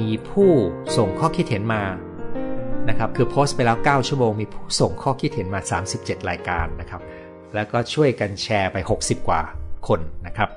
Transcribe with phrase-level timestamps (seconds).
[0.00, 0.50] มีผู้
[0.96, 1.82] ส่งข้อคิดเห็นมา
[2.88, 5.60] นะครับคือโพสต์ไปแล้ว 9 ชั่วโมง มีผู้ส่งข้อคิดเห็นมา
[5.94, 7.02] 37 รายการนะครับ
[7.54, 9.40] แล้วก็ช่วยกันแชร์ไป 60 กว่า
[9.88, 10.50] คนนะครับ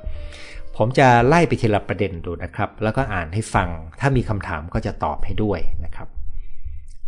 [0.77, 3.69] ผมจะไล่ไปทีละประเด็นดูนะครับ แล้วก็อ่านให้ฟัง
[3.99, 6.07] ถ้ามีคำถามก็จะตอบให้ด้วยนะครับ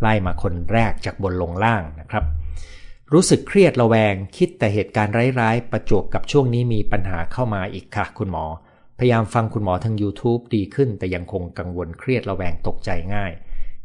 [0.00, 2.24] ไล่มาคนแรกจากบนลงล่างนะครับ
[3.12, 8.44] รู้สึกเครียดระแวงคิดแต่เหตุการณ์ร้ายๆ ประจวบกับช่วงนี้มีปัญหาเข้ามาอีกค่ะ คุณหมอ
[8.98, 13.32] พยายามฟังคุณหมอทาง YouTube ดีขึ้น แต่ยังคงกังวลเครียดระแวงตกใจง่าย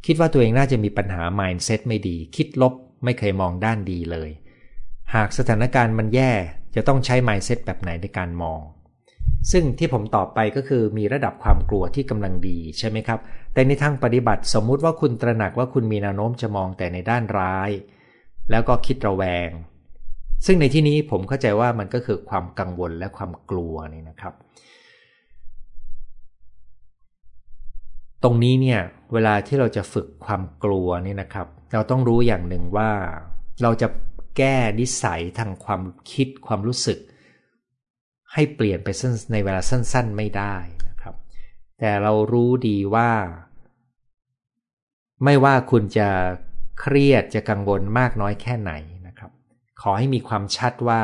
[0.06, 4.30] คิดว่าตัวเองน่าจะมีปัญหา mindset ไม่ดี คิดลบ ไม่เคยมองด้านดีเลย
[5.14, 6.32] หากสถานการณ์มันแย่
[6.76, 8.62] จะต้องใช้ mindset แบบไหนในการมอง
[9.52, 13.20] ซึ่งที่ผมตอบไปก็คือมีระดับความกลัวที่กำลังดีใช่ไหมครับ
[13.54, 17.70] แต่ในทางปฏิบัติสมมุติว่าคุณตระหนักว่าคุณมีแนวโน้มจะมองแต่ในด้านร้าย
[18.52, 19.50] แล้วก็คิดระแวง
[20.46, 24.34] ซึ่งในที่นี้ผมเข้าใจว่ามันก็คือความกังวลและความกลัวนี่นะครับ
[28.24, 28.80] ตรงนี้เนี่ย
[29.14, 32.92] เวลาที่เราจะฝึกความกลัวนี่นะครับ เราต้องรู้อย่างหนึ่งว่า
[33.62, 33.88] เราจะ
[34.38, 37.00] แก้นิสัยทางความคิดความรู้สึก
[38.34, 38.90] ให้เปลี่ยนไป
[39.32, 40.56] ในเวลาสั้น ๆ ไม่ได้
[40.90, 41.16] นะครับ
[41.80, 43.12] แต่เรารู้ดีว่า
[45.24, 46.10] ไม่ว่าคุณจะ
[46.80, 48.72] เครียดจะกังวลมากน้อยแค่ไหน
[49.08, 49.32] นะครับ
[49.82, 51.02] ขอให้มีความชัดว่า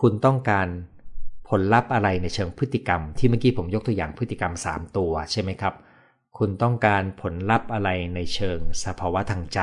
[0.00, 0.68] คุณต้องการ
[1.48, 5.74] ผลลัพธ์อะไรในเชิงพฤติกรรม ที่เมื่อกี้ผมยกตัวอย่างพฤติกรรม 3 ตัวใช่ไหมครับ
[6.38, 9.60] คุณต้องการผลลัพธ์อะไรในเชิงสภาวะทางใจ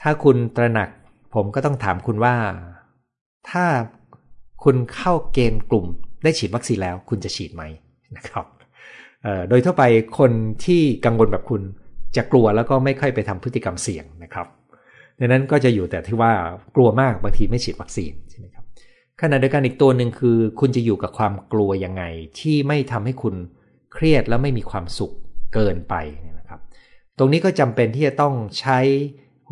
[0.00, 0.88] ถ้าคุณตระหนัก
[1.34, 2.34] ผมก็ต้องถามคุณว่า
[3.50, 3.64] ถ้า
[4.64, 5.86] คุณเข้าเกณฑ์กลุ่ม
[6.22, 7.62] ได้ฉีดวัคซีนแล้วคุณจะฉีดไหม
[8.16, 8.46] นะครับ
[9.48, 9.84] โดยทั่วไป
[10.18, 10.32] คน
[10.64, 11.62] ที่กังวลแบบคุณ
[12.16, 14.46] จะกลัวแล้วก็ไม่ค่อยไปทำพฤติกรรมเสี่ยงนะครับ
[15.18, 16.32] ดังนั้นก็จะอยู่แต่ที่ว่า
[16.76, 18.64] กลัวมากบางทีไม่ฉีดวัคซีนใช่ไหมครับ
[19.20, 22.02] ขณะเดียวกันอีกตัวหนึ่งคือ คุณจะอยู่กับความกลัวยังไง
[22.38, 23.34] ที่ไม่ทำให้คุณ
[23.96, 25.12] เครียดแล้วไม่มีความสุข
[25.54, 25.94] เกินไป
[26.38, 26.60] นะครับ
[27.18, 28.78] ตรงนี้ก็จำเป็นที่จะต้องใช้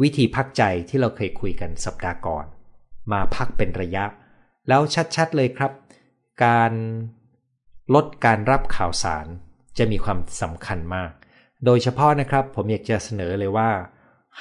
[0.02, 2.46] วิธีพักใจที่เราเคยคุยกันสัปดาห์ก่อน
[3.12, 4.04] มาพักเป็นระยะ
[4.68, 4.80] แล้ว
[5.16, 5.72] ชัดๆเลยครับ
[6.44, 6.72] การ
[7.94, 9.26] ลดการรับข่าวสาร
[9.78, 11.10] จะมีความสำคัญมาก
[11.64, 13.70] โดยเฉพาะนะครับผมอยากจะเสนอเลยว่า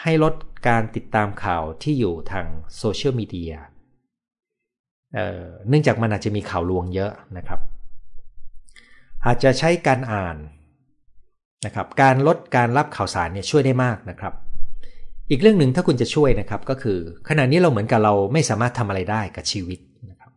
[0.02, 0.34] ให้ลด
[0.68, 2.46] การติดตามข่าวที่อยู่ทาง
[2.78, 3.54] โซเชียลมีเดีย
[5.70, 7.60] เนื่องจากมันอาจจะมีข่าวลวงเยอะนะครับ
[9.26, 10.38] อาจจะใช้การอ่าน
[11.66, 14.34] นะครับการลดการรับข่าวสารเนี่ยช่วยได้มากนะครับ
[15.30, 16.98] อีกเรื่องหนึ่งถ้าคุณจะช่วยนะครับก็คือ
[17.30, 19.80] ขณะนี้เราเหมือนกับเราไม่สามารถทำอะไรได้กับชีวิต
[20.12, 20.32] นะครับ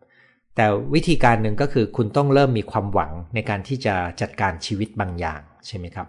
[0.57, 6.09] แต่วิธีการหนึ่งก็คือคุณต้องเริ่มมีความหวังในการที่จะจัดการชีวิตบางอย่างใช่ไหมครับ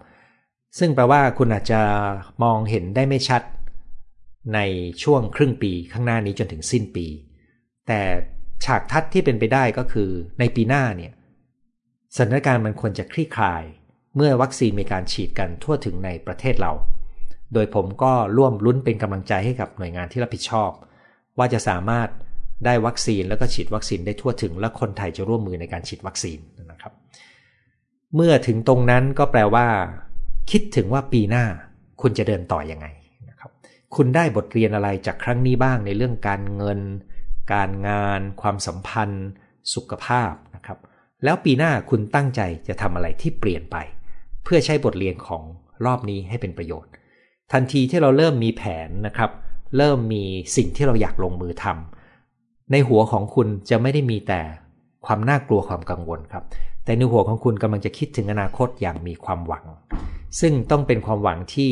[0.79, 1.81] ซึ่งแปลว่าคุณอาจจะ
[2.43, 3.41] มองเห็นได้ไม่ชัด
[4.55, 4.59] ใน
[5.03, 7.05] ช่วงครึ่งปีข้างหน้านี้จนถึงสิ้นปี
[7.87, 7.99] แต่
[8.65, 11.11] ฉากทัดที่เป็นไปได้ก็คือในปีหน้าเนี่ย
[12.15, 13.63] สถานการณ์มันควรจะคลี่คลาย
[14.15, 16.73] เมื่อวัคซีนมีการฉีดกันทั่วถึงในประเทศเรา
[17.53, 20.71] โดยผมก็ร่วมลุ้นเป็นกำลังใจให้กับหน่วยงานที่รับผิดชอบ
[21.37, 22.09] ว่าจะสามารถ
[22.65, 26.39] ได้วัคซีนแล้วก็ฉีดวัคซีนได้ทั่วถึง และคนไทยจะร่วมมือในการฉีดวัคซีน
[26.71, 26.93] นะครับ
[28.15, 29.67] เมื่อถึงตรงนั้นก็แปลว่า
[30.51, 31.45] คิดถึงว่าปีหน้า
[32.01, 32.87] คุณจะเดินต่ออยังไง
[33.29, 33.51] นะครับ
[33.95, 36.79] คุณได้บทเรียนอะไรจากครั้งนี้บ้างในเรื่องการเงิน
[37.53, 39.27] การงาน ความสัมพันธ์
[39.73, 40.79] สุขภาพนะครับ
[41.23, 43.77] แล้วปีหน้าคุณตั้งใจจะทำอะไรที่เปลี่ยนไป
[44.43, 45.43] เพื่อใช้บทเรียนของ
[45.85, 46.91] รอบนี้ให้เป็นประโยชน์
[47.51, 49.31] ทันทีที่เราเริ่มมีแผนนะครับ
[49.77, 50.23] เริ่มมี
[50.55, 54.41] สิ่งที่เราอยากลงมือทำในหัวของคุณจะไม่ได้มีแต่
[55.05, 56.43] ความน่ากลัวความกังวลครับ
[56.83, 59.65] แต่ในหัวของคุณกำลังจะคิดถึงอนาคตอย่างมีความหวัง
[60.39, 61.71] ซึ่งต้องเป็นความหวังที่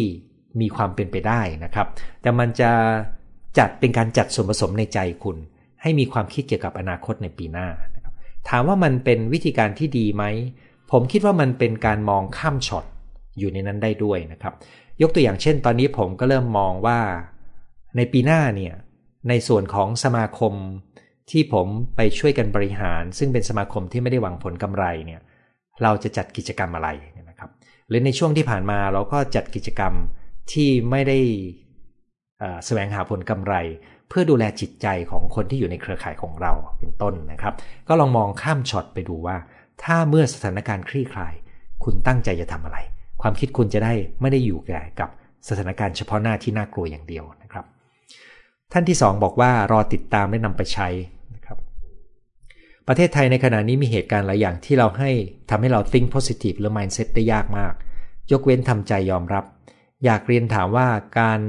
[0.61, 1.87] มีความเป็นไปได้นะครับ
[2.21, 2.71] แต่มันจะ
[3.57, 5.37] จัดเป็นการจัดส่วนผสมในใจคุณ
[5.81, 7.67] ให้มีความคิดเกี่ยวกับอนาคตในปีหน้า
[8.49, 10.23] ถามว่ามันเป็นวิธีการที่ดีไหม
[10.91, 12.85] ผมคิดว่ามันเป็นการมองข้ามช็อต
[13.39, 14.53] อยู่ในนั้นได้ด้วยนะครับ
[15.01, 16.99] ยกตัวอย่างเช่น ตอนนี้ผมก็เริ่มมองว่า
[17.97, 18.73] ในปีหน้าเนี่ย
[19.29, 20.53] ในส่วนของสมาคม
[21.31, 25.21] ที่ผมไปช่วยกันบริหาร ซึ่งเป็นสมาคมที่ไม่ได้หวังผลกำไรเนี่ย
[25.83, 26.89] เราจะจัดกิจกรรมอะไร
[27.29, 27.49] นะครับ
[27.89, 29.93] หรือในช่วงที่ผ่านมาเราก็จัดกิจกรรม
[30.51, 31.19] ที่ไม่ได้
[32.65, 33.53] แสวงหาผลกำไร
[34.09, 37.53] เพื่อดูแลจิตใจของคนที่อยู่ในเครือข่ายของเราเป็นต้นนะครับ
[37.87, 39.35] ก็ลองมองข้ามช็อตไปดูว่า
[39.83, 41.33] ถ้าเมื่อสถานการณ์คลี่คลาย
[41.83, 42.77] คุณตั้งใจจะทำอะไร
[43.21, 45.09] ความคิดคุณจะได้ไม่ได้อยู่แก่กับ
[45.47, 47.65] สถานการณ์เฉพาะหน้าที่น่ากลัวอย่างเดียวนะครับ
[48.71, 50.87] ท่านที่ 2 บอกว่ารอติดตามและนำไปใช้
[51.35, 51.57] นะครับ
[52.87, 55.11] ประเทศไทยในขณะนี้มีเหตุการณ์หลายอย่างที่เราให้
[55.49, 57.73] ทำให้เรา think positive หรือ mindset ได้ยากมาก
[58.31, 59.45] ยกเว้นทำใจยอมรับ
[60.05, 60.87] อยากเรียนถามว่า
[61.19, 61.39] การ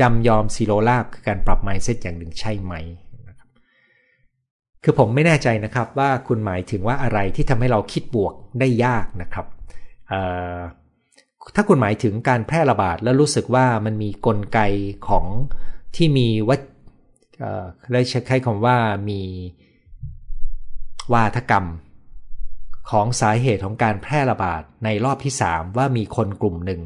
[0.00, 2.74] จำยอมซีโรลาคือการปรับ mindset อย่างหนึ่งใช่ไหม
[4.84, 9.46] คือผมไม่แน่ใจนะครับว่าคุณหมายถึงว่าอะไรที่ทำให้เราคิดบวกได้ยากนะครับ
[11.54, 14.60] ถ้าคุณหมายถึงการแพร่ระบาดแล้วรู้สึกว่ามันมีกลไก
[15.08, 15.26] ของ
[15.96, 16.60] ที่มีวัด
[17.92, 18.76] ได้ใช้คำว่า
[19.10, 19.20] มี
[21.12, 21.66] วาทกรรม
[22.90, 26.80] ของสาเหตุของการแพร่ระบาดในรอบที่ 3 ว่ามีคนกลุ่มหนึ่ง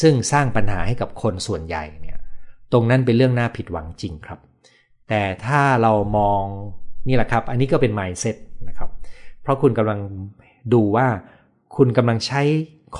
[0.00, 1.84] ซึ่งสร้างปัญหาให้กับคนส่วนใหญ่
[2.76, 4.38] รงนั้นเป็นเรื่องน่าผิดหวังจริงครับ
[5.08, 6.42] แต่ถ้าเรามอง
[7.08, 8.36] นี่แหละครับ อันนี้ก็เป็น mindset
[8.68, 8.90] นะครับ
[9.42, 10.00] เพราะคุณกำลัง
[10.72, 11.06] ดูว่า
[11.76, 12.42] คุณกำลังใช้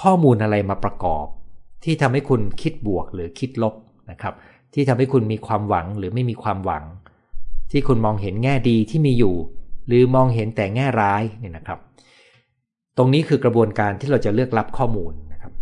[0.00, 1.26] ข้อมูลอะไรมาประกอบ
[1.84, 3.74] ที่ทำให้คุณคิดบวกหรือคิดลบ
[4.10, 4.34] นะครับ
[4.74, 6.84] ที่ทำให้คุณมีความหวังหรือไม่มีความหวัง
[7.70, 9.34] ที่คุณมองเห็นแง่ดีที่มีอยู่
[9.86, 11.78] หรือมองเห็นแต่แง่ร้ายเนี่ยนะครับ
[12.96, 15.52] ตรงนี้คือกระบวนการที่เราจะเลือกรับข้อมูลนะครับ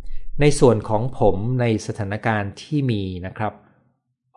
[0.40, 3.52] ในส่วนของผมในสถานการณ์ที่มีนะครับ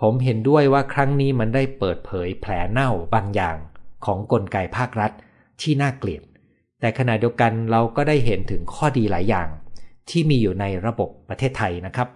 [0.01, 3.57] ผมเห็นด้วยว่าครั้งนี้มันได้เปิดเผยแผลเน่าบางอย่าง
[4.05, 5.11] ของกลไกภาครัฐ
[5.61, 6.23] ที่น่าเกลียด
[6.79, 9.47] แต่ขณะเดียวกันเราก็ได้เห็นถึงข้อดีหลายอย่าง
[10.09, 12.07] ที่มีอยู่ในระบบประเทศไทยนะครับ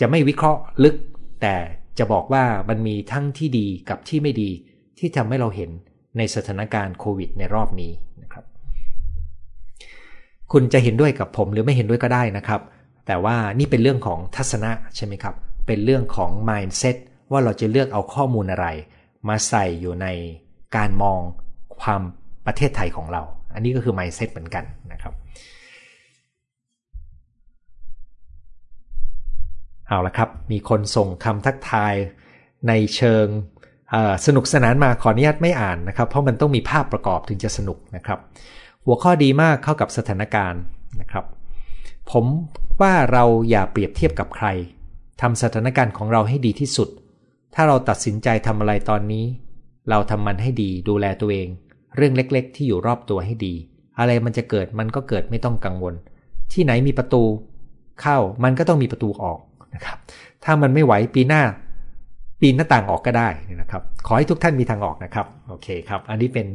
[0.00, 0.96] จะไม่วิเคราะห์ลึก
[1.42, 1.54] แต่
[1.98, 4.50] จะบอกว่ามันมีทั้งที่ดีกับที่ไม่ดี
[4.98, 5.70] ที่ทำให้เราเห็น
[6.18, 8.44] ในสถานการณ์โควิดในรอบนี้นะครับ
[10.52, 12.60] คุณจะเห็นด้วยกับผมหรือไม่เห็นด้วยก็ได้นะครับ
[13.06, 15.34] แต่ว่านี่เป็นเรื่องของทัศนะใช่ไหมครับ
[15.66, 16.96] เป็นเรื่องของ mindset
[17.30, 18.66] ว่าเราจะเลือกเอาข้อมูลอะไร
[19.28, 20.06] มาใส่อยู่ใน
[20.76, 21.18] การมอง
[21.80, 22.02] ความ
[22.46, 23.22] ประเทศไทยของเรา
[23.54, 25.14] อันนี้ก็คือ mindset เหมือนกันนะครับ
[29.86, 31.94] เอาละครับ มีคนส่งคำทักทาย
[32.68, 33.26] ในเชิง
[34.26, 38.18] สนุกสนานมาขออนุญาตไม่อ่านนะครับ เพราะมันต้องมีภาพประกอบถึงจะสนุกนะครับ
[38.84, 40.62] หัวข้อดีมากเข้ากับสถานการณ์
[41.00, 41.24] นะครับ
[42.10, 42.24] ผม
[42.80, 44.46] ว่าเราอย่าเปรียบเทียบกับใคร
[45.20, 46.88] ทำสถานการณ์ของเราให้ดีที่สุด
[47.54, 49.24] ถ้าเราตัดสินใจทำอะไรตอนนี้
[49.90, 51.48] เราทำมันให้ดีดูแลตัวเอง
[51.96, 53.54] เรื่องเล็กๆ ที่อยู่รอบตัวให้ดี
[53.98, 55.94] อะไรมันจะเกิดมันก็เกิดไม่ต้องกังวล
[56.52, 57.22] ที่ไหนมีประตู
[58.00, 59.38] เข้ามันก็ต้องมีประตูออก
[59.74, 59.98] นะครับ
[60.44, 61.42] ถ้ามันไม่ไหวปีหน้า
[62.40, 63.28] ปีนหน้าต่างออกก็ได้
[63.60, 66.46] นะครับ ขอให้ทุกท่านมีทางออกนะครับโอเคครับ อันนี้เป็น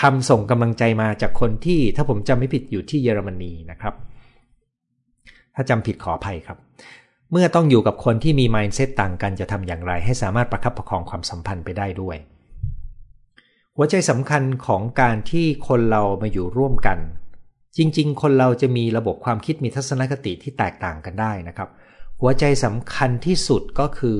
[0.00, 3.94] คำส่งกำลังใจมาจากคนที่ถ้าผมจำไม่ผิดอยู่ที่เยอรมนีนะครับ
[5.60, 6.58] ถ้าจำผิดขออภัยครับ
[7.32, 12.16] เมื่อต้องอยู่กับคนที่มี mindset ต่างกันจะทำอย่างไร ให้สามารถประคับประคองความสัมพันธ์ไปได้ด้วย
[13.76, 16.98] หัวใจสำคัญของการที่คนเรามาอยู่ร่วมกัน
[17.76, 21.68] จริง ๆ คนเราจะมีระบบความคิดมีทัศนคติที่แตกต่างกันได้นะครับ
[22.20, 24.18] หัวใจสำคัญที่สุดก็คือ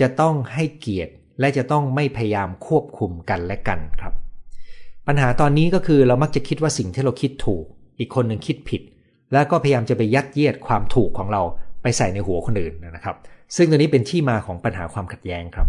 [0.00, 4.14] จะต้องให้เกียรติและจะต้องไม่พยายามควบคุมกันและกันครับ
[5.06, 7.64] ปัญหาตอนนี้ก็คือเรามักจะคิดว่าสิ่งที่เราคิดถูก
[7.98, 8.82] อีกคนหนึ่งคิดผิด
[9.32, 11.42] แล้วก็พยายามจะไปยัดเยียดความถูกของเรา
[11.82, 13.16] ไปใส่ในหัวคนอื่นนะครับ
[13.56, 15.66] ซึ่งตัวนี้เป็นที่มาของปัญหาความขัดแย้งครับ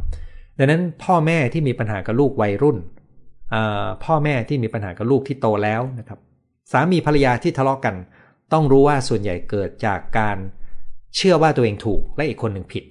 [0.58, 2.78] ดังนั้นพ่อแม่ที่มีปัญหากับลูกวัยรุ่น
[4.04, 6.19] พ่อแม่ที่มีปัญหากับลูกที่โตแล้วนะครับ
[6.72, 7.96] สามีภรรยาที่ทะเลาะกกัน
[8.54, 10.38] ต้องรู้ว่าส่วนใหญ่เกิดจากการ
[11.16, 12.84] เชื่อว่าตัวเองถูกและอีกคนหนึ่งผิด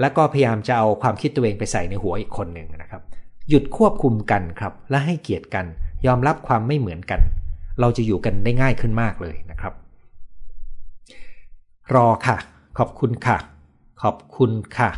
[0.00, 3.02] แล้วก็พยายามจะเอาความคิดตัวเองไปใส่ในหัวอีกคนหนึ่งนะครับ
[3.48, 5.66] หยุดควบคุมกันครับ และให้เกียรติกัน
[6.06, 7.20] ยอมรับความไม่เหมือนกัน
[7.80, 9.72] เราจะอยู่กันได้ง่ายขึ้นมากเลยนะครับ
[11.94, 12.36] รอค่ะ
[12.78, 13.38] ขอบคุณค่ะ
[14.02, 14.90] ขอบคุณค่ะ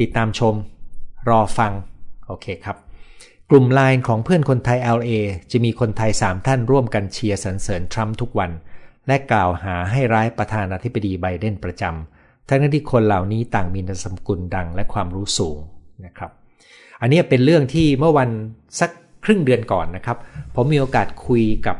[0.00, 0.54] ติดตามชม
[1.28, 1.72] รอฟัง
[2.26, 2.76] โอเคครับ
[3.50, 5.10] กลุ่มไลน์ของเพื่อนคนไทย LA
[5.50, 8.50] จะมีคนไทย 3 ท่านร่วมกันเชียร์สรรเสริญทรัมป์ทุกวัน
[9.06, 15.58] และกล่าวหาให้ร้ายประธานาธิบดีไบเดนประจำทั้งที่คนเหล่านี้ต่างมีนามสกุลดังและความรู้สูง
[16.06, 16.30] นะครับ
[17.00, 18.30] อันนี้เป็นเรื่องที่เมื่อวัน
[18.80, 18.90] สัก
[19.24, 20.18] ครึ่งเดือนก่อนนะครับ
[20.54, 21.76] ผมมีโอกาสคุยกับ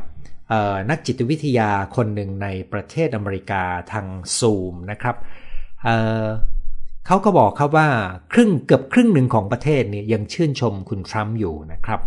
[0.89, 4.05] นักจิตวิทยาคนหนึ่งในประเทศอเมริกาทาง
[4.37, 5.15] ซูมนะครับ
[5.83, 7.89] เเขาก็บอกครับว่า
[8.33, 11.99] ครึ่งเกือบครึ่งหนึ่งของประเทศเนี่ยยังชื่นชมคุณทรัมป์อยู่นะครับ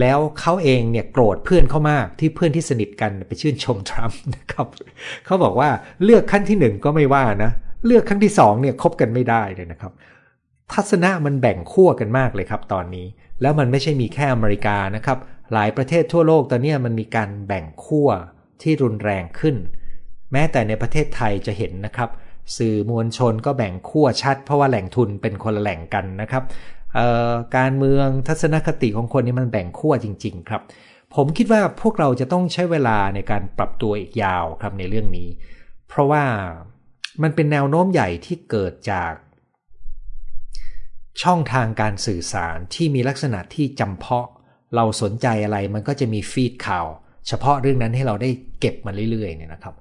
[0.00, 4.66] แล้วเขาเองเนี่ยโกรธเพื่อนเขามากที่เพื่อนที่สนิทกันไปชื่นชมทรัมป์นะครับ
[5.24, 5.70] เขาบอกว่า
[6.04, 7.50] เลือกขั้นที่หนึ่งก็ไม่ว่านะ
[7.86, 9.92] เลือกขั้นที่สองเนี่ยคบกันไม่ได้เลยนะครับ
[10.72, 13.06] ทัศนะมันแบ่งขั้วกันมากเลยครับตอนนี้
[13.42, 15.18] แล้วมันไม่ใช่มีแค่อเมริกานะครับ
[15.52, 18.08] หลายประเทศทั่วโลกตอนนี้มันมีการแบ่งขั้ว
[18.62, 19.56] ที่รุนแรงขึ้น
[20.32, 22.10] แม้แต่ในประเทศไทยจะเห็นนะครับ
[22.56, 26.42] สื่อมวลชนก็แบ่งขั้วชัด เพราะว่าแหล่งทุนเป็นคนละแหล่งกันนะครับ
[27.56, 30.62] การเมืองทัศนคติของคนนี้มันแบ่งขั้วจริง ๆ ครับ
[31.14, 35.28] ผมคิดว่าพวกเราจะต้องใช้เวลาในการปรับตัวอีกยาวครับในเรื่องนี้
[35.88, 36.24] เพราะว่า
[37.22, 39.12] มันเป็นแนวโน้มใหญ่ที่เกิดจาก
[41.22, 44.28] ช่องทางการสื่อสารที่มีลักษณะที่จำเพาะ
[44.74, 46.86] เราสนใจอะไรมันก็จะมีฟีดข่าว
[47.28, 49.74] เฉพาะเรื่องนั้นให้เราได้เก็บมาเรื่อยๆเนี่ยนะครับ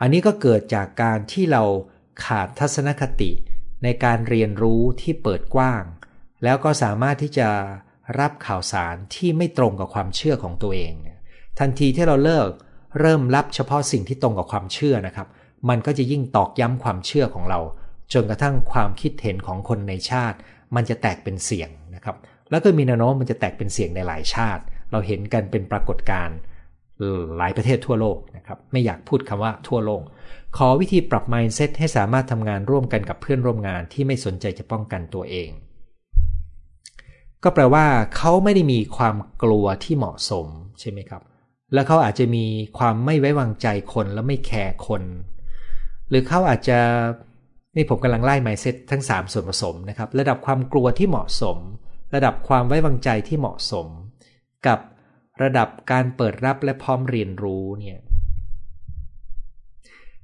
[0.00, 1.62] อันนี้ก็เกิดจากการที่เรา
[2.24, 3.30] ขาดทัศนคติ
[3.84, 5.82] ในการเรียนรู้ที่เปิดกว้าง
[6.44, 7.48] แล้วก็สามารถที่จะ
[8.20, 10.92] รับข่าวสารที่ไม่ตรงกับความเชื่อของตัวเอง
[11.58, 12.50] ทันทีที่เราเลิก
[13.00, 15.28] เริ่มรับเฉพาะสิ่งที่ตรงกับความเชื่อนะครับ
[15.68, 17.60] มันก็จะยิ่งตอกย้ำความเชื่อของเรา
[18.12, 20.38] จนกระทั่งความคิดเห็นของคนในชาติ
[20.74, 22.16] มันจะแตกเป็นเสียงนะครับ
[22.50, 26.36] แล้วก็มีแนวโน้มมันจะแตกเป็นเสียงในหลายชาติ เราเห็นกันเป็นปรากฏการณ์
[27.38, 30.02] หลายประเทศทั่วโลกนะครับไม่อยากพูดคำว่าทั่วโลก
[30.56, 35.50] ขอวิธีปรับ mindset ให้สามารถทำงานร่วมกันกับเพื่อนร่วมงานที่ไม่สนใจจะป้องกันตัวเอง
[37.44, 37.84] ก็แปลว่า
[38.16, 40.46] เขาไม่ได้มีความกลัวที่เหมาะสม
[40.80, 41.22] ใช่ไหมครับ
[41.74, 42.44] แล้วเขาอาจจะมี
[42.78, 45.02] ความไม่ไว้วางใจคนแล้วไม่แคร์คน
[46.08, 46.78] หรือเขาอาจจะ
[47.76, 51.58] นี่ผมกำลังไล่ไมเซ็ตทั้ง 3 ส่วนผสมนะครับ ระดับความกลัวที่เหมาะสม
[52.14, 53.86] ระดับความไว้วางใจที่เหมาะสม
[54.66, 54.78] กับ
[55.42, 57.98] ระดับการเปิดรับและพร้อมเรียนรู้เนี่ย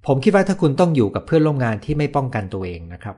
[0.07, 3.17] ผมคิดว่าถ้าคุณต้องอยู่กับเพื่อนร่วมงานที่ไม่ป้องกันตัวเองนะครับ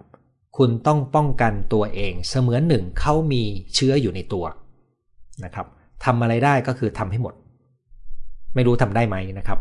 [0.59, 3.43] คุณต้องป้องกันตัวเอง เสมือนหนึ่งเขามี
[3.75, 4.45] เชื้ออยู่ในตัว
[5.45, 5.67] นะครับ
[6.05, 7.35] ทำอะไรได้ก็คือทำให้หมด
[8.55, 9.61] ไม่รู้ทำได้ไหมนะครับ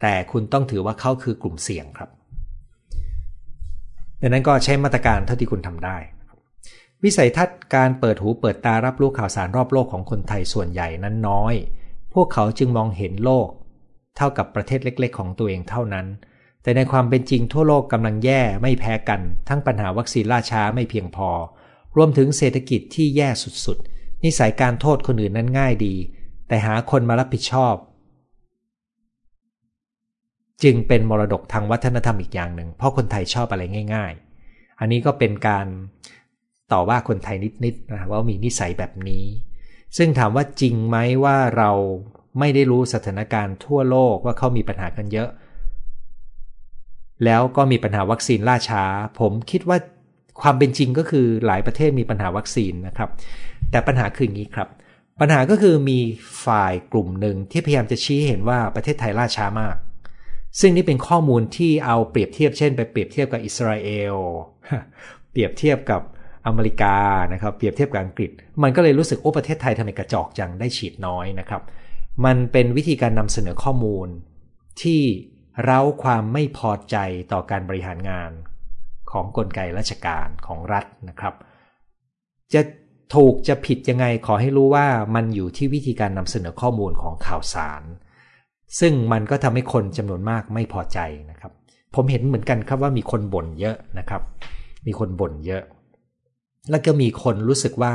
[0.00, 2.10] แต่คุณต้องถือว่าเขาคือกลุ่มเสี่ยงครับ
[4.20, 5.96] ดังนั้นก็ใช้มาตรการเท่าที่คุณทำได้
[7.04, 11.54] วิสัยทัศน์การเปิดหูเปิดตารับรู้ข่าวสารรอบโลกของคนไทยส่วนใหญ่นั้นน้อย
[12.14, 13.48] พวกเขาจึงมองเห็นโลก
[14.16, 16.06] เท่ากับประเทศเล็ก ๆ ของตัวเองเท่านั้น
[16.62, 21.30] แต่ในความเป็นจริงทั่วโลกกำลังแย่ไม่แพ้กัน ทั้งปัญหาวัคซีนล่าช้าไม่เพียงพอ
[21.96, 23.28] รวมถึงเศรษฐกิจที่แย่
[23.64, 25.94] สุดๆ นิสัยการโทษคนอื่นนั้นง่ายดี
[26.48, 27.74] แต่หาคนมารับผิดชอบ
[30.62, 33.62] จึงเป็นมรดกทางวัฒนธรรมอีกอย่างหนึ่ง เพราะคนไทยชอบอะไร
[33.94, 34.12] ง่าย
[34.46, 35.66] ๆ อันนี้ก็เป็นการ
[36.72, 39.24] ต่อว่าคนไทยนิดๆนะว่ามีนิสัยแบบนี้
[39.96, 41.70] ซึ่งถามว่าจริงไหมว่าเรา
[42.38, 45.28] ไม่ได้รู้สถานการณ์ทั่วโลกว่าเขามีปัญหากันเยอะ
[47.24, 48.84] แล้วก็มีปัญหาวัคซีนล่าช้า
[49.20, 49.78] ผมคิดว่า
[50.42, 53.10] ความเป็นจริงก็คือหลายประเทศมีปัญหาวัคซีนนะครับ
[53.70, 54.68] แต่ปัญหาคืออย่างนี้ครับ
[55.20, 55.98] ปัญหาก็คือมี
[56.46, 59.76] ฝ่ายกลุ่มหนึ่งที่พยายามจะชี้เห็นว่าประเทศไทยล่าช้ามาก
[60.60, 64.16] ซึ่งนี่เป็นข้อมูลที่เอาเปรียบเทียบเช่น ไปเปรียบเทียบกับอิสราเอล
[65.30, 66.00] เปรียบเทียบกับ
[66.46, 66.96] อเมริกา
[67.32, 68.30] นะครับเปรียบเทียบกับอังกฤษ
[68.62, 71.62] มันก็เลยรู้สึกโอ้ประเทศไทยทำไมกระจอกจังได้ฉีดน้อยนะครับ
[72.24, 74.08] มันเป็นวิธีการนำเสนอข้อมูล
[74.82, 75.02] ที่
[75.64, 76.96] เร้าความไม่พอใจ
[77.32, 78.30] ต่อการบริหารงาน
[79.10, 81.34] ของกลไกราชการของรัฐนะครับ
[82.54, 82.62] จะ
[83.14, 87.82] ถูกจะผิดยังไงขอให้รู้ว่ามันอยู่ที่วิธีการนำเสนอข้อมูลของข่าวสาร
[88.80, 90.98] ซึ่งมันก็ทำให้คนจำนวนมากไม่พอใจ
[91.30, 91.52] นะครับ
[91.94, 94.22] ผมเห็นเหมือนกันครับว่ามีคนบ่นเยอะนะครับ
[94.86, 95.62] มีคนบ่นเยอะ
[96.70, 97.94] แล้วก็มีคนรู้สึกว่า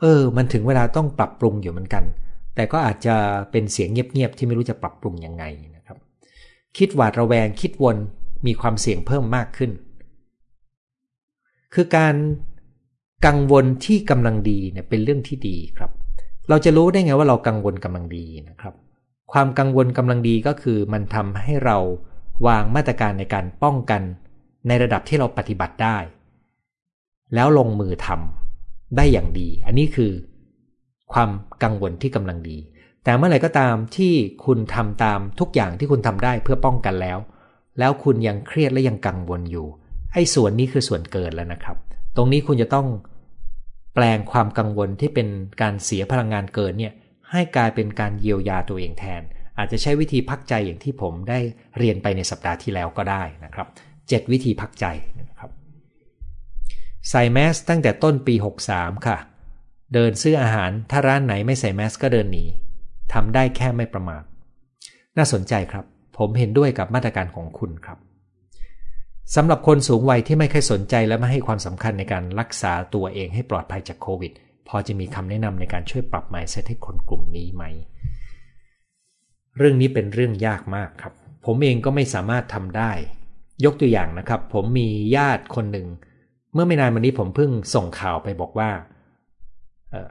[0.00, 2.04] เออ มันถึงเวลาต้องปรับปรุงอยู่เหมือนกัน
[2.54, 3.16] แต่ก็อาจจะ
[3.50, 5.44] เป็นเสียงเงียบๆที่ไม่รู้จะปรับปรุงยังไง
[5.74, 5.84] นะ
[6.78, 7.96] คิดหวาดระแวงคิดวน
[8.46, 9.70] มีความเสี่ยงเพิ่มมากขึ้น
[11.74, 12.14] คือการ
[13.26, 15.90] กังวลที่กำลังดีเนี่ยเป็นเรื่องที่ดีครับ
[16.48, 18.74] เราจะรู้ได้ไงว่าเรากังวลกำลังดีนะครับ
[19.32, 21.76] ความกังวลกำลังดีก็คือมันทำให้เรา
[22.46, 24.02] วางมาตรการในการป้องกัน
[24.68, 25.98] ในระดับที่เราปฏิบัติได้
[27.34, 30.12] แล้วลงมือทำได้อย่างดี อันนี้คือ
[31.12, 31.30] ความ
[31.62, 32.58] กังวลที่กำลังดี
[33.04, 34.12] แต่เมื่อไหร่ก็ตามที่
[34.44, 37.18] คุณทำตามทุกอย่างที่คุณทำได้เพื่อป้องกันแล้ว
[37.78, 39.66] แล้วคุณยังเครียดและยังกังวลอยู่
[40.12, 41.76] ไอ้ส่วนนี้คือส่วนเกินแล้วนะครับ
[42.16, 42.86] ตรงนี้คุณจะต้อง
[43.94, 45.28] แปลงความกังวลที่เป็น
[45.62, 46.92] การเสียพลังงานเกินเนี่ย
[47.30, 49.22] ให้กลายเป็นการเยียวยาตัวเองแทน
[49.58, 51.38] อาจจะใช้วิธีพักใจอย่างที่ผมได้
[51.78, 53.66] เรียนไปในสัปดาห์ที่แล้วก็ได้นะครับ
[53.98, 54.86] 7 วิธีพักใจ
[57.10, 58.34] ใส่แมสตั้งแต่ต้นปี
[58.70, 59.18] 63 ค่ะ
[59.94, 62.44] เดินซื้ออาหารถ้าร้านไหนไม่ใส่แมสก็เดินหนี
[63.12, 64.22] ทำได้แค่ไม่ประมาท
[65.16, 65.84] น่าสนใจครับ
[66.18, 67.98] ผมเห็นด้วยกับมาตรการของคุณครับ
[69.34, 74.32] สำหรับคนสูงวัยที่ไม่เคยสนใจและไม่ให้ความสำคัญในการรักษาตัวเองให้ปลอดภัยจากโควิด
[74.68, 77.64] พอจะมีคำแนะนำในการช่วยปรับ mindset ให้คนกลุ่มนี้ไหม
[79.56, 81.14] เรื่องนี้เป็นเรื่องยากมากครับ
[81.46, 82.92] ผมเองก็ไม่สามารถทำได้
[83.64, 85.86] ยกตัวอย่างนะครับ ผมมีญาติคนหนึ่ง
[86.56, 88.70] เมื่อไม่นานมานี้ผมเพิ่งส่งข่าวไปบอกว่า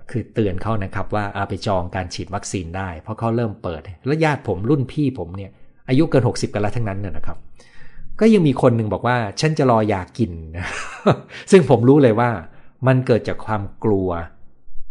[0.09, 5.51] คือเตือนเขานะครับว่าเอาไปจองการฉีดวัคซีนได้ เพราะเขาเริ่มเปิด แล้วญาติผมรุ่นพี่ผมเนี่ย
[5.89, 7.37] อายุเกิน 60 กันแล้วทั้งนั้นเนี่ยนะครับ
[8.19, 10.31] ก็ยังมีคนหนึ่งบอกว่าฉันจะรออยากกิน
[11.51, 12.29] ซึ่งผมรู้เลยว่า
[12.87, 14.09] มันเกิดจากความกลัว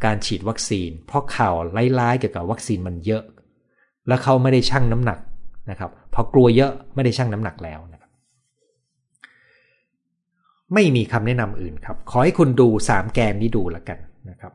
[0.04, 1.54] การฉีดวัคซีน เพราะข่าว
[1.99, 3.23] ร้ายๆเกี่ยวกับวัคซีนมันเยอะ
[4.08, 5.18] แล้วเขาไม่ได้ชั่งน้ำหนัก
[5.70, 7.80] นะครับพอกลัวเยอะไม่ได้ชั่งน้ำหนักแล้ว
[10.75, 13.99] ไม่มีคำแนะนำอื่นครับ ขอให้คุณดู 3 แกนนี้ดูล้วกัน
[14.30, 14.52] นะครับ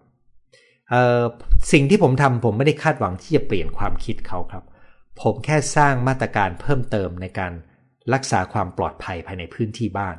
[1.72, 4.63] สิ่งที่ผมทำผมไม่ได้คาดหวังที่จะเปลี่ยนความคิดเขาครับ
[5.22, 7.54] ผมแค่สร้างมาตรการเพิ่มเติมในการ
[8.13, 10.16] รักษาความปลอดภัยภายในพื้นที่บ้าน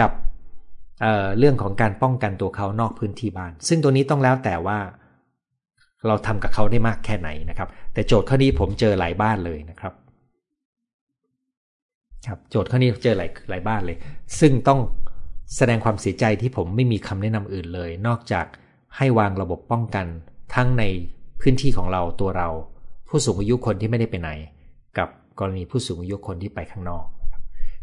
[0.00, 0.10] กับ
[1.00, 4.78] เเรื่องของการป้องกันตัวเขานอกพื้นที่บ้าน ซึ่งตัวนี้ต้องแล้วแต่ว่า
[6.06, 9.92] เราทำกับเขาได้มากแค่ไหนนะครับ แต่โจทย์ข้อนี้ผมเจอหลายบ้านเลยนะครับ
[12.26, 13.96] ครับโจทย์ข้อนี้เจอหลายหลายบ้านเลย
[14.40, 14.80] ซึ่งต้อง
[15.56, 18.46] แสดงความเสียใจที่ผมไม่มีคำแนะนำอื่นเลย นอกจาก
[18.96, 20.06] ให้วางระบบป้องกัน
[20.54, 20.84] ทั้งใน
[21.40, 22.48] พื้นที่ของเราตัวเรา
[23.08, 24.30] ผู้สูงอายุคนที่ไม่ได้ไปไหน
[24.98, 27.06] กับกรณีผู้สูงอายุคนที่ไปข้างนอก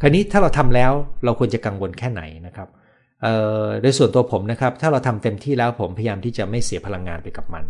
[0.01, 0.91] คราวนี้ถ้าเราทำแล้ว
[1.23, 2.69] เราควรจะกังวลแค่ไหนนะครับ
[3.81, 7.65] โดยส่วนตัวผมนะครับ ถ้าเราทำเต็มที่แล้วผมพยายามที่จะไม่เสียพลังงานไปกับมัน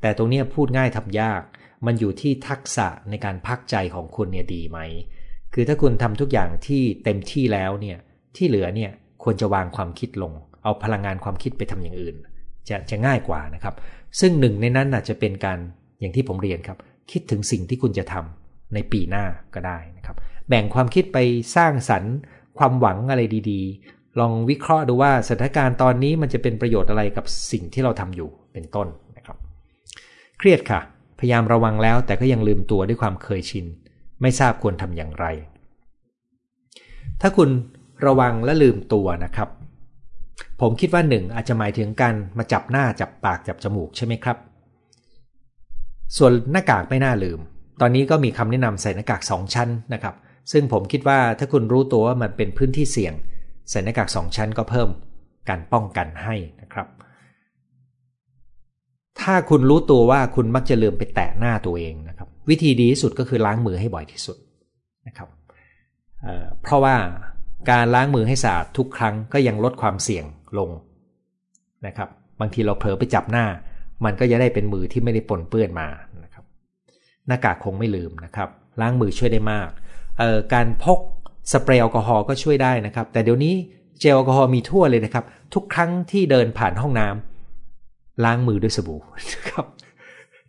[0.00, 1.42] แต่ตรงนี้พูดง่ายทำยาก
[1.86, 4.78] มันอยู่ที่ทักษะในการพักใจของคุณเนี่ยดีไหม
[5.54, 7.98] คือถ้าคุณทำทุกอย่างที่เต็มที่แล้วเนี่ย
[8.36, 8.90] ที่เหลือเนี่ย
[9.28, 10.32] ควรจะวางความคิดลง
[10.62, 12.16] เอาพลังงานความคิดไปทำอย่างอื่น
[12.68, 13.74] จะจะง่ายกว่านะครับ
[14.20, 15.58] ซึ่งหนึ่งในนั้นอาจจะเป็นการ
[16.00, 16.78] อย่างที่ผมเรียนครับ
[17.10, 20.16] คิดถึงสิ่งที่คุณจะทำในปีหน้าก็ได้นะครับ
[20.48, 21.18] แบ่งความคิดไป
[21.56, 22.14] สร้างสรรค์
[22.58, 29.36] ความหวังอะไรดีๆ ลองวิเคราะห์ดูว่าสถานการณ์ตอนนี้มันจะเป็นประโยชน์อะไรกับสิ่งที่เราทำอยู่เป็นต้นนะครับ
[30.38, 30.80] เครียดค่ะ
[31.18, 33.66] พยายามระวังแล้วแต่ก็ยังลืมตัวด้วยความเคยชิน
[34.22, 35.26] ไม่ทราบควรทำอย่างไร
[37.20, 37.48] ถ้าคุณ
[38.06, 39.48] ระวังและลืมตัวนะครับ
[40.60, 44.36] ผมคิดว่าหนึ่งอาจจะหมายถึงการมาจับหน้าจับปากจับจมูกใช่ไหมครับ
[46.16, 47.38] ส่วนหน้ากากไม่น่าลืม
[47.80, 50.14] ตอนนี้ก็มีคำแนะนำใส่หน้ากากสองชั้นนะครับ
[50.52, 53.14] ซึ่งผมคิดว่าถ้าคุณรู้ตัวว่ามันเป็นพื้นที่เสี่ยง
[53.70, 54.88] ใส่หน้ากากสองชั้นก็เพิ่ม
[55.48, 56.86] การป้องกันให้นะครับ
[59.20, 64.36] ถ้าคุณรู้ตัวว่าคุณมักจะลืมไปแตะหน้าตัวเองนะครับ วิธีดีที่สุดก็คือล้างมือให้บ่อยที่สุด
[65.06, 65.28] นะครับ
[66.22, 66.96] เเพราะว่า
[67.70, 70.24] การล้างมือให้สะอาดทุกครั้งก็ยังลดความเสี่ยง
[70.58, 70.70] ลง
[71.86, 72.08] นะครับ
[72.40, 73.46] บางทีเราเผลอไปจับหน้า
[74.04, 75.88] มันก็จะได้เป็นมือที่ไม่ได้ปนเปื้อนมา
[76.24, 76.44] นะครับ
[77.26, 78.48] หน้ากากคงไม่ลืมนะครับ
[78.80, 79.68] ล้างมือช่วยได้มาก
[80.54, 81.00] การพก
[81.52, 83.54] สเปรย์แอลกอฮอล์ก็ช่วยได้นะครับ แต่เดี๋ยวนี้
[84.00, 85.24] เจลแอลกอฮอล์มีทั่วเลยนะครับ
[85.54, 89.00] ทุกครั้งที่เดินผ่านห้องน้ำล้างมือด้วยสบู่
[89.34, 89.66] นะครับ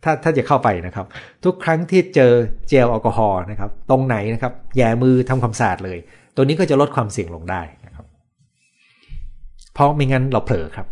[0.04, 1.06] ถ้าถ้าจะเข้าไปนะครับ
[1.44, 2.32] ทุกครั้งที่เจอ
[2.68, 5.98] เจลแอลกอฮอล์นะครับ ตรงไหนนะครับแย่มือทำความสะอาดเลย
[6.36, 8.06] ตัวนี้ก็จะลดความเสี่ยงลงได้นะครับ
[9.74, 10.86] เพราะไม่งั้นเราเผลอครับ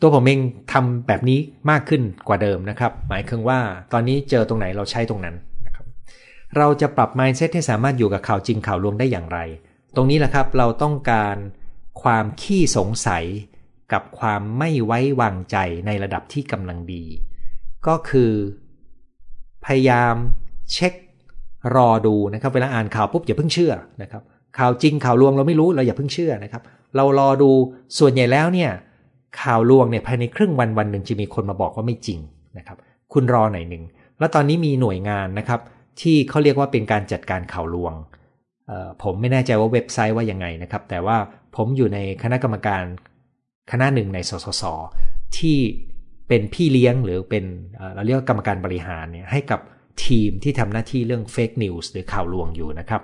[0.00, 0.40] ตัวผมเอง
[0.72, 1.38] ทำแบบนี้
[1.70, 3.58] มากขึ้นกว่าเดิมนะครับ หมายคือว่า
[3.92, 5.86] ตอนนี้เจอตรงไหนเราใช้ตรงนั้นนะครับ
[6.56, 9.38] เราจะปรับ mindset ให้สามารถอยู่กับข่าวจริงข่าวลวงได้อย่างไร
[9.96, 11.36] ตรงนี้แหละครับเราต้องการ
[12.02, 13.24] ความขี้สงสัย
[13.92, 17.04] กับความไม่ไว้วางใจในระดับที่กำลังดี
[17.86, 18.32] ก็คือ
[19.64, 20.14] พยายาม
[20.72, 20.92] เช็ค
[21.76, 23.72] รอดูนะครับ เวลาอ่านข่าวปุ๊บอย่าเพิ่งเชื่อ
[24.02, 24.22] นะครับ
[24.58, 26.62] ข่าวจริงข่าวลวงเราไม่รู้เราอย่าเพิ่งเชื่อนะครับ
[26.96, 27.50] เรารอดู
[27.98, 28.70] ส่วนใหญ่แล้วเนี่ย
[29.42, 32.20] ข่าวลวงเนี่ยภายในครึ่งวันวันหนึ่งจะมีคนมาบอกว่าไม่จริง
[32.58, 32.76] นะครับ
[33.12, 33.84] คุณรอหน่อยหนึ่ง
[34.18, 35.60] แล้วตอนนี้มีหน่วยงานนะครับ
[36.00, 37.92] ที่เขาเรียกว่าเป็นการจัดการข่าวลวง
[39.02, 41.16] ผมไม่แน่ใจว่าเว็บไซต์ว่ายังไงนะครับ แต่ว่า
[41.56, 42.82] ผมอยู่ในคณะกรรมการ
[43.72, 44.62] คณะหนึ่งในสสส
[45.38, 45.58] ที่
[46.28, 47.44] เป็นพี่เลี้ยงหรือเป็น
[47.94, 49.60] เราเรียกว่ากรรมการบริหารเนี่ยให้กับ
[50.04, 53.02] ทีมที่ทำหน้าที่เรื่อง fake news หรือข่าวลวงอยู่นะครับ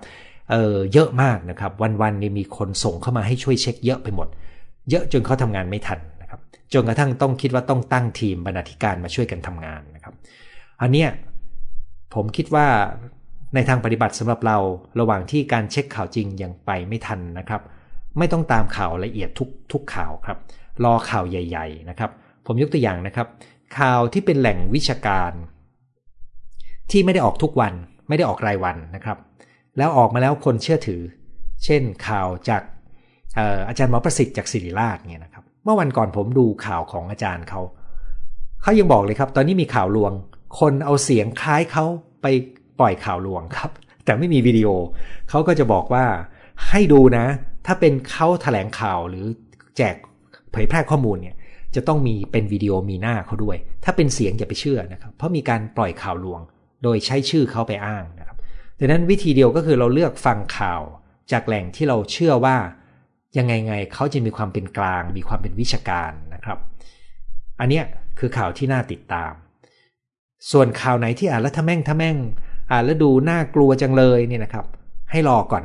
[0.51, 1.73] เออเยอะมากนะครับ
[2.03, 4.29] วันๆนี่มีคนส่งเข้ามาให้ช่วยเช็คเยอะไปหมด
[4.91, 6.41] เยอะจนเขาทำงานไม่ทันนะครับ
[6.73, 10.15] จนกระทั่งต้องคิดว่าต้องตั้งทีมบรรณาธิการมาช่วยกันทำงานนะครับ
[10.81, 11.09] อันเนี้ย
[12.15, 12.67] ผมคิดว่า
[13.55, 14.59] ในทางปฏิบัติสำหรับเรา
[15.01, 17.63] ระหว่างที่การเช็คข่าวจริงยังไปไม่ทันนะครับ
[18.19, 20.39] ไม่ต้องตามข่าวละเอียดทุกทุกข่าวครับ
[20.85, 22.11] รอข่าวใหญ่ ๆ นะครับ
[22.47, 23.27] ผมยกตัวอย่างนะครับ
[23.79, 25.33] ข่าวที่เป็นแหล่งวิชาการ
[26.91, 27.73] ที่ไม่ได้ออกทุกวัน
[28.09, 29.19] ไม่ได้ออกรายวันนะครับ
[29.79, 31.03] แล้วออกมาแล้วคนเชื่อถือ
[31.65, 32.63] เช่นข่าวจาก
[33.69, 37.61] อาจารย์หมอประสิทธิ์จากศิริราชเนี่ยนะครับ เมื่อวันก่อนผมดูข่าวของอาจารย์เขา
[38.63, 40.13] เขายังบอกเลยครับ ตอนนี้มีข่าวลวง
[40.61, 41.85] คนเอาเสียงคล้ายเขา
[42.23, 42.27] ไป
[42.79, 43.71] ปล่อยข่าวลวงครับ
[44.05, 44.69] แต่ไม่มีวิดีโอ
[45.31, 46.05] เขาก็จะบอกว่า
[46.69, 47.27] ให้ดูนะ
[47.67, 49.27] ถ้าเป็นเขาแถลงข่าวหรือ
[49.77, 49.95] แจก
[50.53, 51.37] เผยแพร่ข้อมูลเนี่ย
[51.75, 56.41] จะต้องมีเป็นวิดีโอมีหน้าเขาด้วย ถ้าเป็นเสียงอย่าไปเชื่อนะครับ เพราะมีการปล่อยข่าวลวง
[56.83, 58.37] โดยใช้ชื่อเขาไปอ้างนะครับ
[58.79, 60.83] ดังนั้นวิธีเดียวก็คือเราเลือกฟังข่าว
[61.33, 62.57] จากแหล่งที่เราเชื่อว่า
[63.39, 66.59] ยังไงไงเขาจะมีความเป็นกลาง มีความเป็นวิชาการนะครับ
[67.61, 67.81] อันนี้
[68.19, 69.33] คือข่าวที่น่าติดตาม
[70.53, 72.17] ส่วนข่าวไหนที่อ่านแล้วทะแม่งทะแม่ง
[72.71, 74.67] อ่านแล้วดูน่ากลัวจังเลยเนี่ยนะครับ
[75.11, 75.65] ให้รอก่อน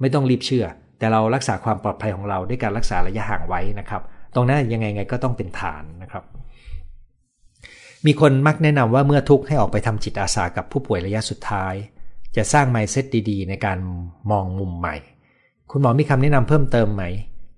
[0.00, 0.66] ไม่ต้องรีบเชื่อ
[0.98, 4.02] แต่เรารักษาความปลอดภัยของเราด้วยการรักษาระยะห่างไว้นะครับ
[4.34, 6.24] ตรงนั้นยังไงไงก็ต้องเป็นฐานนะครับ
[8.06, 11.74] มีคนมักแนะนำว่าเมื่อทุกข์ให้ออกไปทำจิตอาสากับผู้ป่วยระยะสุดท้าย
[12.36, 13.78] จะสร้างไมเซ็ตดีๆ ในการ
[14.30, 14.96] มองมุมใหม่
[15.70, 17.04] คุณหมอมีคำแนะนำเพิ่มเติมไหม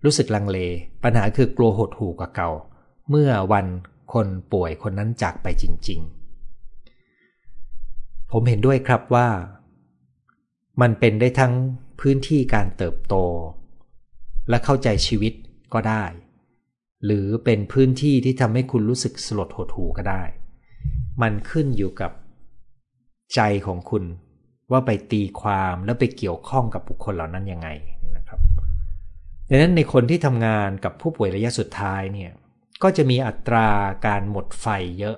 [0.04, 0.58] รู้สึกลังเล
[1.04, 2.50] ปัญหาคือกลัวหดหู่กว่าเก่า
[3.10, 3.66] เมื่อวัน
[4.12, 6.00] คนป่วยคนนั้นจากไปจริง
[7.16, 9.28] ๆ ผมเห็นด้วยครับว่า
[10.80, 11.52] มันเป็นได้ทั้ง
[12.00, 13.14] พื้นที่การเติบโต
[14.48, 15.32] และเข้าใจชีวิต
[15.74, 16.04] ก็ได้
[17.04, 20.22] หรือเป็นพื้นที่ที่ทำให้คุณรู้สึกสลดหดหูก็ได้
[21.22, 22.12] มันขึ้นอยู่กับ
[23.34, 24.04] ใจของคุณ
[24.72, 27.68] ว่าไปตีความแล้วไปเกี่ยวข้องกับบุคคลเหล่านั้นยังไง
[28.16, 28.40] นะครับ
[29.48, 32.30] ดังนั้นในคนที่ทำงานกับผู้ป่วยระยะสุดท้ายเนี่ย
[32.82, 33.68] ก็จะมีอัตรา
[34.06, 34.66] การหมดไฟ
[34.98, 35.16] เยอะ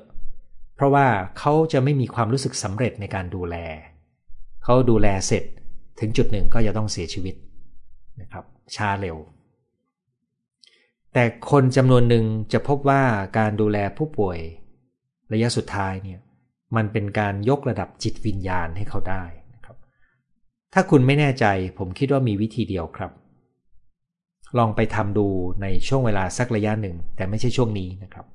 [0.74, 1.06] เพราะว่า
[1.38, 3.56] เขาจะไม่มีความรู้สึกสำเร็จในการดูแล
[4.64, 5.44] เขาดูแลเสร็จ
[6.00, 7.34] ถึงจุดหนึ่งก็จะต้องเสียชีวิต
[8.20, 8.44] นะครับ
[8.76, 9.16] ช้าเร็ว
[11.14, 13.02] แต่คนจำนวนหนึ่งจะพบว่า
[13.38, 14.38] การดูแลผู้ป่วย
[15.32, 16.20] ระยะสุดท้ายเนี่ย
[16.76, 19.76] มันเป็นการยกระดับจิตวิญญาณให้เขาได้นะครับ
[20.72, 21.46] ถ้าคุณไม่แน่ใจ
[21.78, 23.12] ผมคิดว่ามีวิธีเดียวครับ
[24.58, 25.26] ลองไปทำดู
[25.62, 28.26] ในช่วงเวลาสักระยะหนึ่ง แต่ไม่ใช่ช่วงนี้นะครับ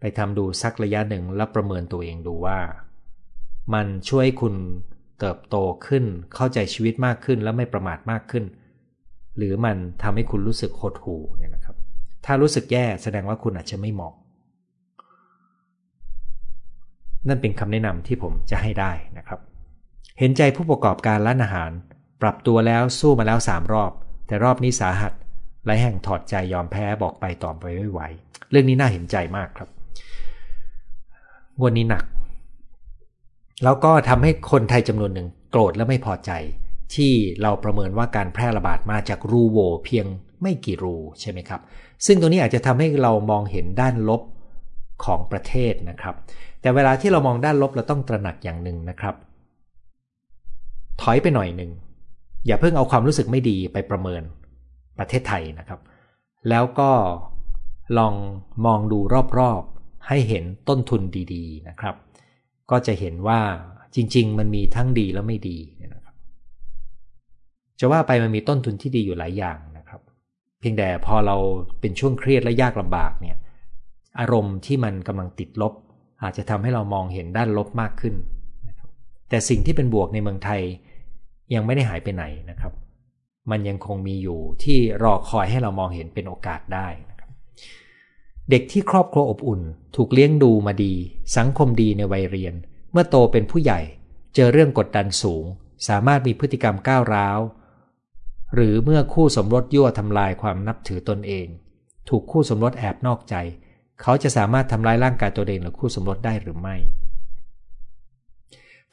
[0.00, 2.58] ไปทำดูสักระยะหนึ่งแล้วประเมินตัวเองดูว่า
[3.74, 4.54] มันช่วยคุณ
[5.18, 5.56] เติบโต
[5.86, 8.44] ขึ้นเข้าใจชีวิตมากขึ้นและไม่ประมาทมากขึ้น
[9.36, 11.67] หรือมันทำให้คุณรู้สึกโหดหู่เนี่ยนะครับ
[12.24, 14.14] ถ้ารู้สึกแย่แสดงว่าคุณอาจจะไม่เหมาะ
[17.28, 19.40] นั่นเป็นคำแนะนำที่ผมจะให้ได้นะครับ
[20.18, 21.70] เห็นใจผู้ประกอบการร้านอาหาร
[22.22, 23.92] ปรับตัวแล้วสู้มาแล้วสามรอบ
[24.26, 25.12] แต่รอบนี้สาหัส
[25.66, 28.00] หลายแห่งถอดใจยอมแพ้บอกไปต่อไปไม่ไหว
[28.50, 29.68] เรื่องนี้น่าเห็นใจมากครับ
[31.62, 32.04] วันนี้หนัก
[33.64, 36.30] แล้วก็ทำให้คนไทยจำนวนหนึ่งโกรธและไม่พอใจ
[36.94, 40.06] ที่เราประเมินว่าการแพร่ระบาดมาจากรูโวเพียง
[40.42, 41.60] ไม่กี่รูใช่ไหมครับ
[42.06, 44.22] ซึ่งตรงนี้อาจจะทำให้เรามองเห็นด้านลบ
[45.04, 46.14] ของประเทศนะครับ
[46.60, 49.14] แต่เวลาที่เรามองด้านลบเราต้องตระหนักอย่างหนึ่งนะครับ
[51.02, 51.70] ถอยไปหน่อยหนึ่ง
[52.46, 54.22] อย่าเพิ่งเอาความรู้สึกไม่ดีไปประเมิน
[54.98, 55.80] ประเทศไทยนะครับ
[56.48, 56.90] แล้วก็
[57.98, 58.14] ลอง
[58.66, 58.98] มองดู
[59.38, 61.02] รอบๆ ให้เห็นต้นทุน
[61.34, 61.94] ดีๆนะครับ
[62.70, 63.40] ก็จะเห็นว่า
[63.94, 65.58] จริง ๆ มันมีทั้งดีและไม่ดี
[65.94, 66.14] นะครับ
[67.80, 69.77] จะว่าไปมันมีต้นทุนที่ดีอยู่หลายอย่างน
[70.60, 71.36] เพียงแต่พอเรา
[71.80, 73.36] เป็นช่วงเครียดและยากลำบากเนี่ย
[74.20, 75.72] อารมณ์ที่มันกำลังติดลบ
[76.22, 78.14] อาจจะทำให้เรามองเห็นด้านลบมากขึ้น
[78.68, 78.88] นะครับ
[79.28, 80.62] แต่สิ่งที่เป็นบวกในเมืองไทย
[81.54, 82.72] ยังไม่ได้หายไปไหนนะครับ
[83.50, 87.30] มันยังคงมีอยู่ที่รอคอยให้เรามองเห็นเป็นโอกาสได้นะครับ
[88.50, 89.62] เด็กที่ครอบครัวอบอุ่น
[89.96, 90.94] ถูกเลี้ยงดูมาดี
[91.36, 92.54] สังคมดีในวัยเรียน
[92.92, 93.80] เมื่อโตเป็นผู้ใหญ่
[94.34, 95.44] เจอเรื่องกดดันสูง
[95.88, 97.38] สามารถมีพฤติกรรมก้าวร้าว
[98.54, 101.46] หรือเมื่อคู่สมรสยั่วทำลายความนับถือตนเอง
[102.08, 103.34] ถูกคู่สมรสแอบนอกใจ
[104.02, 106.76] เขาจะสามารถทำร้ายร่างกายตัวเองหรือคู่สมรสได้หรือไม่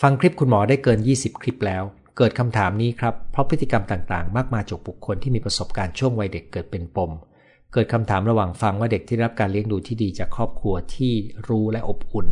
[0.02, 1.84] ฟังคลิปคุณหมอได้เกิน 20 คลิปแล้ว
[2.18, 7.12] เกิดคำถามนี้ครับ เพราะพฤติกรรมต่างๆ มากมายจากบุคคลที่มีประสบการณ์ช่วงวัยเด็กเกิดเป็นปม
[7.74, 11.14] เกิดคำถามระหว่างฟังว่าเด็กที่รับการเลี้ยงดูที่ดีจากครอบครัวที่
[11.48, 12.28] รู้และอบอุ่น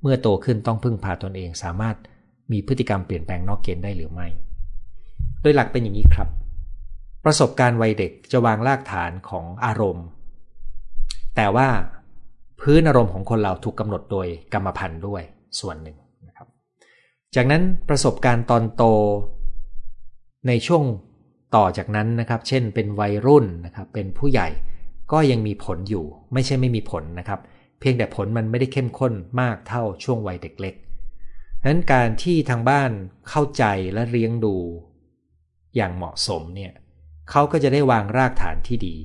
[0.00, 1.96] เมื่อโตขึ้นต้องพึ่งพาตนเองสามารถ
[2.52, 4.26] มีพฤติกรรมเปลี่ยนแปลงนอกเกณฑ์ได้หรือไม่
[5.40, 6.28] โดยหลักเป็นอย่างนี้ครับ
[7.24, 10.06] ประสบการณ์วัยเด็กจะวางรากฐานของอารมณ์
[11.36, 11.68] แต่ว่า
[12.60, 15.22] พื้นอารมณ์ของคนเราถูกกำหนดโดยกรรมพันธุ์ด้วย
[15.60, 15.96] ส่วนหนึ่ง
[16.28, 16.48] นะครับ
[17.34, 18.84] จากนั้นประสบการณ์ตอนโต
[20.48, 20.82] ในช่วง
[21.56, 24.48] ต่อจากนั้นนะครับ เช่นเป็นวัยรุ่นนะครับ เป็นผู้ใหญ่
[25.12, 27.40] ก็ยังมีผลอยู่ ไม่ใช่ไม่มีผลนะครับ
[27.80, 30.74] เพียงแต่ผลมันไม่ได้เข้มข้นมากเท่าช่วงวัยเด็กเล็ก
[31.60, 32.90] ดังนั้นการที่ทางบ้าน
[33.28, 34.56] เข้าใจและเลี้ยงดู
[35.76, 36.72] อย่างเหมาะสมเนี่ย
[37.30, 38.96] เขาก็จะได้วางรากฐานที่ดี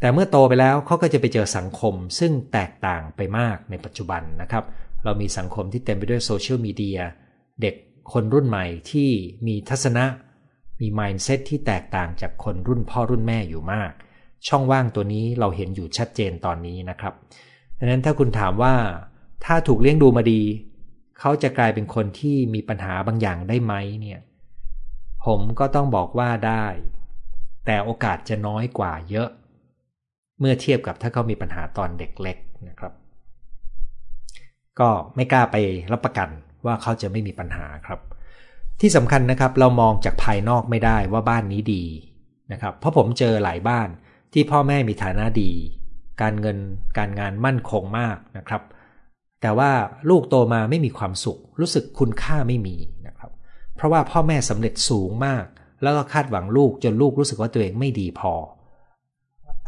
[0.00, 4.64] แต่เมื่อโตไปแล้วเขาก็จะไปเจอสังคมซึ่งแตกต่างไปมากในปัจจุบันนะครับ
[5.04, 6.98] เรามีสังคมที่เต็มไปด้วยโซเชียลมีเดีย
[7.62, 7.74] เด็ก
[8.12, 9.10] คนรุ่นใหม่ที่
[9.46, 10.04] มีทัศนะ
[10.80, 13.92] มี mindset ที่แตกต่างจากคนรุ่นพ่อรุ่นแม่อยู่มาก
[14.48, 17.14] ช่องว่างตัวนี้เราเห็นอยู่ชัดเจนตอนนี้นะครับ
[17.78, 18.74] ดังนั้นถ้าคุณถามว่า
[19.44, 20.42] ถ้าถูกเลี้ยงดูมาดี
[21.18, 24.20] เขาจะกลายเป็นคนที่มีปัญหาบางอย่างได้ไหมเนี่ย
[25.26, 26.66] ผมก็ต้องบอกว่าได้
[27.66, 29.28] แต่โอกาสจะน้อยกว่าเยอะ
[30.38, 32.92] เมื่อเทียบกับถ้าเขามีปัญหาตอนเด็กเล็กนะครับ
[34.80, 35.56] ก็ไม่กล้าไป
[35.92, 36.28] รับประกัน
[36.66, 38.00] ว่าเขาจะไม่มีปัญหาครับ
[38.80, 41.84] ที่สำคัญนะครับเรามองจากภายนอกไม่ได้ว่าบ้านนี้ดี
[42.52, 43.88] นะครับ เพราะผมเจอหลายบ้าน
[44.32, 45.50] ที่พ่อแม่มีฐานะดี
[46.20, 46.58] การเงิน
[46.98, 48.62] การงานมั่นคงมากนะครับ
[49.40, 49.70] แต่ว่า
[50.10, 52.76] ลูกโตมาไม่มีความสุข รู้สึกคุณค่าไม่มี
[53.78, 55.44] เพราะว่าพ่อแม่สำเร็จสูงมาก
[55.82, 58.32] แล้วก็คาดหวังลูกจนลูกรู้สึกว่าตัวเองไม่ดีพอ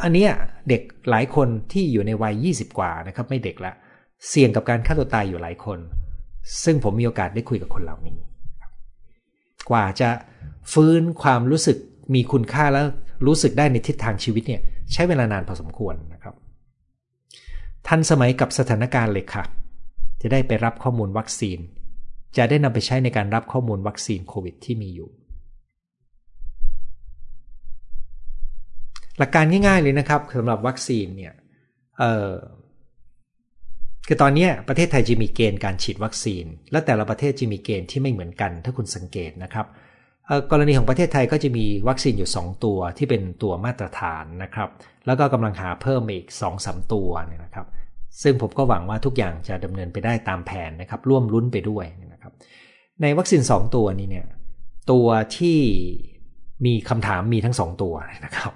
[0.02, 0.26] อันนี้
[0.68, 3.72] เด็กหลายคนที่อยู่ในวัย 20 กว่านะครับ ไม่เด็กละ
[4.28, 5.78] เสี่ยงกับการฆ่าตัวตายอยู่หลายคน
[6.64, 8.18] ซึ่งผมมีโอกาสได้คุยกับคนเหล่านี้
[9.70, 10.08] กว่าจะ
[10.72, 11.78] ฟื้นความรู้สึก
[12.14, 12.86] มีคุณค่าแล้ว
[13.26, 16.34] รู้สึกได้ในทิศทางชีวิตเนี่ยใช้เวลานานพอสมควรนะครับ
[17.86, 19.44] ทันสมัยกับสถานการณ์เลยค่ะ
[20.22, 21.58] จะได้ไปรับข้อมูลวัคซีน
[22.36, 25.10] จะได้นำไปใช้ในการรับข้อมูลวัคซีนโควิดที่มีอยู่
[29.18, 31.34] หลักการง่าย ๆเลยนะครับสำหรับวัคซีนเนี่ย
[31.98, 32.32] เออ
[34.06, 39.66] คือตอนนี้ประเทศไทยจะมีเกณฑ์การฉีดวัคซีน และแต่ละประเทศจะมีเกณฑ์ที่ไม่เหมือนกัน ถ้าคุณสังเกตนะครับ
[40.50, 44.68] กรณีของประเทศไทยก็จะมีวัคซีนอยู่ 2 ตัวที่เป็นตัวมาตรฐานนะครับ
[45.06, 47.10] แล้วก็กำลังหาเพิ่มอีก2อสตัว
[47.44, 47.66] นะครับ
[48.22, 51.86] ซึ่งผมก็หวังว่าทุกอย่างจะดำเนินไปได้ตามแผนนะครับ ร่วมลุ้นไปด้วย
[53.02, 54.26] ในวัคซีน2ตัวนี้เนี่ย
[54.90, 55.58] ตัวที่
[56.64, 58.52] มีคำถามมีทั้ง2ตัวนะครับ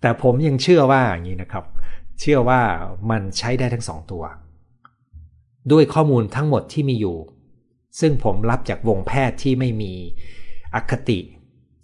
[0.00, 1.64] แต่ผมยังเชื่อว่าอย่างนี้นะครับ
[2.20, 2.60] เชื่อว่า
[3.10, 4.22] มันใช้ได้ทั้ง2ตัว
[5.72, 7.16] ด้วยข้อมูลทั้งหมดที่มีอยู่
[8.00, 9.92] ซึ่งผมรับจากวงแพทย์ที่ไม่มี
[10.74, 11.18] อคติ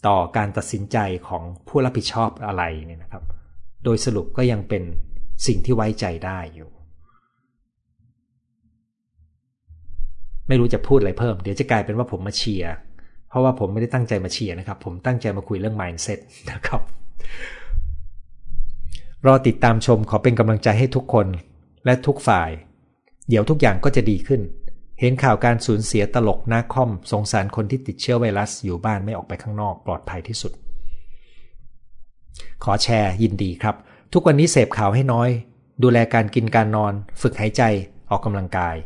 [0.07, 3.25] ต่อการตัดสินใจของผู้รับผิดชอบอะไรเนี่ยนะครับ
[3.85, 4.83] โดยสรุปก็ยังเป็น
[5.47, 6.71] สิ่งที่ไว้ใจได้อยู่
[10.49, 12.73] ไม่รู้จะพูดอะไรเพิ่ม เดี๋ยวจะกลายเป็นว่าผมมาเชียร์
[13.29, 16.19] เพราะว่าผมไม่ได้ตั้งใจมาเชียร์นะครับ ผมตั้งใจมาคุยเรื่อง mindset
[16.51, 16.81] นะครับ
[19.27, 21.27] รอติดตามชมขอเป็นกำลังใจให้ทุกคน
[21.85, 22.51] และทุกฝ่าย
[23.29, 24.41] เดี๋ยวทุกอย่างก็จะดีขึ้น
[25.01, 30.53] เห็นข่าวการสูญเสียตลกนาคอม สงสารคนที่ติดเชื้อไวรัส อยู่บ้านไม่ออกไปข้างนอกปลอดภัยที่สุด
[32.65, 33.75] ขอแชร์ยินดีครับ
[34.13, 35.31] ทุกวันนี้เสพข่าวให้น้อย
[35.83, 37.63] ดูแลการกินการนอน ฝึกหายใจ
[38.11, 38.77] ออกกำลังกาย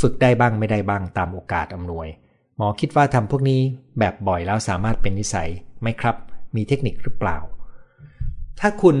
[0.00, 2.08] ฝึกได้บ้างไม่ได้บ้างตามโอกาสอำนวย
[2.56, 3.60] หมอคิดว่าทำพวกนี้
[3.98, 5.48] แบบบ่อยแล้วสามารถเป็นนิสัย
[5.82, 6.16] ไหมครับ
[6.56, 7.38] มีเทคนิคหรือเปล่า
[8.60, 8.96] ถ้าคุณ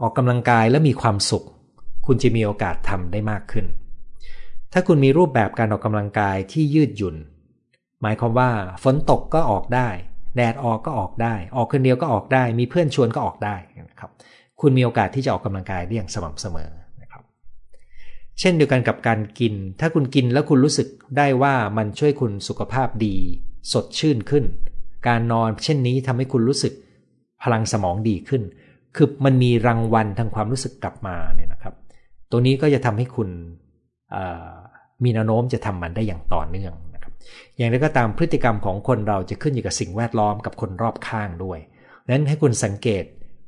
[0.00, 1.44] ออกกำลังกายและมีความสุข
[2.06, 3.66] คุณจะมีโอกาสทำได้มากขึ้น
[4.72, 7.16] ถ้าคุณมีรูปแบบการออกกำลังกายที่ยืดหยุ่น
[8.02, 8.50] หมายความว่า
[8.82, 9.88] ฝนตกก็ออกได้
[10.36, 13.56] แดดออกก็ออกได้ ออกคนเดียวก็ออกได้ มีเพื่อนชวนก็ออกได้
[13.90, 14.10] นะครับ
[14.60, 16.70] คุณมีโอกาสที่จะออกกำลังกายได้อย่างสม่ำเสมอ
[18.40, 23.16] เช่นเดียวกันกับการกิน ถ้าคุณกินแล้วคุณรู้สึกได้ว่ามันช่วยคุณสุขภาพดี
[23.72, 24.44] สดชื่นขึ้น
[25.08, 26.72] การนอนเช่นนี้ทำให้คุณรู้สึก
[27.42, 28.42] พลังสมองดีขึ้น
[28.96, 31.74] คือมันมีรางวัลทางความรู้สึกกลับมาเนี่ยนะครับ
[32.30, 33.28] ตัวนี้ก็จะทำให้คุณ
[35.04, 37.12] มีแนวโน้มจะทำมันได้อย่างต่อเนื่องนะครับ
[37.56, 41.58] อย่างไรก็ตามพฤติกรรมของคนเราจะขึ้นอยู่กับสิ่งแวดล้อมกับคนรอบข้างด้วย
[42.08, 43.04] นั้นให้คุณสังเกต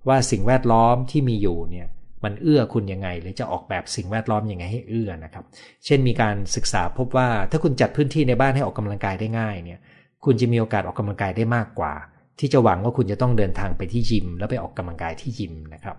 [0.08, 1.86] ว่าสิ่งแวดล้อมที่มีอยู่เนี่ย
[2.24, 5.44] มันเอื้อคุณยังไง หรือจะออกแบบสิ่งแวดล้อมยังไงให้เอื้อนะครับ
[5.84, 9.80] เช่นมีการศึกษาพบว่าถ้าคุณจัดพื้นที่ในบ้านให้ออกกำลังกายได้ง่ายเนี่ย
[10.24, 11.94] คุณจะมีโอกาสออกกำลังกายได้มากกว่า
[12.38, 15.96] ที่จะหวังว่าคุณจะต้องเดินทางไปที่ยิม แล้วไปออกกำลังกายที่ยิมนะครับ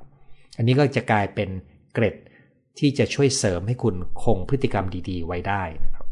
[0.58, 1.50] อันนี้ก็จะกลายเป็น
[1.94, 2.16] เกร็ด
[2.80, 6.06] ที่จะช่วยเสริมให้คุณคงพฤติกรรมดี ๆ ไว้ได้นะครับ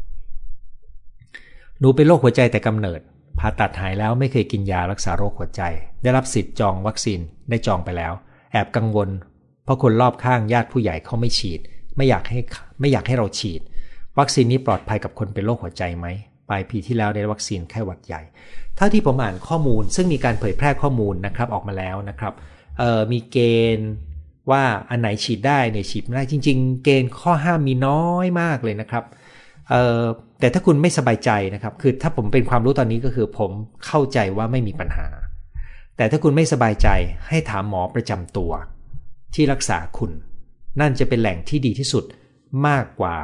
[1.78, 3.00] หนูเป็นโรคหัวใจแต่กำเนิด
[3.38, 5.62] ผ่าตัดหายแล้วไม่เคยกินยารักษาโรคหัวใจ
[6.02, 8.12] ได้รับสิทธิ์จองวัคซีนได้จองไปแล้ว
[8.52, 9.08] แอบกังวล
[9.68, 11.60] เพราะคนรอบข้างญาติผู้ใหญ่เขาไม่ฉีด
[11.96, 12.38] ไม่อยากให้
[12.80, 13.60] ไม่อยากให้เราฉีด
[14.18, 16.06] วัคซีนนี้ปลอดภัยกับคนเป็นโรคหัวใจไหม
[16.48, 18.22] ปลายปีที่แล้วได้วัคซีนไข้หวัดใหญ่
[18.76, 22.32] เท่าที่ผมอ่านข้อมูล ซึ่งมีการเผยแพร่ข้อมูลนะครับออกมาแล้วนะครับ
[23.12, 23.38] มีเก
[23.76, 23.90] ณฑ์
[24.50, 29.04] ว่าอันไหนฉีดได้เนี่ยฉีดไม่ได้จริง ๆ เกณฑ์ข้อห้ามมีน้อยมากเลยนะครับ
[30.40, 33.50] แต่ถ้าคุณไม่สบายใจนะครับ คือถ้าผมเป็นความรู้ตอนนี้ก็คือผม
[33.86, 35.06] เข้าใจว่าไม่มีปัญหา
[35.96, 36.88] แต่ถ้าคุณไม่สบายใจ
[37.28, 38.52] ให้ถามหมอประจำตัว
[39.34, 40.12] ที่รักษาคุณ
[40.80, 42.04] นั่นจะเป็นแหล่งที่ดีที่สุด
[42.68, 43.16] มากกว่า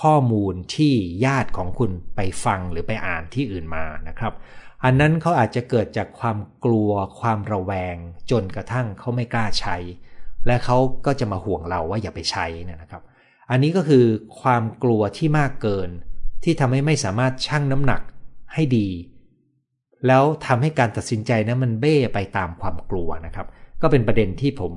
[0.00, 4.32] ข้อมูลที่ญาติของคุณไปฟังหรือไปอ่านที่อื่นมานะครับ
[4.84, 7.96] อันนั้นเขาอาจจะเกิดจากความกลัวความระแวง
[8.30, 9.76] จนกระทั่งเขาไม่กล้าใช้
[10.46, 13.02] และเขาก็จะมาห่วงเราว่าอย่าไปใช้นะครับ
[13.50, 14.04] อันนี้ก็คือ
[14.40, 15.90] ความกลัวที่มากเกิน
[16.44, 18.02] ที่ทำให้ไม่สามารถชั่งน้ำหนัก
[18.54, 18.88] ให้ดี
[20.06, 23.46] แล้วทำให้การตัดสินใจนะมันเบ้ไปตามความกลัวนะครับ
[23.82, 24.72] ก็เป็นประเด็นที่ผม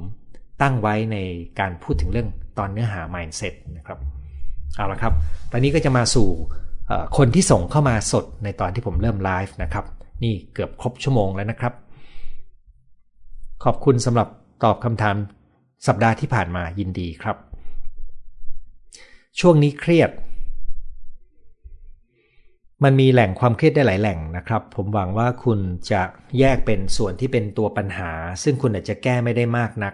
[0.62, 1.18] ตั้งไว้ใน
[1.60, 4.00] การพูดถึงเรื่องตอนเนื้อหา mindset นะครับ
[4.76, 5.14] เอาละครับ
[5.52, 6.28] ตอนนี้ก็จะมาสู่
[7.18, 9.86] คนที่ส่งเข้ามาสดในตอนที่ผมเริ่มไลฟ์นะครับ
[10.24, 11.74] นี่เกือบครบชั่วโมงแล้วนะครับ
[13.64, 14.28] ขอบคุณสำหรับ
[14.64, 15.16] ตอบคำถาม
[15.88, 17.38] สัปดาห์ที่ผ่านมายินดีครับ
[19.40, 20.12] ช่วงนี้เครียด
[22.84, 25.60] มันมีแหล่งความเครียดได้หลายแหล่งนะครับ ผมหวังว่าคุณ
[25.92, 26.02] จะ
[26.40, 28.12] แยกเป็นส่วนที่เป็นตัวปัญหา
[28.44, 29.94] ซึ่งคุณอาจจะแก้ไม่ได้มากนัก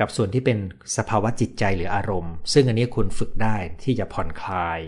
[0.00, 0.58] กับส่วนที่เป็น
[0.96, 4.78] สภาวะจิตใจหรืออารมณ์ ซึ่งอันนี้คุณฝึกได้ที่จะผ่อนคลาย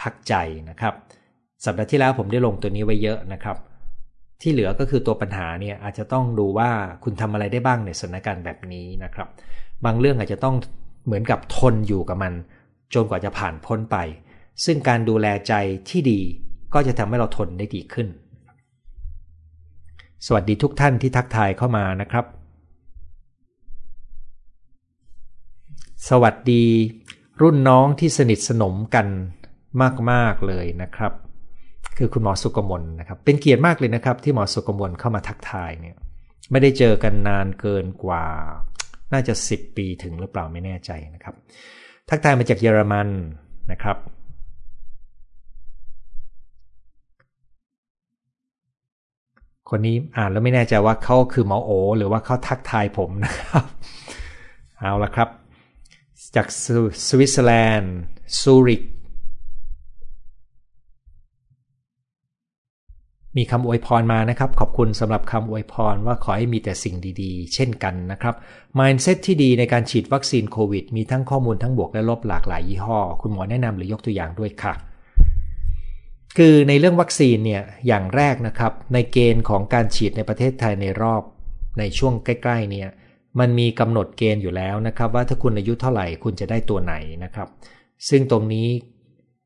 [0.00, 0.34] พักใจ
[0.70, 0.94] นะครับ
[1.64, 3.56] สัปดาห์ที่แล้วผมได้ลงตัวนี้ไว้เยอะนะครับ
[4.40, 6.70] ที่เหลือก็คือตัวปัญหาเนี่ยอาจจะต้องดูว่า
[7.04, 9.28] คุณทำอะไรได้บ้างในสถานการณ์แบบนี้นะครับ
[9.84, 10.56] บางเรื่องอาจจะต้อง
[11.06, 12.32] เหมือนกับทนอยู่กับมัน
[12.94, 13.96] จนกว่าจะผ่านพ้นไป
[14.64, 15.54] ซึ่งการดูแลใจ
[15.88, 16.20] ที่ดี
[16.74, 18.08] ก็จะทำให้เราทนได้ดีขึ้น
[20.26, 22.24] สวัสดีทุกท่านที่ทักทายเข้ามานะครับ
[26.10, 26.64] สวัสดี
[27.42, 29.06] รุ่นน้องที่สนิทสนมกัน
[30.10, 31.12] มากๆเลยนะครับ
[31.98, 35.96] คือคุณหมอสุกมลนะครับ เป็นเกียรติมากเลยนะครับ ที่หมอสุกมลเข้ามาทักทายเนี่ย
[36.50, 38.24] ไม่ได้เจอกันนานเกินกว่า
[39.12, 41.34] น่าจะ 10 ปีถึงหรือเปล่าไม่แน่ใจนะครับ
[42.10, 43.08] ทักทายมาจากเยอรมัน
[43.72, 43.96] นะครับ
[49.70, 53.64] คนนี้อ่านแล้วไม่แน่ใจว่าเขาคือหมอโอ หรือว่าเขาทักทายผมนะครับ
[54.80, 55.28] เอาละครับ
[56.36, 56.46] จาก
[57.08, 57.94] สวิตเซอร์แลนด์
[58.40, 58.82] ซูริก
[63.36, 68.34] มีคำอวยพรมานะครับ ขอบคุณสำหรับคำอวยพรว่าขอให้มีแต่สิ่งดีๆ เช่นกันนะครับ
[68.78, 74.74] mindset ที่ดีในการฉีดวัคซีนโควิด มีทั้งข้อมูลทั้งบวกและลบหลากหลายยี่ห้อ คุณหมอแนะนำหรือยกตัวอย่างด้วยค่ะ
[76.36, 81.22] คือในเรื่องวัคซีนเนี่ยอย่างแรกนะครับ ในเกณฑ์ของการฉีดในประเทศไทยในรอบ
[81.78, 82.88] ในช่วงใกล้ ๆ เนี่ย
[83.40, 86.94] มันมีกำหนดเกณฑ์อยู่แล้วนะครับ ว่าถ้าคุณอายุเท่าไหร่คุณจะได้ตัวไหน
[87.24, 87.48] นะครับ
[88.08, 88.66] ซึ่งตรงนี้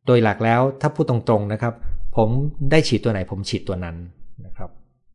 [0.07, 1.75] โดยหลักแล้วถ้าพูดตรงๆนะครับ
[2.17, 2.29] ผม
[2.71, 3.97] ได้ฉีดตัวไหน ผมฉีดตัวนั้น
[4.47, 4.71] นะครับ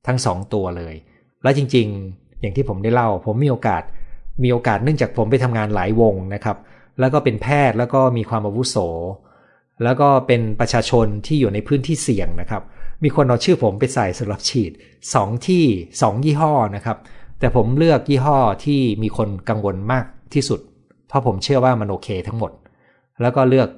[0.08, 0.96] ทั้ง2ตัวเลย
[1.44, 3.84] แล้วจริงๆ อย่างที่ผมได้เล่า ผมมีโอกาส
[4.44, 6.58] มีโอกาสเนื่องจากผมไปทำงานหลายวงนะครับ
[7.00, 8.76] แล้วก็เป็นแพทย์แล้วก็มีความอาวุโส
[9.84, 12.64] แล้วก็เป็นประชาชนที่อยู่ในพื้นที่เสี่ยงนะครับ
[13.04, 14.72] มีคนเอาชื่อผมไปใส่สำหรับฉีด
[15.10, 15.64] 2 ที่
[15.98, 16.98] 2 ยี่ห้อนะครับ
[17.44, 20.60] แต่ผมเลือกยี่ห้อที่มีคนกังวลมากที่สุด
[21.08, 22.52] เพราะผมเชื่อว่ามันโอเคทั้งหมด
[23.22, 23.70] แล้วก็เลือก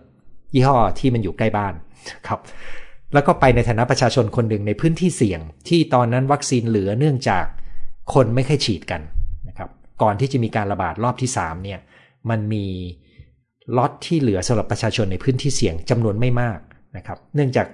[0.54, 1.74] ยี่ห้อที่มันอยู่ใกล้บ้าน
[2.28, 2.40] ครับ
[3.14, 7.46] แล้วก็ไปในฐานะประชาชนคนหนึ่งในพื้นที่เสี่ยง ที่ตอนนั้นวัคซีนเหลือเนื่องจาก
[8.14, 9.02] คนไม่ค่อยฉีดกัน
[9.48, 9.70] นะครับ
[10.02, 11.80] ก่อนที่จะมีการระบาดรอบที่3เนี่ย
[12.30, 12.66] มันมี
[13.78, 16.60] ล็อตที่เหลือสำหรับประชาชนในพื้นที่เสี่ยงจำนวนไม่มาก
[16.98, 17.68] นะครับ เนื่องจาก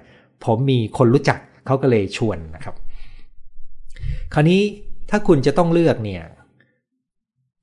[0.44, 2.74] ผมมีคนรู้จักเขาก็เลยชวนนะครับ
[4.34, 4.62] คราวนี้
[5.14, 6.22] ถ้าคุณจะต้องเลือกเนี่ย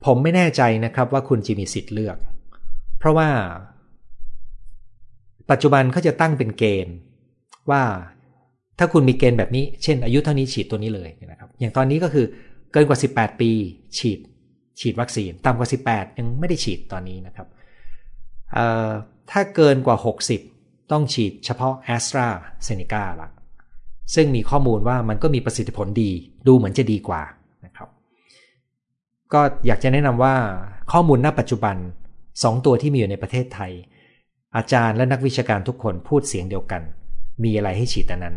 [0.04, 2.16] ผมไม่แน่ใจนะครับว่าคุณจะมีสิทธิ์เลือก
[2.98, 3.28] เพราะว่า
[5.50, 6.96] ปัจจุบันเขาจะตั้งเป็นเกณฑ์
[7.70, 7.82] ว่า
[8.78, 12.26] ถ้าคุณมีเกณฑ์แบบนี้ เช่น อายุเท่านี้ฉีดตัวนี้เลยนะครับ อย่างตอนนี้ก็คือ
[12.72, 13.50] เกินกว่า 18 ปี
[13.98, 14.18] ฉีด
[14.80, 17.46] ฉีดวัคซีน ต่ำกว่า 18 ยังไม่ได้ฉีดตอนนี้นะครับ
[19.30, 19.96] ถ้าเกินกว่า
[20.44, 22.26] 60 ต้องฉีดเฉพาะแอสตรา
[22.64, 23.28] เซเนกาละ
[24.14, 26.10] ซึ่งมีข้อมูลว่ามันก็มีประสิทธิผลดี
[26.46, 27.22] ดูเหมือนจะดีกว่า
[29.34, 30.34] ก็อยากจะแนะนำว่า
[30.92, 31.76] ข้อมูลณปัจจุบัน
[32.20, 33.72] 2ตัวที่มีอยู่ในประเทศไทย
[34.56, 36.82] อาจารย์และนักวิชาการทุกคนพูดเสียงเดียวกัน
[37.44, 38.36] มีอะไรให้ฉีดอันนั้น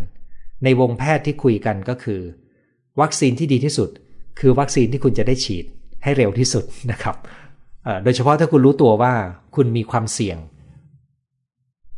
[0.64, 2.22] ในวงแพทย์ที่คุยกันก็คือ
[3.02, 3.90] วัคซีนที่ดีที่สุด
[4.40, 5.66] คือวัคซีนที่คุณจะได้ฉีด
[6.04, 7.16] ให้เร็วที่สุดนะครับ
[8.04, 9.14] โดยเฉพาะถ้าคุณรู้ตัวว่า
[9.56, 10.38] คุณมีความเสี่ยง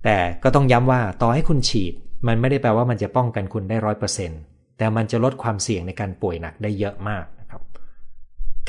[0.04, 1.94] แต่ก็ต้องย้ำว่าต่อให้คุณฉีด
[2.28, 4.40] มันไม่ได้แปลว่ามันจะป้องกันคุณได้ร้อยเปอร์เซ็นต์
[4.78, 7.26] แต่มันจะลดความเสี่ยงในการป่วยหนักได้เยอะมาก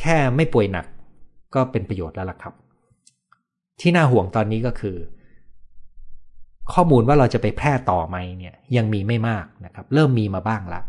[0.01, 0.87] แค่ไม่ป่วยหนัก
[1.55, 2.55] ก็เป็นประโยชน์แล้วล่ะครับ
[3.81, 4.97] ที่น่าห่วงตอนนี้ก็คือ
[6.73, 10.81] ข้อมูลว่าเราจะไปแพร่ต่อไหมเนี่ยยังมีไม่มากนะครับ เริ่มมีมาบ้างละ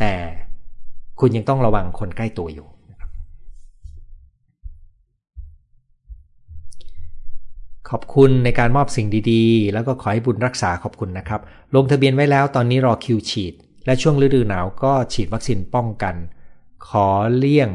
[0.00, 0.14] แต่
[1.20, 2.68] คุณยังต้องระวังคนใกล้ตัวอยู่
[7.90, 11.40] ขอบคุณในการมอบสิ่งดีๆ แล้วก็ขอให้บุญรักษาขอบคุณนะครับ
[11.74, 13.54] ลงทะเบียนไว้แล้วตอนนี้รอคิวฉีด
[13.86, 16.14] และช่วงฤดูหนาวก็ฉีดวัคซีนป้องกัน
[16.88, 17.68] ขอเลี่ยง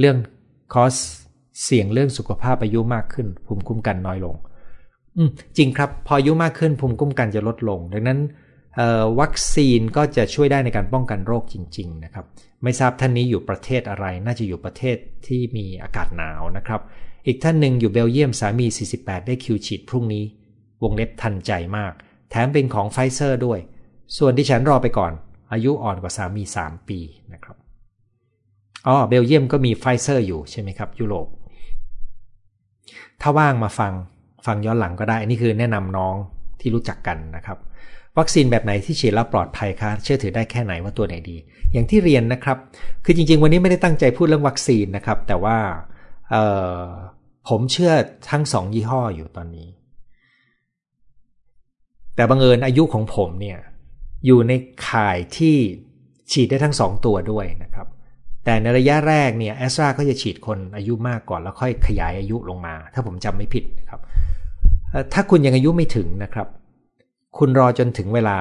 [0.00, 0.16] เรื่อง
[0.74, 0.94] คอส
[1.64, 4.34] เสี่ยงเรื่องสุขภาพอายุมากขึ้น ภูมิคุ้มกันน้อยลง
[5.56, 8.20] จริงครับ พออายุมากขึ้นภูมิคุ้มกันจะลดลง ดังนั้น
[9.20, 12.24] วัคซีนก็จะช่วยได้ในการป้องกันโรคจริง ๆ นะครับ
[12.62, 16.80] ไม่ทราบท่านนี้อยู่ประเทศอะไร น่าจะอยู่ประเทศที่มีอากาศหนาวนะครับ
[17.26, 20.24] อีกท่านหนึ่งอยู่เบลเยียมสามี 48 ได้คิวฉีดพรุ่งนี้
[20.82, 21.92] วงเล็บทันใจมาก
[22.30, 23.58] แถมเป็นของไฟเซอร์ด้วย
[24.18, 25.12] ส่วนที่ฉันรอไปก่อน
[25.52, 26.98] อายุอ่อนกว่าสามี 3 ปี
[27.32, 27.56] นะครับ
[28.86, 31.26] อ๋อเบลเยียมก็มีไฟเซอร์อยู่ใช่ไหมครับ ยุโรป
[33.20, 33.92] ถ้าว่างมาฟัง
[34.46, 36.14] ฟังย้อนหลังก็ได้ นี่คือแนะนำน้อง
[36.60, 37.58] ที่รู้จักกันนะครับ
[38.18, 41.36] วัคซีนแบบไหนที่ฉีดแล้วปลอดภัยคะเชื่อถือได้แค่ไหนว่าตัวไหนดี
[41.72, 42.58] อย่างที่เรียนนะครับ
[43.04, 45.56] คือจริง ๆ วันนี้ไม่ได้ตั้งใจพูดเรื่องวัคซีนนะครับ แต่ว่า
[47.48, 47.92] ผมเชื่อ
[48.30, 49.68] ทั้งสองยี่ห้ออยู่ตอนนี้
[52.16, 53.58] แต่บังเอิญอายุของผมเนี่ย
[54.26, 54.52] อยู่ใน
[54.88, 55.56] ข่ายที่
[56.32, 57.86] ฉีดได้ทั้งสองตัวด้วยนะครับ
[58.44, 64.00] แต่ในระยะแรกเนี่ยแอสตราก็จะฉีดคนอายุมากก่อนแล้วค่อยขยายอายุลงมา ถ้าผมจำไม่ผิดนะครับ
[65.12, 66.48] ถ้าคุณยังอายุไม่ถึงนะครับ
[67.38, 68.38] คุณรอจนถึงเวลา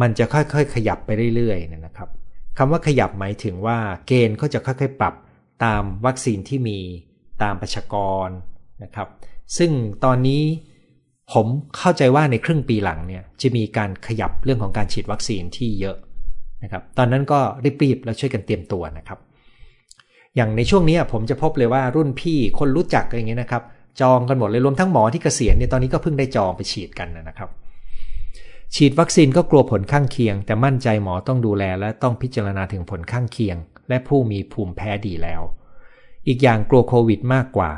[0.00, 2.08] มันจะค่อยๆ ขยับไปเรื่อยๆนะครับ
[2.58, 5.14] คำว่าขยับหมายถึงว่าเกณฑ์เขาจะค่อยๆ ปรับ
[5.64, 6.78] ตามวัคซีนที่มี
[7.42, 7.94] ตามประชาก
[8.26, 8.28] ร
[8.82, 9.08] นะครับ
[9.58, 9.70] ซึ่ง
[10.04, 10.42] ตอนนี้
[11.32, 11.46] ผม
[11.76, 15.96] เข้าใจว่าในครึ่งปีหลังเนี่ยจะมีการขยับเรื่องของการฉีดวัคซีนที่เยอะ
[16.62, 17.40] นะครับตอนนั้นก็
[17.82, 19.18] รีบๆแล้วช่วยกันเตรียมตัวนะครับ
[20.36, 23.62] อย่างในช่วงนี้ผมจะพบเลยว่ารุ่นพี่คนรู้จักอย่างเงี้ยนะครับ
[24.00, 27.50] จองกันหมดเลยรวมทั้งหมอที่เกษียณเนี่ยตอนนี้ก็เพิ่งได้จองไปฉีดกันนะครับ
[28.74, 33.56] ฉีดวัคซีนก็กลัวผลข้างเคียง แต่มั่นใจหมอต้องดูแล และต้องพิจารณาถึงผลข้างเคียง
[33.88, 35.42] และผู้มีภูมิแพ้ดีแล้ว
[36.28, 37.70] อีกอย่างกลัวโควิดมากกว่า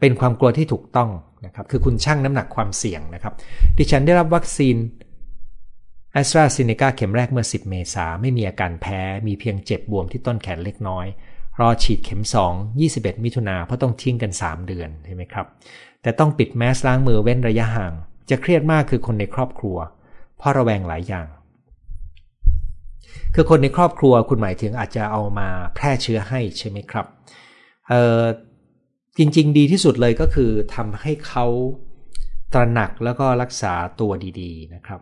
[0.00, 1.10] เป็นความกลัวที่ถูกต้อง
[1.46, 3.34] นะครับคือคุณชั่งน้ำหนักความเสี่ยงนะครับ
[3.78, 4.76] ดิฉันได้รับวัคซีน
[6.16, 11.06] แอสตราเซเนกาเข็มแรกเมื่อ 10 เมษาไม่มีอาการแพ้ มีเพียงเจ็บบวมที่ต้นแขนเล็กน้อย
[11.60, 15.46] รอฉีดเข็ม 2 21 มิถุนาเพราะต้องทิ้งกัน 3 เดือนใช่ไหมครับ
[16.02, 17.92] แต่ต้องปิดแมสล้างมือเว้นระยะห่าง
[18.30, 19.76] จะเครียดมากคือคนในครอบครัว
[20.38, 21.26] เพราะระแวงหลายอย่าง
[23.34, 27.06] คือคนในครอบครัวคุณหมายถึงอาจจะเอามาแพร่เชื้อให้ใช่ไหมครับ
[27.88, 28.22] เออ
[29.18, 31.46] จริง ๆ ดีที่สุดเลยก็คือทำให้เขา
[32.52, 35.00] ตระหนักแล้วก็รักษาตัวดี ๆ นะครับ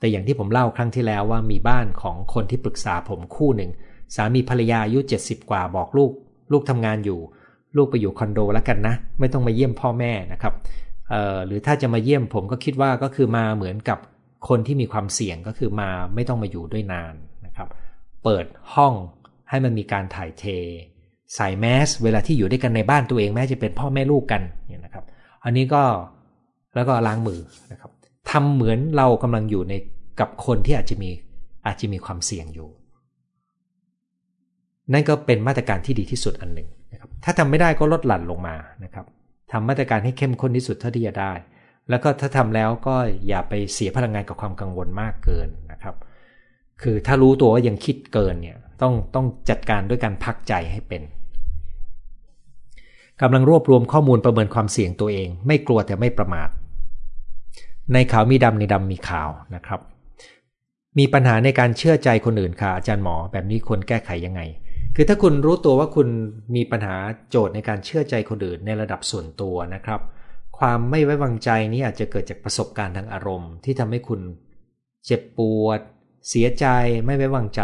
[0.00, 3.70] แต่อย่างที่ผมเล่าครั้งที่แล้วว่ามีบ้านของคนที่ปรึกษาผมคู่หนึ่ง
[4.16, 6.12] สามีภรรยาอายุ 70 กว่าบอกลูก
[6.52, 7.18] ลูกทำงานอยู่
[7.76, 10.54] ลูกไปอยู่คอนโดแล้วกันนะ ไม่ต้องมาเยี่ยมพ่อแม่นะครับ
[11.46, 13.98] หรือถ้าจะมาเยี่ยมผมก็คิดว่าก็คือมาเหมือนกับ
[14.48, 17.14] คนที่มีความเสี่ยงก็คือมาไม่ต้องมาอยู่ด้วยนาน
[17.46, 17.68] นะครับ
[18.24, 18.94] เปิดห้อง
[19.50, 20.44] ให้มันมีการถ่ายเท
[21.34, 25.04] ใส่แมสเวลาที่อยู่ด้วยกันในบ้านตัวเองแม้จะเป็นพ่อแม่ลูกกันเนี่ยนะครับ
[25.44, 25.82] อันนี้ก็
[26.74, 27.40] แล้วก็ล้างมือ
[27.72, 27.89] นะครับ
[28.30, 29.74] ทำเหมือนเรากำลังอยู่ใน
[30.20, 31.10] กับคนที่อาจจะมี
[31.66, 32.68] อาจจะมีความเสี่ยงอยู่
[34.92, 39.06] นั่นก็เป็นมาตรการที่ดีที่สุดอันหนึ่งนะครับถ้าทำไม่ได้ก็ลดหลั่นลงมานะครับ
[39.52, 41.32] ทำมาตรการให้เข้มข้นที่สุดเท่าที่จะได้
[41.90, 42.94] แล้วก็ถ้าทำแล้วก็
[43.28, 45.94] อย่าไปเสียพลังงานกับความกังวลมากเกินนะครับ
[46.82, 51.02] คือถ้ารู้ตัวว่ายังคิดเกินเนี่ยต้องต้องจัดการด้วยการพักใจให้เป็น
[53.22, 56.48] กำลังรวบรวมข้อมูลประเมินความเสี่ยงตัวเอง ไม่กลัวแต่ไม่ประมาท
[57.94, 59.80] ในขาวมีดำในดำมีขาวนะครับ
[60.98, 64.40] มีปัญหาในการเชื่อใจคนอื่นค่ะอาจารย์หมอแบบนี้ควรแก้ไขยังไง
[64.96, 66.08] คือถ้าคุณรู้ตัวว่าคุณ
[66.56, 66.96] มีปัญหา
[67.30, 70.00] โจทย์ในการเชื่อใจคนอื่นในระดับส่วนตัวนะครับ
[70.58, 74.20] ความไม่ไว้วางใจนี้อาจจะเกิดจากประสบการณ์ทางอารมณ์ ที่ทำให้คุณ
[75.06, 75.80] เจ็บปวด
[76.28, 76.66] เสียใจ
[77.06, 77.62] ไม่ไว้วางใจ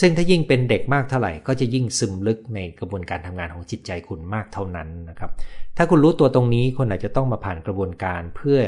[0.00, 5.30] ซึ่งถ้ายิ่งเป็นเด็กมากเท่าไหร่ ก็จะยิ่งซึมลึกในกระบวนการทำงานของจิตใจคุณมากเท่านั้นนะครับ
[5.76, 8.58] ถ้าคุณรู้ตัวตรงนี้คุณอาจจะต้องมาผ่านกระบวนการเพื่อ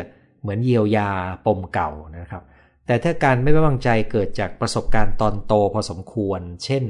[0.41, 1.11] เหมือนเยียวยา
[1.47, 2.43] ปมเก่านะครับ
[2.87, 6.85] แต่ถ้าการไม่ไว้วางใจเกิดจากประสบการณ์ตอนโตพอสมควร เช่น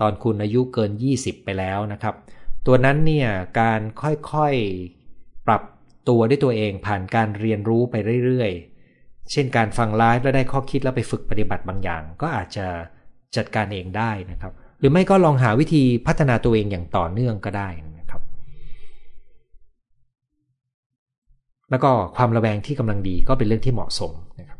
[0.00, 2.14] ตอนคุณอายุเกิน 20 ไปแล้วนะครับ
[2.66, 3.28] ตัวนั้นเนี่ย
[3.60, 5.62] การค่อยๆปรับ
[6.08, 7.94] ตัวด้วยตัวเองผ่านการเรียนรู้ไป
[8.24, 12.66] เรื่อยๆ เช่นการฟังไลฟ์แล้วได้ข้อคิดแล้วไปฝึกปฏิบัติบางอย่าง ก็อาจจะ
[13.36, 17.68] จัดการเองได้นะครับ หรือไม่ก็ลองหาวิธีพัฒนาตัวเองอย่างต่อเนื่องก็ได้
[21.70, 24.58] แล้วก็ความระแวงที่กำลังดีก็เป็นเรื่องที่เหมาะสมนะครับ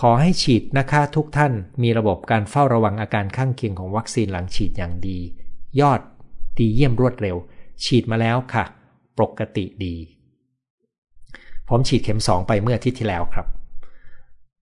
[0.00, 5.18] ขอให้ฉีดนะคะทุกท่านมีระบบการเฝ้าระวังอาการข้างเคียงของวัคซีนหลังฉีดอย่างดี
[5.80, 6.00] ยอด
[6.58, 7.36] ดีเยี่ยมรวดเร็ว
[7.84, 8.64] ฉีดมาแล้วค่ะ
[9.18, 9.94] ปกติดี
[11.68, 13.46] ผมฉีดเข็มสองไปเมื่ออาทิตย์ที่แล้วครับ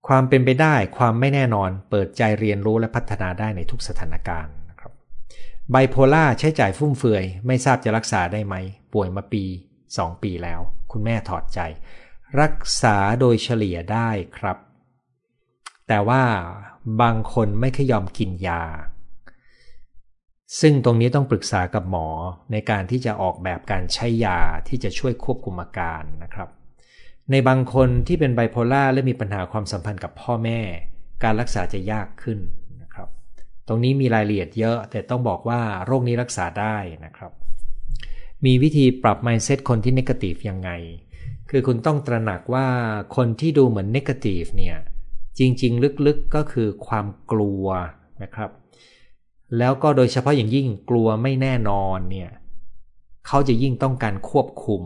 [0.08, 4.92] ความเป็นไปได้ความไม่แน่นอนเปิดใจเรียนรู้และพัฒนาได้ในทุกสถานการณ์นะครับ
[5.70, 8.54] ไบโพล่าใช้จ่ายฟุ่มเฟือย ไม่ทราบจะรักษาได้ไหม
[8.92, 9.44] ป่วยมาปี
[9.84, 10.60] 2 ปีแล้ว
[10.94, 11.60] คุณแม่ถอดใจ
[12.40, 14.56] รักษาโดยเฉลี่ยได้ครับ
[15.88, 16.22] แต่ว่า
[17.02, 18.62] บางคนไม่ค่อยยอมกินยา
[20.60, 22.08] ซึ่งตรงนี้ต้องปรึกษากับหมอ
[22.52, 24.38] ในการที่จะออกแบบการใช้ยา
[24.68, 26.48] ที่จะช่วยควบคุมอาการนะครับ
[27.30, 30.60] ในบางคนที่เป็นไบโพล่าและมีปัญหาความสัมพันธ์กับพ่อแม่
[31.24, 32.38] การรักษาจะยากขึ้น
[32.82, 33.08] นะครับ
[33.68, 37.32] ตรงนี้มีรายละเอียดเยอะแต่ต้องบอกว่าโรคนี้รักษาได้นะครับ
[38.44, 40.70] มีวิธีปรับ mindset คนที่นกาทีฟยังไง
[41.50, 42.66] คือคุณต้องตระหนักว่า
[43.16, 44.76] คนที่ดูเหมือนนกาทีฟเนี่ย
[45.38, 47.66] จริง ๆ ลึกๆก็คือความกลัว
[48.22, 48.50] นะครับ
[49.58, 52.30] แล้วก็โดยเฉพาะอย่างยิ่งกลัวไม่แน่นอนเนี่ย
[53.26, 54.82] เขาจะยิ่งต้องการควบคุม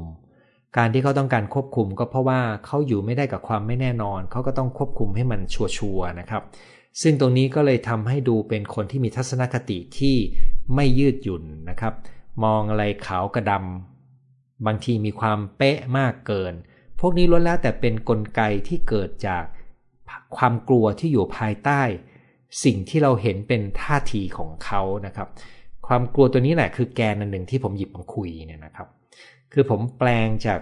[0.77, 5.63] การที่เขาต้องการควบคุมก็เพราะว่าเขาอยู่ไม่ได้กับความไม่แน่นอน เขาก็ต้องควบคุมให้มันชั
[5.95, 6.43] วร์ๆนะครับ
[7.03, 10.17] ซึ่งตรงนี้ก็เลยทำให้ดูเป็นคนที่มีทัศนคติที่
[10.75, 11.95] ไม่ยืดหยุ่นนะครับ
[12.45, 16.55] มองอะไรขาวกระดำบางทีมีความเป๊ะมากเกิน
[17.01, 19.45] พวกนี้ล้วนแล้วแต่เป็นนกลไกที่เกิดจาก
[20.37, 21.83] ความกลัวที่อยู่ภายใต้
[22.65, 25.29] สิ่งที่เราเห็นเป็นท่าทีของเขานะครับ
[25.87, 28.89] ความกลัวตัวนี้แหละคือแกนอันหนึ่งที่ผมหยิบมาคุยเนี่ยนะครับ
[29.53, 30.61] คือผมแปลงจาก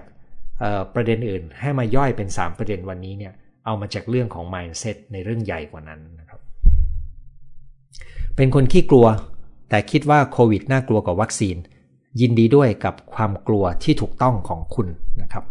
[0.95, 3.33] ประเด็นอื่นให้มาย่อยเป็น 3 ประเด็นวันนี้เนี่ย
[3.65, 6.41] เอามาจากเรื่องของ mindset ในเรื่องใหญ่กว่านั้นนะครับ
[8.37, 9.07] เป็นคนขี้กลัว
[9.69, 11.57] แต่คิดว่าโควิดน่ากลัวกว่าวัคซีน
[12.21, 14.89] ยินดีด้วยกับความกลัวที่ถูกต้องของคุณ
[15.23, 15.45] นะครับ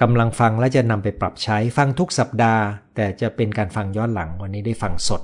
[0.00, 2.62] กำลังฟังและจะนำไปปรับใช้ฟังทุกสัปดาห์
[2.96, 5.22] แต่จะเป็นการฟังย้อนหลังวันนี้ได้ฟังสด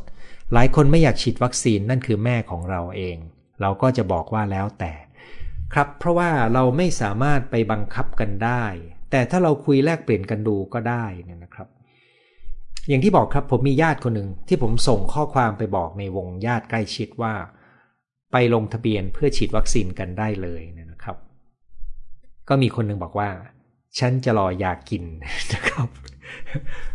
[0.53, 3.17] หลายคนไม่อยากฉีดวัคซีนนั่นคือแม่ของเราเอง
[3.61, 4.93] เราก็จะบอกว่าแล้วแต่
[5.75, 8.65] ครับเพราะว่าเราไม่สามารถไปบังคับกันได้
[9.11, 11.69] แต่ถ้าเราคุยแลกเปลี่ยนกันดูก็ได้นี่นะครับ
[12.89, 17.35] อย่างที่บอกครับผมมีญาติคนหนึ่งที่ผมส่งข้อความไปบอกในวงญาติใกล้ชิดว่า
[18.33, 20.63] ไปลงทะเบียนเพื่อฉีดวัคซีนกันได้เลย
[20.93, 21.17] นะครับ
[22.49, 23.29] ก็มีคนหนึ่งบอกว่า
[23.99, 25.05] ฉันจะรอยากิน
[25.53, 25.89] นะครับ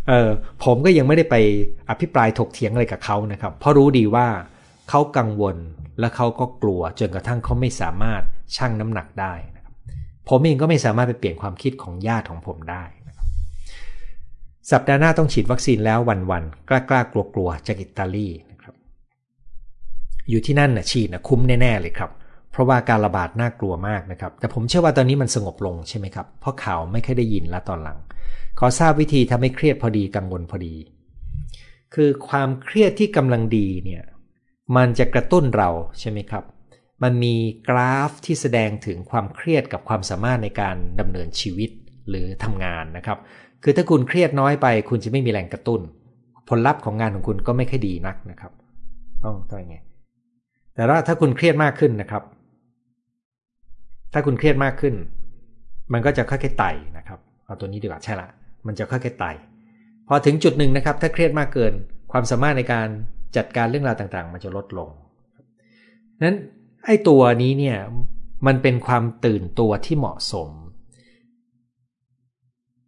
[0.07, 0.29] เออ
[0.63, 1.35] ผมก็ยังไม่ได้ไป
[1.89, 4.27] อภิปรายถกเถียงอะไรกับเขานะครับ เพราะรู้ดีว่า
[4.89, 5.57] เขากังวล
[5.99, 8.21] และเขาก็กลัวจนกระทั่งเขาไม่สามารถ
[8.55, 9.73] ชั่งน้ำหนักได้นะครับ
[10.29, 13.27] ผมเองก็ไม่สามารถไปเปลี่ยนความคิดของญาติของผมได้นะครับ
[14.71, 15.99] สัปดาห์หน้าต้องฉีดวัคซีนแล้ว
[16.31, 18.27] วันๆกล้ากล้ากลัวกลัวจากอิตาลี
[20.29, 22.11] อยู่ที่นั่นนะฉีดนะคุ้มแน่ๆเลยครับ
[22.51, 27.97] เพราะว่าการระบาดน่ากลัวมากนะครับ แต่ผมเชื่อว่าตอนนี้มันสงบลงใช่ไหมครับ เพราะข่าวไม่เคยได้ยินล้วตอนหลัง
[28.59, 30.75] ขอทราบวิธีทำให้เครียดพอดีกังวลพอดี
[31.95, 34.03] คือความเครียดที่กำลังดีเนี่ย
[34.75, 35.69] มันจะกระตุ้นเรา
[35.99, 36.43] ใช่ไหมครับ
[37.03, 37.35] มันมี
[37.69, 41.69] กราฟที่แสดงถึงความเครียดกับความสามารถในการดำเนินชีวิต
[42.09, 43.17] หรือทำงานนะครับ
[43.63, 45.81] คือถ้าคุณเครียดน้อยไป คุณจะไม่มีแรงกระตุ้น
[46.49, 48.51] ผลลัพธ์ของงานของคุณก็ไม่ค่อยดีนักนะครับ
[49.23, 49.77] ต้องต้องยังไง
[50.77, 52.23] แต่ว่าถ้าคุณเครียดมากขึ้นนะครับ
[54.13, 54.95] ถ้าคุณเครียดมากขึ้น
[55.93, 58.29] มันก็จะค่อยๆไต่นะครับเอาตัวนี้ดีกว่าใช่ละ
[58.67, 59.31] มันจะค่อยๆไต่
[60.07, 61.73] พอถึงจุดหนึ่งนะครับ ถ้าเครียดมากเกิน
[62.11, 62.87] ความสามารถในการ
[63.37, 64.89] จัดการเรื่องราวต่างๆ มันจะลดลง
[66.23, 66.37] นั้น
[66.85, 67.77] ไอ้ตัวนี้เนี่ย
[68.47, 70.49] มันเป็นความตื่นตัวที่เหมาะสม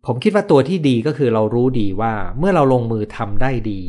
[0.06, 3.82] ผมคิดว่าตัวที่ดีก็คือเรารู้ดีว่าเมื่อเราลงมือทำได้ดี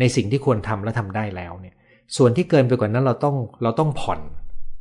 [0.00, 1.76] ในสิ่งที่ควรทำและทำได้แล้วเนี่ย
[2.16, 4.20] ส่วนที่เกินไปกว่านั้นเราต้องเราต้องผ่อน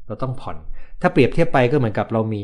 [0.07, 0.57] เราต้องผ่อน
[1.01, 2.43] ถ้าเปรียบเทียบไปก็เหมือนกับเรามี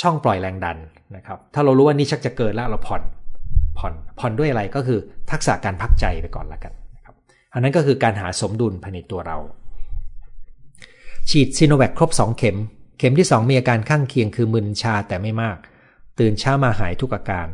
[0.00, 0.78] ช่องปล่อยแรงดัน
[1.16, 3.02] นะครับ ถ้าเรารู้ว่านี่ชักจะเกินแล้วเราผ่อน
[3.78, 4.98] ผ่อนผ่อนด้วยอะไรก็คือ
[5.30, 7.14] ทักษะการพักใจไปก่อนละกันนะครับ
[7.52, 9.38] อันนั้นก็คือการหาสมดุลภายในตัวเรา
[11.30, 12.56] ฉีดซีโนแวคครบ 2 เข็ม
[12.98, 15.56] เข็มที่ 2 มีอาการข้างเคียงคือมึนชาแต่ไม่มาก
[16.18, 17.46] ตื่นเช้ามาหายทุกอาการ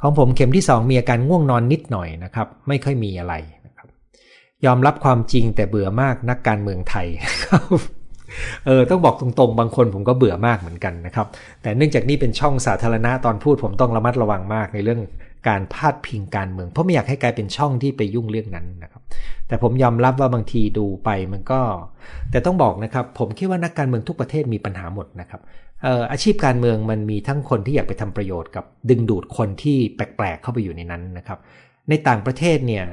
[0.00, 3.34] ของผมเข็มที่ 2 มีอาการง่วงนอนนิดหน่อยนะครับ ไม่ค่อยมีอะไร
[4.66, 7.06] ยอมรับความจริงแต่เบื่อมากนักการเมืองไทย
[8.66, 11.26] เออต้องบอกตรงๆ บางคนผมก็เบื่อมากเหมือนกันนะครับ
[11.62, 15.00] แต่เนื่องจากนี่เป็นช่องสาธารณะตอนพูดผมต้องระมัดระวังมากในเรื่อง
[15.48, 19.02] การพาดพิงการเมือง เพราะไม่อยากให้กลายเป็นช่องที่ไปยุ่งเรื่องนั้นนะครับ
[19.48, 21.60] แต่ผมยอมรับว่าบางทีดูไปมันก็
[22.30, 25.40] แต่ต้องบอกนะครับ ผมคิดว่านักการเมืองทุกประเทศมีปัญหาหมดนะครับ
[26.12, 31.38] อาชีพการเมืองมันมีทั้งคนที่อยากไปทำประโยชน์กับดึงดูดคนที่แปลกๆเข้าไปอยู่ในนั้นนะครับ
[31.88, 32.84] ในต่างประเทศเนี่ย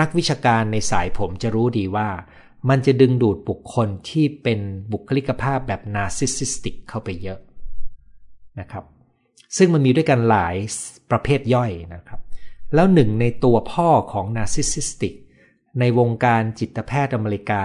[0.00, 2.08] นักวิชาการในสายผมจะรู้ดีว่า
[2.68, 4.60] มันจะดึงดูดบุคคลที่เป็น
[4.92, 7.38] บุคลิกภาพแบบ narcissistic เข้าไปเยอะ
[8.60, 8.84] นะครับ
[9.56, 10.56] ซึ่งมันมีด้วยกันหลาย
[11.10, 12.20] ประเภทย่อยนะครับ
[12.74, 15.14] แล้วหนึ่งในตัวพ่อของ narcissistic
[15.80, 17.64] ในวงการจิตแพทย์อเมริกา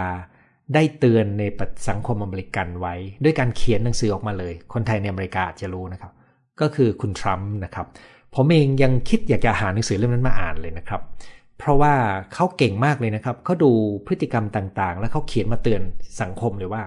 [0.74, 1.44] ได้เตือนใน
[1.90, 6.12] สังคมอเมริกันไว้ ด้วยการเขียนหนังสือออกมาเลย คนไทยในอเมริกาจะรู้นะครับ
[6.62, 7.88] ก็คือคุณทรัมป์นะครับ
[8.36, 11.02] ผมเองยังคิดอยากจะหาหนังสือเล่มนั้นมาอ่านเลยนะครับ
[11.58, 11.94] เพราะว่า
[12.34, 13.72] เขาเก่งมากเลยนะครับเขาดู
[14.06, 15.82] พฤติกรรมต่างๆ แล้วเขาเขียนมาเตือน
[16.22, 16.84] สังคมเลยว่า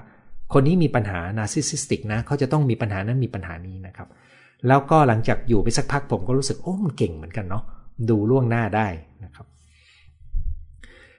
[0.52, 4.08] คนนี้มีปัญหา narcissistic นะเขาจะต้องมีปัญหานั้นมีปัญหานี้นะครับ
[4.68, 7.64] แล้วก็หลังจากอยู่ไปสักพักผมก็รู้สึกโอ้มันเก่งเหมือนกันเนาะ
[8.10, 8.86] ดูล่วงหน้าได้
[9.24, 9.46] นะครับ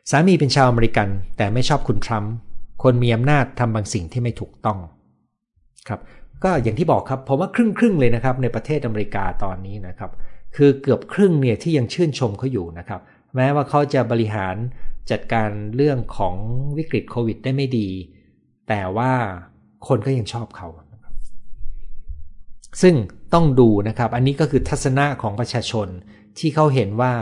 [0.10, 1.08] สามีเป็นชาวอเมริกัน
[1.38, 2.34] แต่ไม่ชอบคุณทรัมป์
[2.84, 4.80] คนมีอำนาจทำบางสิ่งที่ไม่ถูกต้อง
[5.88, 6.00] ครับ
[6.44, 10.12] ก็อย่างที่บอกครับผมว่าครึ่งครึ่งเลยนะครับในประเทศอเมริกาตอนนี้นะครับ
[10.56, 13.02] คือเกือบครึ่งเนี่ยที่ยังชื่นชมเขาอยู่นะครับ
[13.36, 14.56] แม้ว่าเขาจะบริหาร
[15.12, 16.36] จัดการเรื่องของ
[16.78, 17.90] วิกฤตโควิดได้ไม่ดี
[18.70, 19.12] แต่ว่า
[19.88, 20.68] คนก็ยังชอบเขา
[22.82, 22.96] ซึ่ง
[23.34, 25.88] ต้องดูนะครับ อันนี้ก็คือทัศนะของประชาชน
[26.40, 27.14] ที่เขาเห็นว่า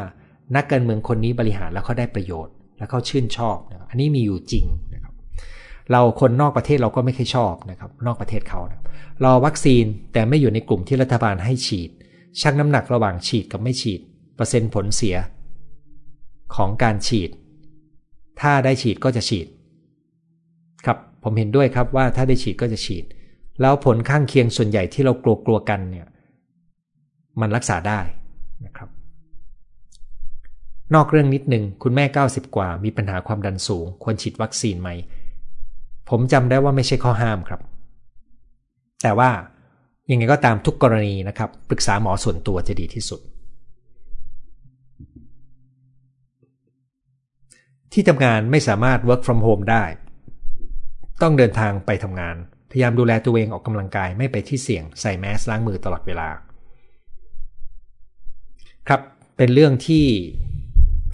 [0.55, 5.13] นักการเมืองคนนี้บริหารแล้วเขาได้ประโยชน์ และเขาชื่นชอบนะอันนี้มีอยู่จริงนะครับ
[5.91, 8.80] เราคนนอกประเทศเราก็ไม่เคยชอบนะครับ นอกประเทศเขานะ
[9.23, 11.89] รอวัคซีนแต่ไม่อยู่ในกลุ่มที่รัฐบาลให้ฉีด
[12.41, 13.99] ชั่งน้ำหนักระหว่างฉีดกับไม่ฉีด
[14.35, 15.15] เปอร์เซ็นต์ผลเสีย
[16.55, 17.29] ของการฉีด
[18.41, 19.47] ถ้าได้ฉีดก็จะฉีด
[20.85, 23.05] ครับผมเห็นด้วยครับว่าถ้าได้ฉีดก็จะฉีด
[23.61, 26.07] แล้วผลข้างเคียงส่วนใหญ่ที่เรากลัวกลัวกันเนี่ย
[27.41, 27.99] มันรักษาได้
[28.65, 28.89] นะครับ
[30.95, 34.89] นอกเรื่องนิดหนึ่งคุณแม่ 90 กว่ามีปัญหาความดันสูง ควรฉีดวัคซีนไหม
[36.09, 37.61] ผมจำได้ว่าไม่ใช่ข้อห้ามครับ
[39.01, 39.29] แต่ว่า
[40.09, 43.21] ยังไงก็ตามทุกกรณีนะครับ ปรึกษาหมอส่วนตัวจะดีที่สุด
[47.93, 49.83] ที่ทำงานไม่สามารถ work from home ได้
[51.21, 52.35] ต้องเดินทางไปทำงาน
[52.71, 56.29] พยายามดูแลตัวเองออกกำลังกายไม่ไปที่เสี่ยงใส่แมสล้างมือตลอดเวลา
[58.87, 59.01] ครับ
[59.37, 60.05] เป็นเรื่องที่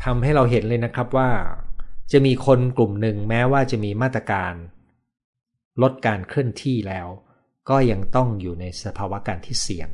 [0.04, 1.30] ทำให้เราเห็นเลยนะครับว่า
[2.12, 4.54] จะมีคนกลุ่มหนึ่งแม้ว่าจะมีมาตรการ
[5.82, 7.08] ลดการเคลื่อนที่แล้ว
[7.70, 9.90] ก็ยังต้องอยู่ในสภาวะการที่เสี่ยง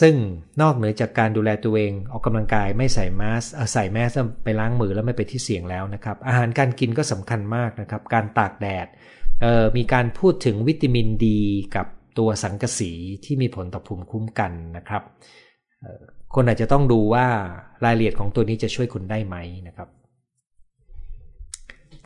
[0.00, 0.14] ซึ่ง
[0.60, 4.10] นอกเหนือจากการดูแลตัวเองออกกำลังกายไม่ใส่แมสใส่แมส
[4.44, 8.86] ไปล้างมือแล้วไม่ไปที่เสี่ยงแล้วนะครับ อาหารการกินก็สำคัญมากนะครับ การตากแดด
[9.76, 11.40] มีการพูดถึงวิตามินดี
[11.76, 11.86] กับ
[12.18, 12.92] ตัวสังกะสี
[13.24, 15.02] ที่มีผลต่อภูมิคุ้มกันนะครับ
[16.34, 17.26] คนอาจจะต้องดูว่า
[17.84, 19.36] รายละเอียดของตัวนี้จะช่วยคุณได้ไหม
[19.68, 19.88] นะครับ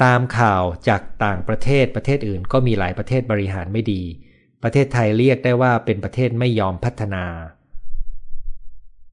[0.03, 4.03] ตามข่าวจากต่างประเทศประเทศอื่น ก็มีหลายประเทศบริหารไม่ดี
[4.62, 7.24] ประเทศไทยเรียกได้ว่าเป็นประเทศไม่ยอมพัฒนา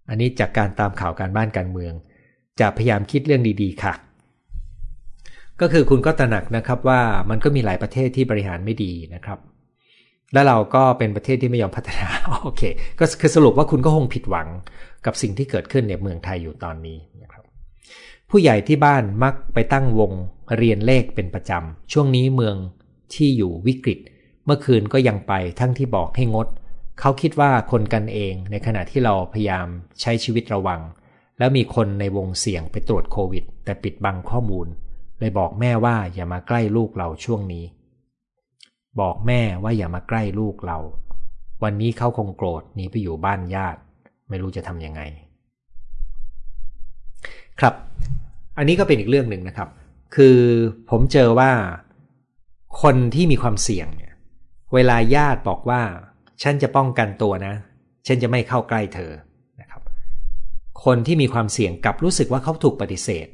[0.09, 1.93] อันนี้จากการตามข่าวการบ้านการเมือง
[2.59, 3.93] จะพยายามคิดเรื่องดีๆ ค่ะ
[5.61, 9.39] ก็คือคุณก็ตระหนักนะครับว่ามันก็มีหลายประเทศที่บริหารไม่ดีนะครับ
[10.33, 12.07] และเราก็เป็นประเทศที่ไม่ยอมพัฒนา
[12.43, 12.61] โอเค
[12.99, 14.47] ก็คือสรุปว่าคุณก็คงผิดหวัง
[15.05, 17.43] กับสิ่งที่เกิดขึ้นในเมืองไทยอยู่ตอนนี้นะครับ
[18.29, 20.11] ผู้ใหญ่ที่บ้านมักไปตั้งวง
[20.57, 22.55] เรียนเลขเป็นประจำ ช่วงนี้เมือง
[23.13, 23.99] ที่อยู่วิกฤต
[24.45, 26.47] เมื่อคืนก็ยังไปทั้งที่บอกให้งด
[26.99, 29.67] เขาคิดว่าคนกันเองในขณะที่เราพยายาม
[30.01, 30.81] ใช้ชีวิตระวัง
[31.39, 34.67] แล้วมีคนในวงเสี่ยงไปตรวจโควิด แต่ปิดบังข้อมูล
[35.19, 37.65] เลยบอกแม่ว่าอย่ามาใกล้ลูกเราช่วงนี้
[38.99, 40.77] บอกแม่ว่าอย่ามาใกล้ลูกเรา
[41.63, 43.79] วันนี้เขาคงโกรธหนีไปอยู่บ้านญาติ
[44.29, 45.01] ไม่รู้จะทำยังไง
[47.59, 47.73] ครับ
[48.57, 49.69] อันนี้ก็เป็นอีกเรื่องหนึ่งนะครับ
[50.15, 50.39] คือ
[50.89, 51.51] ผมเจอว่า
[52.81, 54.13] คนที่มีความเสี่ยงเนี่ย
[54.73, 55.81] เวลาญาติบอกว่า
[56.41, 57.55] ฉันจะป้องกันตัวนะ
[58.07, 59.11] ฉันจะไม่เข้าใกล้เธอ
[59.61, 59.81] นะครับ
[60.85, 63.27] คนที่มีความเสี่ยงกลับรู้สึกว่าเขาถูกปฏิเสธ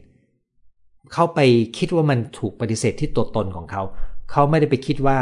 [1.13, 1.39] เขาไป
[1.77, 3.83] คิดว่ามันถูกปฏิเสธที่ตัวตนของเขา
[4.31, 5.19] เขาไม่ได้ไปคิดว่า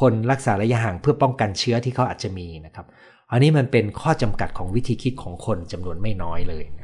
[0.00, 2.86] คนรักษาระยะห่างเพื่อป้องกันเชื้อที่เขาอาจจะมีนะครับ
[3.32, 6.82] อันนี้มันเป็นข้อจำกัดของวิธีคิดของคนจำนวนไม่น้อยเลยน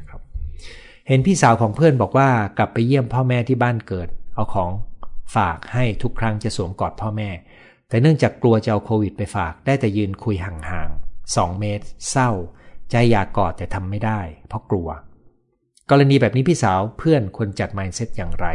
[1.11, 4.69] เห็นพี่สาวของเพื่อนบอกว่ากลับไปเยี่ยมพ่อแม่ที่บ้านเกิด เอาของ
[5.35, 7.29] ฝากให้ทุกครั้งจะสวมกอดพ่อแม่
[7.89, 12.29] แต่เนื่องจากกลัวจะเอาโควิดไปฝากได้แต่ยืนคุยห่างๆ2เมตร เศร้า
[12.91, 14.89] ใจอยากกอดแต่ทำไม่ได้ เพราะกลัว
[15.89, 18.47] กรณีแบบนี้พี่สาวเพื่อนควรจัด mindset อย่างไร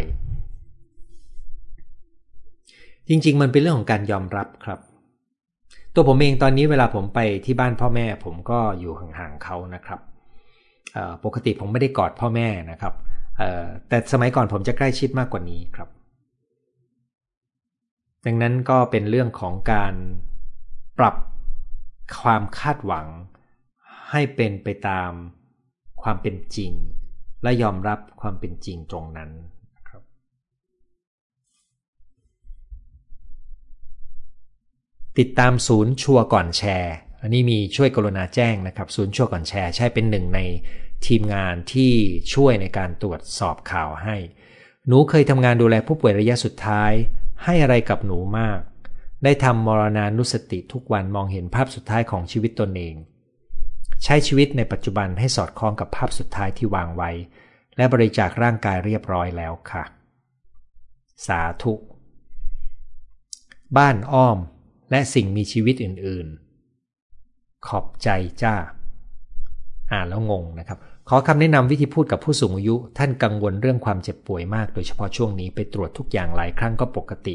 [3.09, 4.79] จริงๆ มันเป็นเรื่องของการยอมรับครับ
[5.95, 10.01] ตัวผมเองตอนนี้เวลาผมไปที่บ้านพ่อแม่ ผมก็อยู่ห่างๆเขานะครับ
[11.25, 12.95] ปกติผมไม่ได้กอดพ่อแม่นะครับ
[13.89, 15.89] แต่สมัยก่อนผมจะใกล้ชิดมากกว่านี้ครับ
[18.27, 19.95] ดังนั้นก็เป็นเรื่องของการ
[20.99, 21.17] ปรับ
[22.23, 23.07] ความคาดหวัง
[24.11, 25.11] ให้เป็นไปตาม
[26.03, 26.73] ความเป็นจริง
[27.43, 29.31] และยอมรับความเป็นจริงตรงนั้น
[35.19, 36.97] ติดตามศูนย์ชัวก่อนแชร์
[37.27, 40.41] อันนี้มีช่วยกรุณาแจ้งนะครับศูนย์ชัวยก่อนแชร์ ใช่เป็นหนึ่งใน
[41.07, 41.93] ทีมงานที่
[42.35, 44.17] ช่วยในการตรวจสอบข่าวให้
[44.87, 46.93] หนูเคยทำงานดูแลผู้ป่วยระยะสุดท้าย
[47.45, 48.61] ให้อะไรกับหนูมาก
[49.25, 52.95] ได้ทำมรณานุสติทุกวันมองเห็นภาพสุดท้ายของชีวิตตนเอง
[54.05, 57.11] ใช้ชีวิตในปัจจุบันให้สอดคล้องกับภาพสุดท้ายที่วางไว้
[57.77, 59.85] และบริจาคร่างกายเรียบร้อยแล้วค่ะ
[61.27, 61.75] สาธุ
[63.77, 64.39] บ้านอ้อม
[64.91, 66.46] และสิ่งมีชีวิตอื่นๆ
[67.67, 68.09] ขอบใจ
[68.43, 68.55] จ้า
[69.93, 70.79] อ่านแล้วงงนะครับ
[71.09, 77.35] ขอคำแนะนำวิธีพูดกับผู้สูงอายุ ท่านกังวลเรื่องความเจ็บป่วยมาก โดยเฉพาะช่วงนี้ไปตรวจทุกอย่างหลายครั้งก็ปกติ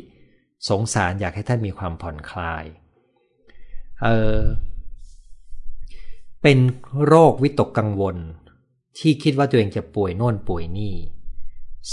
[0.69, 2.65] สงสารอยากให้ท่านมีความผ่อนคลาย
[4.03, 4.07] เอ
[4.37, 4.39] อ
[6.41, 6.57] เป็น
[7.05, 8.17] โรควิตกกังวล
[8.97, 10.95] ที่คิดว่าตัวเองจะป่วยโน่นป่วยนี่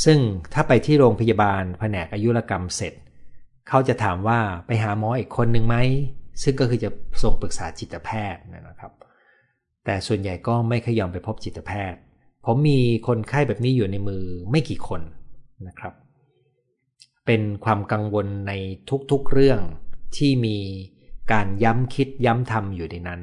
[0.05, 0.19] ซึ่ง
[0.53, 2.95] ถ้าไปที่โรงพยาบาลแผนกอายุรกรรมเสร็จ
[3.69, 5.77] เขาจะถามว่าไปหาหมออีกคนหนึ่งไหม
[6.43, 6.91] ซึ่งก็คือจะ
[7.23, 8.93] ส่งปรึกษาจิตแพทย์นะครับ
[9.85, 12.01] แต่ส่วนใหญ่ก็ไม่ขยอมไปพบจิตแพทย์
[12.47, 15.01] ผมมีคนไข้แบบนี้อยู่ในมือไม่กี่คน
[15.69, 15.95] นะครับ
[17.27, 18.53] เป็นความกังวลใน
[19.11, 19.61] ทุกๆเรื่อง
[20.17, 20.59] ที่มี
[21.33, 23.21] การย้ำคิดย้ำทำอยู่ในนั้น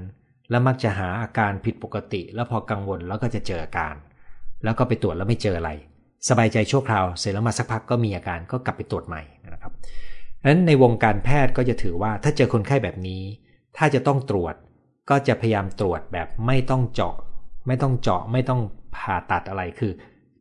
[0.50, 3.96] แล้วมักจะหาอาการผิดปกติ แล้วพอกังวลแล้วก็จะเจออาการ
[4.64, 5.72] แล้วก็ไปตรวจแล้วไม่เจออะไร
[6.30, 9.74] สบายใจชั่วคราวเสร็จแล้วมาสักพักก็มีอาการก็กลับไปตรวจใหม่นะครับ
[10.48, 13.24] นั้นในวงการแพทย์ก็จะถือว่าถ้าเจอคนไข้แบบนี้
[13.78, 14.56] ถ้าจะต้องตรวจ
[15.10, 17.16] ก็จะพยายามตรวจแบบไม่ต้องเจาะ
[17.68, 18.62] ไม่ต้องเจาะไม่ต้อง
[18.96, 19.92] ผ่าตัดอะไรคือ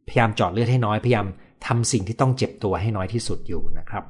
[0.09, 1.27] พยายามเจาะเลือดให้น้อยพยายาม
[1.67, 4.05] ทำสิ่งที่ต้องเจ็บตัวให้น้อยที่สุดอยู่นะครับ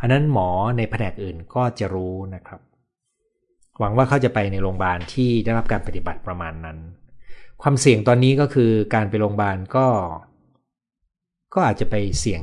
[0.00, 2.60] อันนั้นหมอในแผนกอื่นก็จะรู้นะครับ
[3.78, 6.78] หวังว่าเขาจะไปในโรงพยาบาลที่ได้รับการปฏิบัติประมาณนั้น
[7.62, 9.86] ความเสี่ยงตอนนี้ก็คือการไปโรงพยาบาลก็
[11.54, 12.42] ก็อาจจะไปเสี่ยง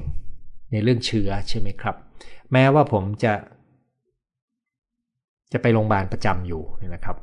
[0.72, 1.95] ในเรื่องเชื้อใช่ไหมครับ
[2.54, 3.34] แม้ว่าผมจะ
[5.54, 6.64] จะไปโรงพยาบาลประจำอยู่
[6.95, 7.18] นะครับ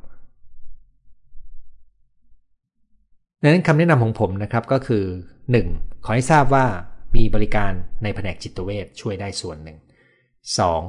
[3.41, 5.03] ดังนั้นคำแนะนำของผมนะครับก็คือ
[5.53, 6.05] 1.
[6.05, 6.65] ขอให้ทราบว่า
[7.15, 7.71] มีบริการ
[8.03, 9.77] ในแผนกจิตเวชช่วยได้ส่วนหนึ่ง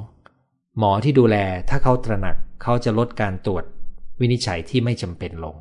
[0.02, 0.78] 2.
[0.78, 1.36] หมอที่ดูแล
[1.70, 3.64] ถ้าเขาตระหนักเขาจะลดการตรวจ
[4.20, 5.56] วินิจฉัยที่ไม่จำเป็นลง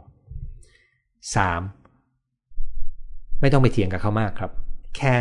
[2.47, 3.41] 3.
[3.41, 4.51] ไม่ต้องไปเถียงกับเขามากครับ
[4.97, 5.15] แค่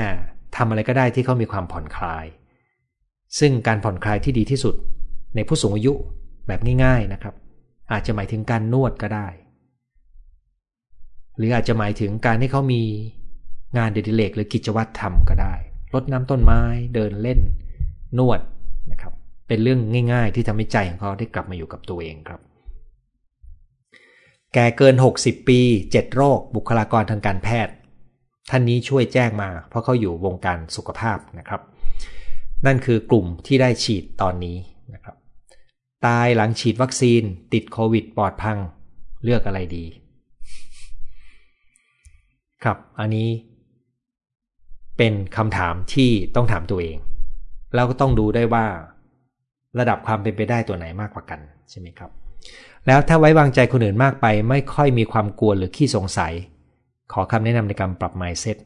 [0.57, 2.25] ทำอะไรก็ได้ที่เขามีความผ่อนคลาย
[3.39, 4.75] ซึ่งการผ่อนคลายที่ดีที่สุด
[5.35, 5.93] ในผู้สูงอายุ
[6.47, 7.35] แบบง่าย ๆนะครับ
[7.93, 9.29] อาจจะหมายถึงการนวดก็ได้
[11.37, 12.83] หรืออาจจะหมายถึงการที่เขามี
[13.77, 15.55] งานเดดิเลกหรือกิจวัตรทำก็ได้
[15.95, 16.61] รดน้ำต้นไม้
[16.95, 17.41] เดินเล่น
[18.19, 18.41] นวด
[18.91, 19.13] นะครับ
[19.49, 19.81] เป็นเรื่อง
[20.13, 22.41] ง่ายๆ ที่ทำให้ใจของเขาได้กลับมาอยู่กับตัวเองครับ
[24.55, 25.61] แก่เกิน 60 ปี
[25.93, 27.75] 7 โรค บุคลากรทางการแพทย์
[28.51, 31.61] ท่านนี้ช่วยแจ้งมา เพราะเขาอยู่วงการสุขภาพนะครับ
[32.67, 34.57] นั่นคือกลุ่มที่ได้ฉีดตอนนี้
[34.95, 35.17] นะครับ
[36.07, 38.59] ตายหลังฉีดวัคซีนติดโควิดปอดพัง
[39.25, 39.85] เลือกอะไรดี
[42.65, 43.29] ครับ อันนี้
[44.97, 46.97] เป็นคำถามที่ต้องถามตัวเอง
[47.75, 48.67] แล้วก็ต้องดูได้ว่า
[49.79, 51.41] ระดับความเป็นไปได้ตัวไหนมากกว่ากัน
[51.71, 52.11] ใช่ไหมครับ
[52.87, 56.33] แล้วถ้าไว้วางใจคนอื่นมากไป ไม่ค่อยมีความกลัวหรือขี้สงสัย
[57.13, 58.57] ขอคำแนะนำในการปรับ mindset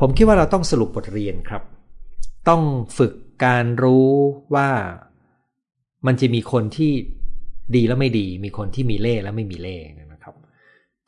[0.00, 1.62] ผมคิดว่าเราต้องสรุปบทเรียนครับ
[2.48, 2.62] ต้อง
[2.98, 3.12] ฝึก
[3.44, 4.10] การรู้
[4.54, 4.68] ว่า
[6.06, 6.92] มันจะมีคนที่
[7.76, 9.76] ดีแล้วไม่ดี มีคนที่มีเล่และไม่มีเล่
[10.12, 10.34] นะครับ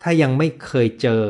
[0.03, 1.23] ถ้ายังไม่เคยเจอ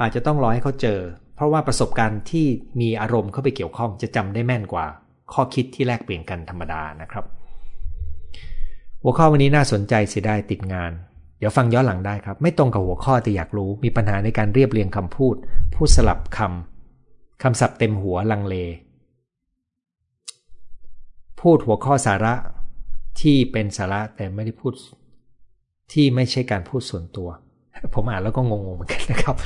[0.00, 1.00] อาจจะต้องรอให้เขาเจอ
[1.34, 2.46] เพราะว่าประสบการณ์ที่
[2.80, 4.86] มีอารมณ์เข้าไปเกี่ยวข้องจะจำได้แม่นกว่า
[5.32, 7.24] ข้อคิดที่แลกเปลี่ยนกันธรรมดานะครับ
[9.02, 10.92] หัวข้อวันนี้น่าสนใจเสียดายติดงาน
[11.38, 15.36] เดี๋ยวฟังย้อนหลังได้ครับ ไม่ตรงกับหัวข้อแต่อยากรู้มีปัญหาในการเรียบเรียงคำพูด
[15.74, 18.56] พูดสลับคำคำศัพท์เต็มหัวลังเล
[21.40, 22.34] พูดหัวข้อสาระ
[23.20, 24.72] ที่เป็นสาระแต่ไม่ได้พูด
[25.92, 27.28] ที่ไม่ใช่การพูดส่วนตัว
[27.94, 29.36] ผมอ่านแล้วก็งงๆเหมือนกันนะครับ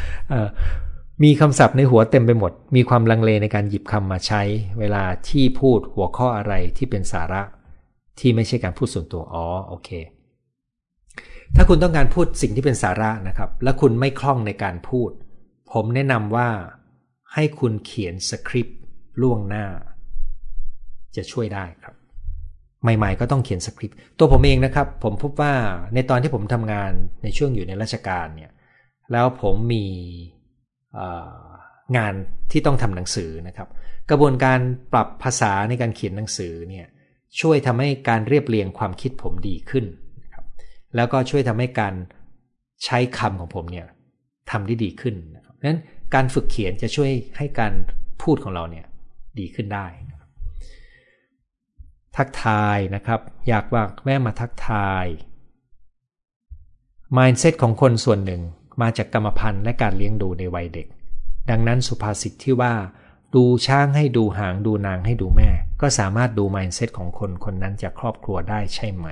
[1.22, 4.43] มีคำศัพท์ในหัวเต็มไปหมด มีความลังเลในการหยิบคำมาใช้
[4.78, 7.43] เวลาที่พูดหัวข้ออะไรที่เป็นสาระ
[8.20, 9.90] ที่ไม่ใช่การพูดส่วนตัวอ๋อโอเค
[11.57, 15.11] ถ้าคุณต้องการพูดสิ่งที่เป็นสาระนะครับ และคุณไม่คล่องในการพูด
[15.72, 16.49] ผมแนะนำว่า
[17.34, 18.78] ให้คุณเขียนสคริปต์
[19.22, 19.66] ล่วงหน้า
[21.17, 21.95] จะช่วยได้ครับ
[22.83, 25.53] ใหม่ๆก็ต้องเขียนสคริปต์ตัวผมเองนะครับ ผมพบว่า
[25.95, 26.93] ในตอนที่ผมทำงาน
[27.23, 28.51] ในช่วงอยู่ในราชการเนี่ย
[29.13, 29.87] แล้วผมมี
[31.97, 32.15] งาน
[32.51, 33.69] ที่ต้องทำหนังสือนะครับ
[34.11, 34.59] กระบวนการ
[34.93, 36.87] ปรับภาษาในการเขียนหนังสือเนี่ย
[37.41, 39.85] ช่วยทำให้การเรียบเรียงความคิดผมดีขึ้น
[40.23, 40.45] นะครับ
[40.97, 41.95] แล้วก็ช่วยทำให้การ
[42.85, 43.87] ใช้คำของผมเนี่ย
[44.51, 45.81] ทำได้ดีขึ้นนะครับนั้น
[46.15, 47.73] การฝึกเขียนจะช่วยให้การ
[48.23, 48.87] พูดของเราเนี่ย
[49.39, 49.87] ดีขึ้นได้
[52.17, 55.07] ทักทายนะครับ อยากว่าแม่มาทักทาย
[57.17, 58.43] mindset ของคนส่วนหนึ่ง
[58.83, 60.87] มาจากกรรมพันธุ์และการเลี้ยงดูในวัยเด็ก
[61.51, 62.75] ดังนั้นสุภาษิตที่ว่า
[63.35, 65.51] ดูช้างให้ดูหางดูนางให้ดูแม่
[65.81, 69.07] ก็สามารถดู mindset ของคนคนนั้นจากครอบครัวได้ใช่ไหม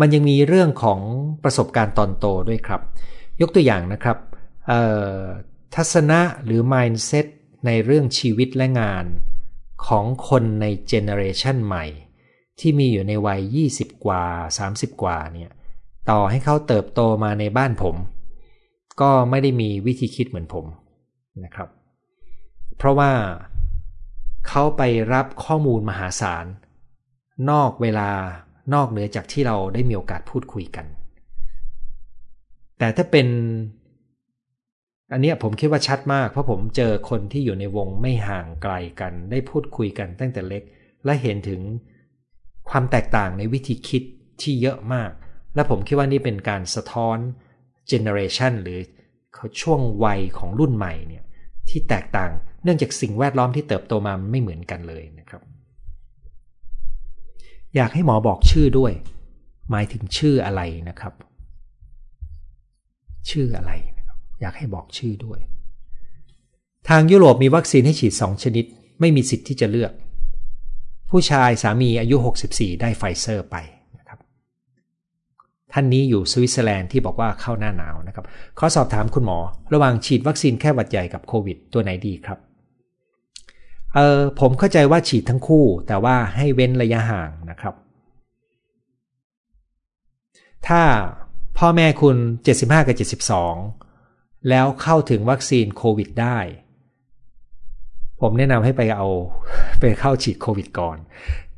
[0.00, 1.00] มันยังมีเรื่องของ
[1.44, 2.80] ประสบการณ์ตอนโตด้วยครับ
[3.40, 4.18] ยกตัวอย่างนะครับ
[5.74, 7.26] ทัศนะหรือ mindset
[7.66, 9.04] ในเรื่องชีวิตและงาน
[9.86, 11.84] ของคนในเจเนอเรชันใหม่
[12.60, 13.40] ที่มีอยู่ในวัย
[13.74, 14.24] 20 กว่า
[14.60, 15.50] 30 กว่าเนี่ย
[16.10, 17.96] ต่อให้เขาเติบโตมาในบ้านผม
[19.00, 20.66] ก็ไม่ได้มีวิธีคิดเหมือนผม
[21.44, 21.68] นะครับ
[22.76, 23.10] เพราะว่า
[24.48, 26.46] เขาไปรับข้อมูลมหาศาล
[27.50, 28.10] นอกเวลา
[28.74, 30.86] นอกเหนือจากที่เราได้มีโอกาสพูดคุยกัน
[32.78, 33.26] แต่ถ้าเป็น
[35.12, 40.62] อันนี้ผมคิดว่าชัดมาก เพราะผมเจอคนที่อยู่ในวงไม่ห่างไกลกัน ได้พูดคุยกันตั้งแต่เล็ก
[41.04, 41.60] และเห็นถึง
[42.70, 44.02] ความแตกต่างในวิธีคิด
[44.42, 45.10] ที่เยอะมาก
[45.54, 47.18] และผมคิดว่านี่เป็นการสะท้อน
[47.88, 48.78] เจเนอเรชันหรือ
[49.60, 51.24] ช่วงวัยของรุ่นใหม่เนี่ย
[51.68, 52.30] ที่แตกต่าง
[52.62, 55.42] เนื่องจากสิ่งแวดล้อมที่เติบโตมาไม่เหมือนกันเลยนะครับ
[57.76, 58.92] อยากให้หมอบอกชื่อด้วย
[59.70, 61.14] หมายถึงชื่ออะไรนะครับ
[63.30, 63.72] ชื่ออะไร
[64.40, 65.40] อยากให้บอกชื่อด้วย
[66.88, 68.64] ทางยุโรปมีวัคซีนให้ฉีดสองชนิด
[69.00, 69.92] ไม่มีสิทธิ์ที่จะเลือก
[71.10, 72.16] ผู้ชายสามีอายุ
[72.48, 73.56] 64 ได้ไฟเซอร์ไป
[73.98, 74.18] นะครับ
[75.72, 78.24] ท่านนี้อยู่สวิตเซอร์แลนด์ที่บอกว่าเข้าหน้าหนาวนะครับ
[78.58, 79.38] ขอสอบถามคุณหมอ
[79.72, 82.38] ระหว่างฉีดวัคซีนแค่หวัดใหญ่กับโควิด ตัวไหนดีครับ
[83.94, 87.74] เออผมเข้าใจว่าฉีดทั้งคู่ แต่ว่าให้เว้นระยะห่างนะครับ
[90.68, 90.82] ถ้า
[91.58, 92.16] พ่อแม่คุณ
[92.52, 93.79] 75 กับ 72
[94.48, 96.38] แล้วเข้าถึงวัคซีนโควิดได้
[98.20, 99.08] ผมแนะนำให้ไปเอา
[99.80, 100.96] ไปเข้าฉีดโควิดก่อน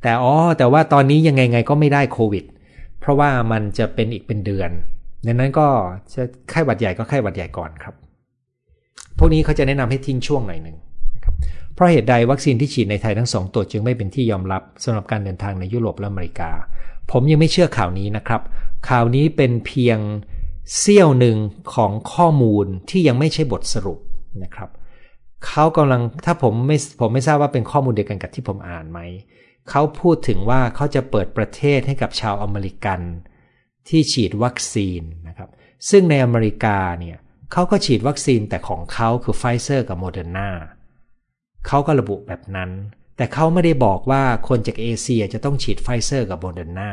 [0.01, 2.43] แต่อ๋อแต่ว่าตอนนี้ยังไงไงก็ไม่ได้โควิด
[2.99, 4.69] เพราะว่ามันจะเป็นอีกเป็นเดือน
[5.25, 5.67] ดังนั้นก็
[6.13, 7.95] จะไข้หวัดใหญ่ก็ไข้หวัดใหญ่ก่อนครับ
[9.17, 10.77] พวกนี้เขาจะแนะนำให้ทิ้งช่วงหน่อยหนึ่ง
[11.23, 11.33] ครับ
[11.73, 16.51] เพราะเหตุใดวัคซีนที่ฉีดในไทยทั้งสองตัวจึงไม่เป็นที่ยอมรับสำหรับการเดินทางในยุโรปและอเมริกา
[17.11, 18.41] ผมยังไม่เชื่อข่าวนี้นะครับ
[18.89, 19.99] ข่าวนี้เป็นเพียง
[20.77, 21.37] เสี้ยวหนึ่ง
[21.73, 23.99] ของข้อมูลที่ยังไม่ใช่บทสรุป
[24.43, 24.69] นะครับ
[25.47, 28.99] เขากำลังถ้าผมไม่ผมไม่ทราบว่าเป็นข้อมูลเดียวกันกับที่ผมอ่านไหม
[29.69, 32.99] เขาพูดถึงว่าเขาจะเปิดประเทศให้กับชาวอเมริกัน
[33.89, 35.49] ที่ฉีดวัคซีนนะครับ
[35.89, 37.17] ซึ่งในอเมริกาเนี่ย
[37.51, 40.49] เขาก็ฉีดวัคซีนแต่ของเขาคือไฟเซอร์กับโมเดอร์นา
[41.67, 42.71] เขาก็ระบุแบบนั้น
[43.17, 46.91] แต่เขาไม่ได้บอกว่าคนจากเอเชียจะต้องฉีดไฟเซอร์กับโมเดอร์นา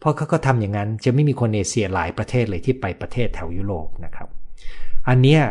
[0.00, 4.28] เพราะเขาก็ทำอย่างนั้นจะไม่มีคนเอเชียหลายประเทศเลยที่ไปประเทศแถวยุโรปนะครับ
[5.08, 5.42] อันเนี้ย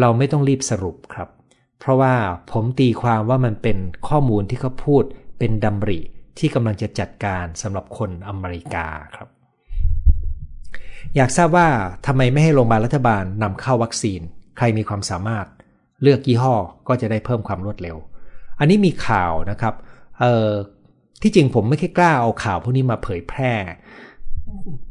[0.00, 1.28] เราไม่ต้องรีบสรุปครับ
[1.80, 2.14] เพราะว่า
[2.52, 3.78] ผมตีความว่ามันเป็น
[4.08, 5.02] ข้อมูลที่เขาพูด
[5.38, 6.00] เป็นดำริ
[6.38, 8.86] ที่กำลังจะจัดการสำหรับคนอเมริกา
[9.16, 9.28] ครับ
[11.16, 11.68] อยากทราบว่า
[12.06, 14.20] ทำไมไม่ให้โรงพยาบาลรัฐบาลนำเข้าวัคซีน
[14.56, 15.46] ใครมีความสามารถ
[16.02, 16.54] เลือกยี่ห้อ
[16.88, 17.96] ก็จะได้เพิ่มความรวดเร็ว
[18.58, 19.74] อันนี้มีข่าวนะครับ
[20.20, 20.50] เออ
[21.22, 23.52] ที่จริงผมไม่ค่อยกล้าเอาข่าวพวกนี้มาเผยแพร่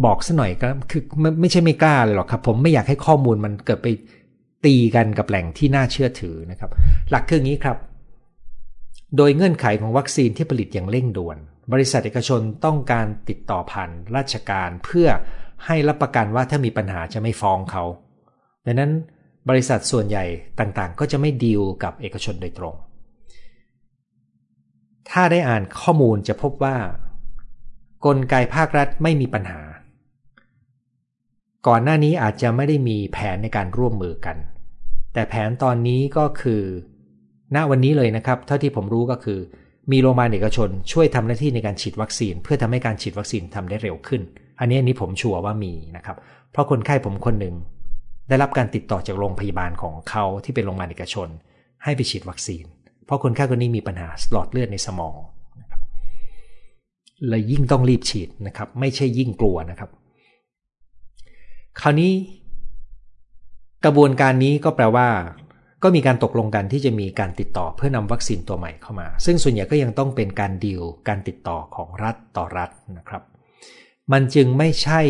[0.05, 3.88] บอกซะหน่อยก็คือไม่ไม่ใช่ไม่กล้าเลยหรอกครับ ผมไม่อยากให้ข้อมูลมันเกิดไป
[4.65, 6.71] ตีกันกับแหล่งที่น่าเชื่อถือนะครับ
[7.09, 7.78] หลักคืออย่างนี้ครับ
[9.17, 11.38] โดยเงื่อนไขของวัคซีนที่ผลิตอย่างเร่งด่วน
[11.74, 15.07] บริษัทเอกชนต้องการติดต่อผ่านราชการเพื่อ
[15.65, 17.84] ให้รับประกันว่าถ้ามีปัญหาจะไม่ฟ้องเขา
[18.65, 18.91] ดังนั้น
[19.49, 20.26] บริษัทส่วนใหญ่
[20.59, 22.76] ต่างๆ ก็จะไม่ดีลกับเอกชนโดยตรง
[25.12, 26.76] ถ้าได้อ่านข้อมูลจะพบว่า
[28.06, 29.62] กลไกภาครัฐไม่มีปัญหา
[31.68, 34.38] ก่อนหน้านี้อาจจะไม่ได้มีแผนในการร่วมมือกัน
[35.14, 36.62] แต่แผนตอนนี้ก็คือ
[37.56, 39.39] ณวันนี้เลยนะครับ เท่าที่ผมรู้ก็คือ
[39.91, 44.22] มีโรงพยาบาลเอกชนช่วยทำหน้าที่ในการฉีดวัคซีน เพื่อทำให้การฉีดวัคซีนทำได้เร็วขึ้น
[44.60, 46.18] อันนี้อันนี้ผมชัวร์ว่ามีนะครับ
[46.51, 47.56] เพราะคนไข้ผมคนหนึ่ง
[48.30, 51.28] ได้รับการติดต่อจากโรงพยาบาลของเขาที่เป็นโรงพยาบาลเอกชน
[51.84, 55.18] ให้ไปฉีดวัคซีนเราะคนไข้คนนี้มีปัญหาหลอดเลือดในสมอง
[55.61, 55.82] นะครับ
[57.28, 59.89] เลยยิ่งต้องรีบฉีดนะครับ ไม่ใช่ยิ่งกลัวนะครับ
[61.82, 62.11] คราวนี้
[63.86, 65.07] กระบวนการนี้ก็แปลว่า
[65.84, 73.24] ก็มีการตกลงกันที่จะมีการติดต่อเพื่อนำวัคซีนตัวใหม่เข้ามา ซึ่งส่วนใหญ่ก็ยังต้องเป็นการดีลการติดต่อของรัฐต่อรัฐนะครับ
[74.11, 75.01] มันจึงไม่ใช่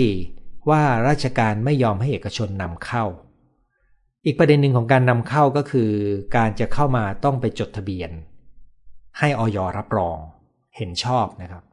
[0.70, 3.06] ว่าราชการไม่ยอมให้เอกชนนำเข้า
[4.26, 5.90] อีกประเด็นหนึ่งของการนำเข้าก็คือ
[6.36, 8.12] การจะเข้ามาต้องไปจดทะเบียน
[9.20, 10.18] ให้ออยรับรอง
[10.78, 11.64] เห็นชอบนะครับ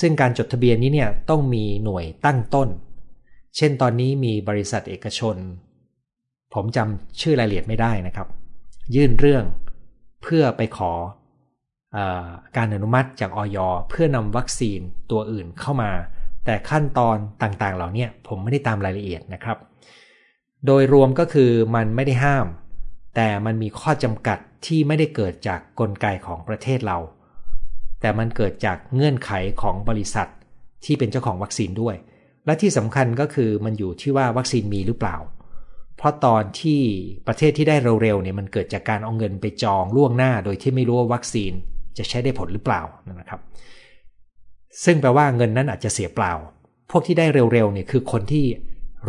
[0.00, 2.68] ซึ่งการจดทะเบียนนี้เนี่ยต้องมีหน่วยตั้งต้น
[3.56, 5.36] เช่นตอนนี้มีบริษัทเอกชน
[6.54, 8.28] ผมจำชื่อรายละเอียดไม่ได้นะครับ
[8.94, 9.44] ยื่นเรื่อง
[10.22, 10.92] เพื่อไปขอ
[11.96, 11.98] อ
[12.56, 13.58] การอนุมัติจากออย
[13.90, 15.90] เพื่อนำวัคซีนตัวอื่นเข้ามา
[16.44, 19.56] แต่ขั้นตอนต่างๆ เหล่านี้ผมไม่ได้ตามรายละเอียดนะครับ
[20.66, 22.46] โดยรวมก็คือมันไม่ได้ห้าม
[23.16, 26.98] แต่มันมีข้อจำกัดที่ไม่ได้เกิดจากกลไกของประเทศเรา
[28.00, 29.32] แต่มันเกิดจากเงื่อนไข
[29.62, 30.28] ของบริษัท
[30.84, 31.96] ที่เป็นเจ้าของวัคซีนด้วย
[32.46, 35.16] และที่สำคัญก็คือมันอยู่ที่ว่าวัคซีนมีหรือเปล่า
[35.96, 36.80] เพราะตอนที่
[37.26, 41.52] ประเทศที่ได้เร็วๆเนี่ยมันเกิดจากการเอาเงินไปจองล่วงหน้า โดยที่ไม่รู้ว่าวัคซีน
[41.98, 42.82] จะใช้ได้ผลหรือเปล่า
[43.20, 43.40] นะครับ
[44.84, 46.32] ซึ่งแปลว่าเงินนั้นอาจจะเสียเปล่า
[46.90, 48.44] พวกที่ได้เร็วๆเนี่ยคือคนที่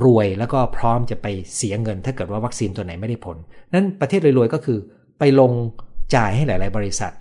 [0.03, 3.37] รวยแล้วก็พร้อมจะไปเสียเงิน ถ้าเกิดว่าวัคซีนตัวไหนไม่ได้ผล
[3.73, 4.79] นั้นประเทศรวยๆก็คือ
[5.19, 5.51] ไปลง
[6.15, 7.13] จ่ายให้หลาย ๆ บริษัท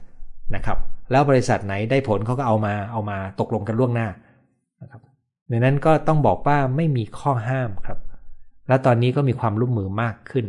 [0.55, 0.79] นะครับ
[1.11, 4.09] แล้วบริษัทไหนได้ผลเขาก็เอามาเอามาตกลงกันล่วงหน้า
[4.83, 5.01] นะครับ
[5.51, 7.99] ดังนั้นก็ต้องบอกว่าไม่มีข้อห้ามครับ
[8.69, 10.47] แล้วตอนนี้ก็มีความร่วมมือมากขึ้น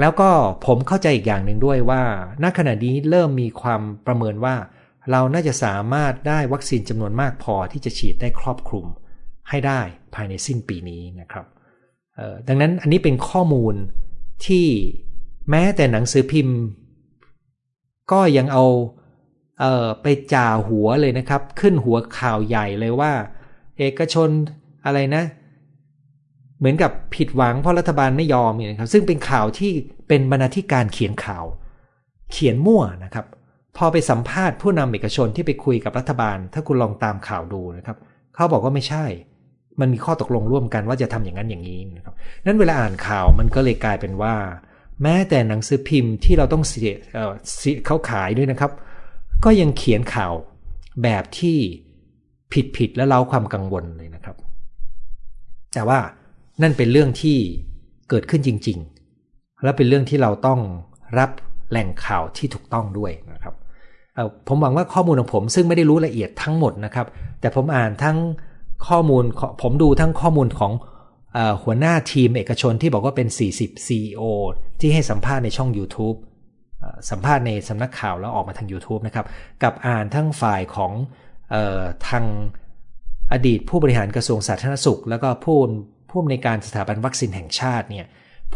[0.00, 0.30] แล้วก็
[0.66, 2.02] ผมเข้าใจอีกอย่างหนึ่งด้วยว่า
[2.42, 4.54] ณขณะนี้เริ่มมีความประเมินว่า
[5.10, 8.86] เราน่าจะสามารถได้วัคซีนจำนวนมากพอที่จะฉีดได้ครอบคลุม
[9.48, 9.80] ให้ได้
[10.14, 11.46] ภายในสิ้นปีนี้นะครับ
[12.48, 13.74] ดังนั้นอันนี้เป็นข้อมูล
[14.46, 14.66] ที่
[15.50, 16.58] แม้แต่หนังสือพิมพ์
[18.12, 18.64] ก็ยังเอา
[19.60, 23.12] เออไปจ่าหัวเลยนะครับ ขึ้นหัวข่าวใหญ่เลยว่า
[23.78, 24.28] เอกชน
[24.84, 25.24] อะไรนะ
[26.58, 29.72] เหมือนกับผิดหวังเพราะรัฐบาลไม่ยอมนะครับ ซึ่งเป็นข่าวที่
[30.08, 31.44] เป็นบรรณาธิการเขียนข่าว
[32.32, 33.26] เขียนมั่วนะครับ
[33.76, 37.96] พอไปสัมภาษณ์ผู้นำเอกชนที่ไปคุยกับรัฐบาล ถ้าคุณลองตามข่าวดูนะครับ
[38.34, 39.04] เขาบอกว่าไม่ใช่
[39.80, 42.14] มันมีข้อตกลงร่วมกันว่าจะทำอย่างนั้นอย่างนี้นะครับ
[42.46, 44.34] นั้นเวลาอ่านข่าวมันก็เลยกลายเป็นว่า
[45.02, 46.94] แม้แต่หนังสือพิมพ์ที่เราต้องเสีย
[47.86, 48.70] เขาขายด้วยนะครับ
[49.44, 50.32] ก็ยังเขียนข่าว
[51.02, 51.58] แบบที่
[52.52, 54.36] ผิดผิดและเล้าความกังวลเลยนะครับ
[55.74, 55.98] แต่ว่า
[56.62, 57.36] นั่นเป็นเรื่องที่
[58.10, 58.78] เกิดขึ้นจริง
[59.20, 60.60] ๆ และเป็นเรื่องที่เราต้อง
[61.18, 61.30] รับ
[61.70, 63.54] แหล่งข่าวที่ถูกต้องด้วยนะครับ
[64.48, 67.06] ผมหวังว่าข้อมูลของผมซึ่งไม่ได้รู้ละเอียดทั้งหมดนะครับ
[67.40, 68.16] แต่ผมอ่านทั้ง
[68.88, 69.24] ข้อมูล
[69.62, 70.72] ผมดูทั้งข้อมูลของ
[71.62, 74.22] หัวหน้าทีมเอกชนที่บอกว่าเป็น 40 CEO
[74.80, 76.16] ที่ให้สัมภาษณ์ในช่อง YouTube
[77.10, 79.26] สัมภาษณ์ในสำนักข่าวแล้วออกมาทาง YouTube นะครับ
[79.62, 80.92] กับอ่านทั้งฝ่ายของ
[81.54, 82.24] ออทาง
[83.32, 85.58] อดีตผู้บริหารกระทรวงสาธารณสุข แล้วก็ผู้
[86.10, 88.06] ผู้ในการสถาบันวัคซีนแห่งชาติเนี่ย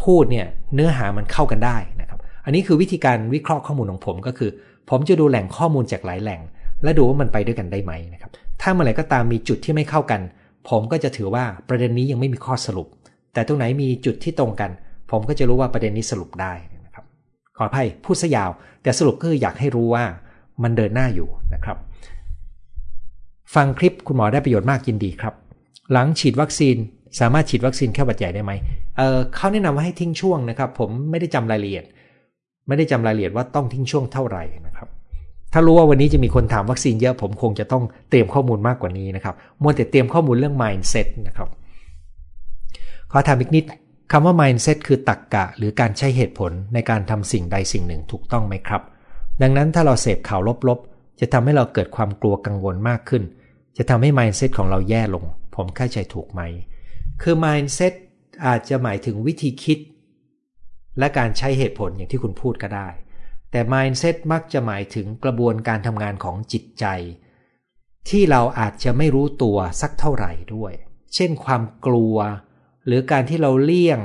[0.03, 4.49] พูดเนี่ยเนื้อหามันเข้ากันได้นะครับ อันนี้คือวิธีการวิเคราะห์ข้อมูลของผมก็คือ
[4.89, 6.41] ผมจะดูแหล่งข้อมูลจากหลายแหล่ง
[6.83, 8.31] และดูว่ามันไปด้วยกันได้ไหมนะครับ
[8.61, 10.21] ถ้าเมื่อไหร่ก็ตามมีจุดที่ไม่เข้ากัน
[10.69, 12.87] ผมก็จะถือว่าประเด็นนี้ยังไม่มีข้อสรุป
[13.33, 14.71] แต่ตรงไหนมีจุดที่ตรงกัน
[15.11, 16.53] ผมก็จะรู้ว่าประเด็นนี้สรุปได้
[16.85, 17.05] นะครับ
[17.57, 18.49] ขออภัยพูดซะยาว
[18.83, 20.03] แต่สรุปก็คืออยากให้รู้ว่า
[20.63, 21.77] มันเดินหน้าอยู่นะครับ
[23.55, 25.33] ฟังคลิปคุณหมอได้ประโยชน์มากยินดีครับ
[25.91, 26.75] หลังฉีดวัคซีน
[27.19, 28.51] สามารถฉีดวัคซีนแค่หวัดใหญ่ได้ไหม
[28.97, 31.85] เเขาแนะนำว่าให้ทิ้งช่วงนะครับ ผมไม่ได้จำรายละเอียด
[32.67, 34.87] ไม่ได้จำรายละเอียดว่าต้องทิ้งช่วงเท่าไหร่นะครับ
[35.53, 41.49] ถ้ารู้ว่าวันนี้จะมีคนถามวัคซีนเยอะผมคงจะต้องเตรียมข้อมูลมากกว่านี้นะครับมัวแต่เตรียมข้อมูลเรื่อง mindset นะครับ
[43.11, 43.63] ขอถามอีกนิด
[44.11, 48.81] คำว่า mindset คือตรกกะ หรือการใช้เหตุผลในการทำสิ่งใดสิ่งหนึ่งถูกต้องไหมครับ
[49.41, 53.23] ดังนั้นถ้าเราเสพข่าวลบๆ จะทำให้เราเกิดความกลัวกังวลมากขึ้น
[53.77, 55.23] จะทำให้ mindset ของเราแย่ลง
[55.55, 56.41] ผมเข้าใจถูกไหม
[57.21, 57.93] คือ mindset
[58.45, 59.79] อาจจะหมายถึงวิธีคิด
[60.99, 62.87] และการใช้เหตุผลอย่างที่คุณพูดก็ได้
[63.51, 66.85] แต่ mindset มักจะหมายถึงกระบวนการทำงานของจิตใจ
[68.09, 70.73] ที่เราอาจจะไม่รู้ตัวสักเท่าไหร่ด้วย
[71.15, 72.15] เช่นความกลัว
[72.85, 73.99] หรือการที่เราเลี่ยง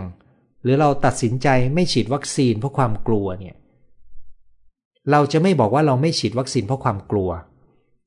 [0.62, 3.54] หรือเราตัดสินใจไม่ฉีดวัคซีนเพราะความกลัวเนี่ย
[5.10, 7.30] เราจะไม่บอกว่าเราไม่ฉีดวัคซีนเพราะความกลัว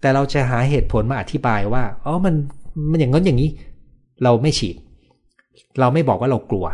[0.02, 2.36] แต่เราจะหาเหตุผลมาอธิบายว่าอ๋อมัน
[2.92, 3.50] มันอย่างนั้นอย่างนี้
[4.24, 4.76] เราไม่ฉีด
[5.80, 6.66] เราไม่บอกว่าเรากลัว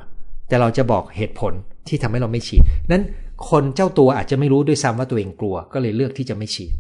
[0.48, 1.54] แต่เราจะบอกเหตุผล
[1.88, 3.02] ที่ทำให้เราไม่ฉีดนั้น
[3.50, 6.74] คนเจ้าตัวอาจจะไม่รู้ด้วยซ้ำว่าตัวเองกลัว ก็เลยเลือกที่จะไม่ฉีด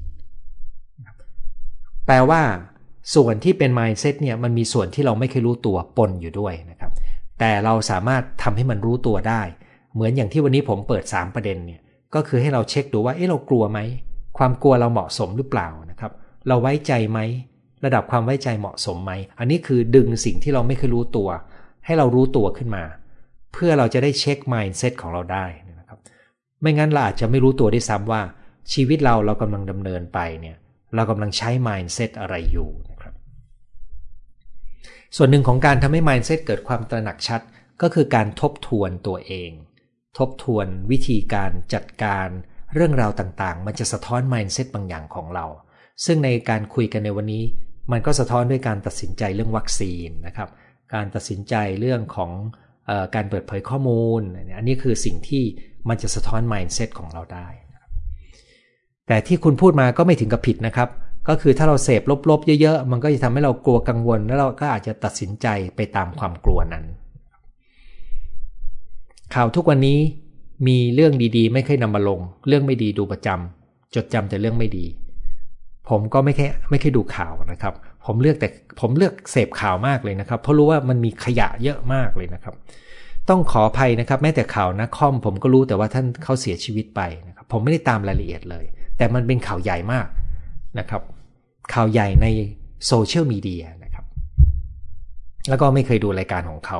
[2.05, 2.41] แปลว่า
[3.15, 6.91] ส่วนที่เป็น mindset เนี่ยมันมีส่วนที่เราไม่เคยรู้ตัวปนอยู่ด้วยนะครับ
[7.39, 9.41] แต่เราสามารถทำให้มันรู้ตัวได้
[9.93, 11.81] เหมือนอย่างที่วันนี้ผมเปิด 3 ประเด็นเนี่ย
[12.15, 13.79] ก็คือให้เราเช็คดูว่าเอ๊ะเรากลัวไหม
[14.37, 16.11] ความกลัวเราเหมาะสมหรือเปล่านะครับ
[16.47, 17.19] เราไว้ใจไหม
[17.85, 21.29] ระดับความไว้ใจเหมาะสมไหม อันนี้คือดึงสิ่งที่เราไม่เคยรู้ตัว
[21.85, 22.83] ให้เรารู้ตัวขึ้นมา
[23.53, 25.45] เพื่อเราจะได้เช็ค mindset ของเราได้
[26.64, 28.22] ไม่งั้นเราอาจจะไม่รู้ตัวได้ซ้ำว่า
[28.74, 30.57] ชีวิตเราเรากำลังดำเนินไปเนี่ย
[30.95, 33.14] เรากำลังใช้ mindset อะไรอยู่นะครับ
[35.16, 37.41] ส่วนหนึ่งของการทำให้ mindset เกิดความตระหนักชัด
[37.82, 39.51] ก็คือการทบทวนตัวเอง
[40.18, 42.28] ทบทวนวิธีการจัดการ
[42.76, 45.45] เรื่องราวต่างๆ มันจะสะท้อน mindset บางอย่างของเรา
[46.05, 47.43] ซึ่งในการคุยกันในวันนี้
[47.91, 50.49] มันก็สะท้อนด้วยการตัดสินใจเรื่องวัคซีนนะครับ
[50.93, 52.32] การตัดสินใจเรื่องของ
[52.89, 54.22] อการเปิดเผยข้อมูล
[54.57, 55.43] อันนี้คือสิ่งที่
[55.89, 57.47] มันจะสะท้อน mindset ของเราได้
[59.07, 60.89] แต่ที่คุณพูดมาก็ไม่ถึงกับผิดนะครับ
[61.27, 66.86] ก็คือถ้าเราเสพลบๆ เยอะๆ มันก็จะทำให้เรากลัวกังวล แล้วเราก็อาจจะตัดสินใจไปตามความกลัวนั้น
[69.34, 69.99] ข่าวทุกวันนี้
[70.67, 74.86] มีเรื่องดีๆ ไม่เคยนำมาลง เรื่องไม่ดีดูประจำจดจำแต่เรื่องไม่ดี
[75.89, 77.73] ผมก็ไม่แค่ไม่เคยดูข่าวนะครับ
[78.05, 78.47] ผมเลือกแต่
[78.79, 82.55] ผมเลือกเสพข่าวมากเลยนะครับ เพราะรู้ว่ามันมีขยะเยอะมากเลยนะครับ
[83.30, 88.65] ต้องขออภัยนะครับ แม้แต่ข่าวนะคอมผมก็รู้แต่ว่าท่านเขาเสียชีวิตไปนะครับผมไม่ได้ตามรายละเอียดเลย
[88.97, 90.07] แต่มันเป็นข่าวใหญ่มาก
[90.80, 91.01] นะครับ
[91.74, 92.28] ข่าวใหญ่ใน
[92.88, 94.05] โซเชียลมีเดียนะครับ
[95.49, 96.80] แล้วก็ไม่เคยดูรายการของเขา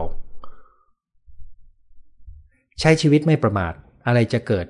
[2.80, 3.74] ใช้ชีวิตไม่ประมาท
[4.08, 4.68] อะไรจะเกิด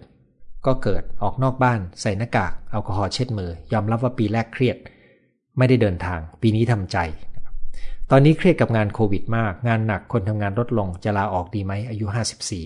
[0.65, 4.77] ก็เกิดออกนอกบ้าน ใส่หน้ากากแอลกอฮอล์เช็ดมือ ยอมรับว่าปีแรกเครียด
[5.57, 6.97] ไม่ได้เดินทาง ปีนี้ทำใจ
[8.11, 12.05] ตอนนี้เครียดกับงานโควิดมาก งานหนักคนทำงานลดลงจะลาออกดีไหมอายุ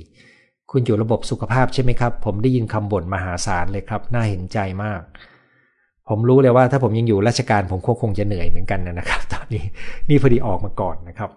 [0.06, 5.02] 54 คุณอยู่ระบบสุขภาพใช่ไหมครับ ผมได้ยินคำบ่นมหาศาลเลยครับ น่าเห็นใจมาก
[6.10, 9.66] ผมรู้เลยว่าถ้าผมยังอยู่ราชการผมคงจะเหนื่อยเหมือนกันนะครับ ตอนนี้
[10.10, 11.30] นี่พอดีออกมาก่อนนะครับ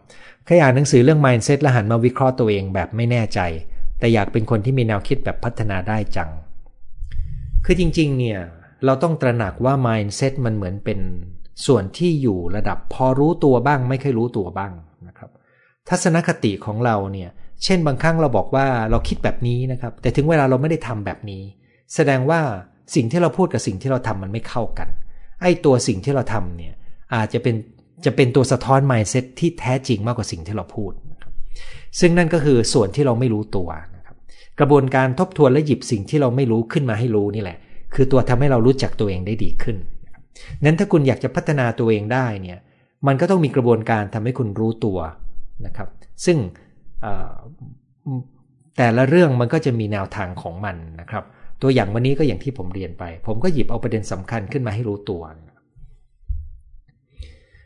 [0.46, 3.40] แค่อ่านหนังสือเรื่อง mindset และหันมาวิเคราะห์ตัวเองแบบไม่แน่ใจ
[3.98, 6.30] แต่อยากเป็นคนที่มีแนวคิดแบบพัฒนาได้จัง
[7.64, 8.40] คือจริง ๆ เนี่ย
[8.84, 10.98] เราต้องตระหนักว่า mindset มันเหมือนเป็น
[11.67, 14.73] ส่วนที่อยู่ระดับพอรู้ตัวบ้างไม่เคยรู้ตัวบ้าง
[15.09, 15.31] นะครับ
[15.89, 17.31] ทัศนคติของเราเนี่ย
[17.65, 21.43] เช่นบางครั้งเราบอกว่าเราคิดแบบนี้นะครับ แต่ถึงเวลาเราไม่ได้ทำแบบนี้
[21.95, 22.41] แสดงว่า
[22.95, 24.89] สิ่งที่เราพูดกับสิ่งที่เราทำมันไม่เข้ากัน
[25.43, 26.75] ไอ้ตัวสิ่งที่เราทำเนี่ย
[27.15, 27.55] อาจจะเป็น
[28.05, 30.93] จะเป็นตัวสะท้อน mindset ที่แท้จริงมากกว่าสิ่งที่เราพูด
[32.01, 34.17] ซึ่งนั่นก็คือส่วนที่เราไม่รู้ตัวนะครับ
[34.59, 37.59] กระบวนการทบทวนและหยิบสิ่งที่เราไม่รู้ขึ้นมาให้รู้นี่แหละ
[37.95, 39.77] คือตัวทำให้เรารู้จักตัวเองได้ดีขึ้น
[40.64, 42.59] นั้นถ้าคุณอยากจะพัฒนาตัวเองได้เนี่ย
[43.07, 44.99] มันก็ต้องมีกระบวนการทำให้คุณรู้ตัว
[45.66, 45.88] นะครับ
[46.24, 46.38] ซึ่ง
[48.76, 51.24] แต่ละเรื่องมันก็จะมีแนวทางของมันนะครับ
[51.62, 55.22] ตัวอย่างวันนี้ก็อย่างที่ผมเรียนไป ผมก็หยิบเอาประเด็นสำคัญขึ้นมาให้รู้ตัว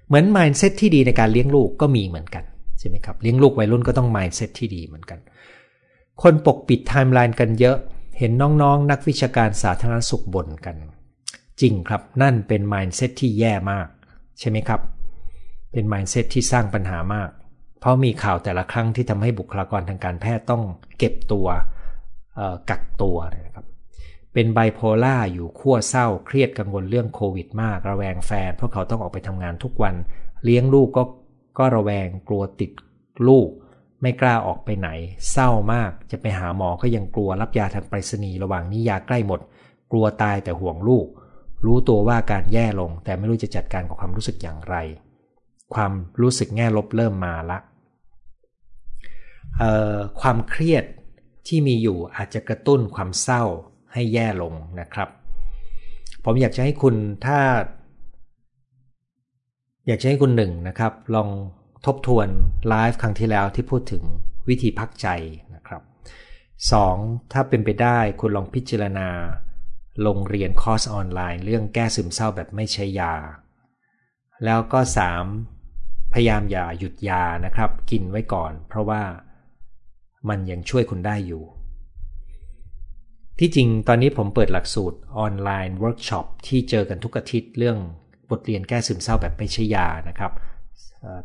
[0.06, 2.44] เหมือน mindset ที่ดีในการเลี้ยงลูกก็มีเหมือนกัน
[2.78, 5.18] ใช่ไหมครับเลี้ยงลูกวัยรุ่นก็ต้อง mindset ที่ดีเหมือนกัน
[6.22, 7.76] คนปกปิดไทม์ไลน์กันเยอะ
[8.18, 10.76] เห็นน้องๆนักวิชาการสาธารณสุขบ่นกัน
[11.60, 13.88] จริงครับนั่นเป็น mindset ที่แย่มาก
[14.38, 14.80] ใช่ไหมครับ
[15.72, 17.30] เป็น mindset ที่สร้างปัญหามาก
[17.80, 20.62] เพราะมีข่าวแต่ละครั้งที่ทำให้บุคลากรทางการแพทย์ต้อง
[20.98, 21.46] เก็บตัว
[22.70, 23.66] กักตัวนะครับ
[24.32, 29.94] เป็นไบโพล่าอยู่ขั้วเศร้าเครียดกังวลเรื่องโควิดมากระแวงแฟน เพราะเขาต้องออกไปทำงานทุกวัน
[30.44, 31.02] เลี้ยงลูกก็
[31.58, 32.70] ก็ระแวงกลัวติด
[33.28, 33.48] ลูก
[34.02, 34.88] ไม่กล้าออกไปไหน
[35.32, 39.40] เศร้ามากจะไปหาหมอก็ยังกลัวรับยาทางไปรษณีย์ระหว่างนี้ยาใกล้หมด
[39.92, 41.06] กลัวตายแต่ห่วงลูก
[41.64, 44.76] รู้ตัวว่าการแย่ลง แต่ไม่รู้จะจัดการกับความรู้สึกอย่างไร
[45.74, 47.58] ความรู้สึกแง่ลบเริ่มมาละ
[50.20, 50.84] ความเครียด
[51.46, 53.42] ที่มีอยู่อาจจะกระตุ้นความเศร้า
[53.92, 55.08] ให้แย่ลงนะครับ
[56.24, 56.94] ผมอยากจะให้คุณ
[57.26, 57.38] ถ้า
[59.86, 61.28] อยากจะให้คุณหนึ่งนะครับ ลอง
[61.86, 62.28] ทบทวน
[62.68, 64.02] ไลฟ์ครั้งที่แล้วที่พูดถึง
[64.48, 65.08] วิธีพักใจ
[65.54, 65.82] นะครับ
[66.56, 67.32] 2.
[67.32, 69.08] ถ้าเป็นไปได้คุณลองพิจารณา
[70.06, 73.14] ลงเรียนคอร์สออนไลน์ เรื่องแก้ซึมเศร้าแบบไม่ใช้ยา
[74.44, 74.80] แล้วก็
[75.46, 76.12] 3.
[76.12, 79.02] พยายามอย่าหยุดยานะครับ กินไว้ก่อน เพราะว่า
[80.28, 81.42] มันยังช่วยคุณได้อยู่
[83.38, 87.78] ที่จริงตอนนี้ผมเปิดหลักสูตรออนไลน์เวิร์กช็อปที่เจอกันทุกอาทิตย์เรื่อง
[88.30, 90.32] บทเรียนแก้ซึมเศร้าแบบไม่ใช้ยานะครับ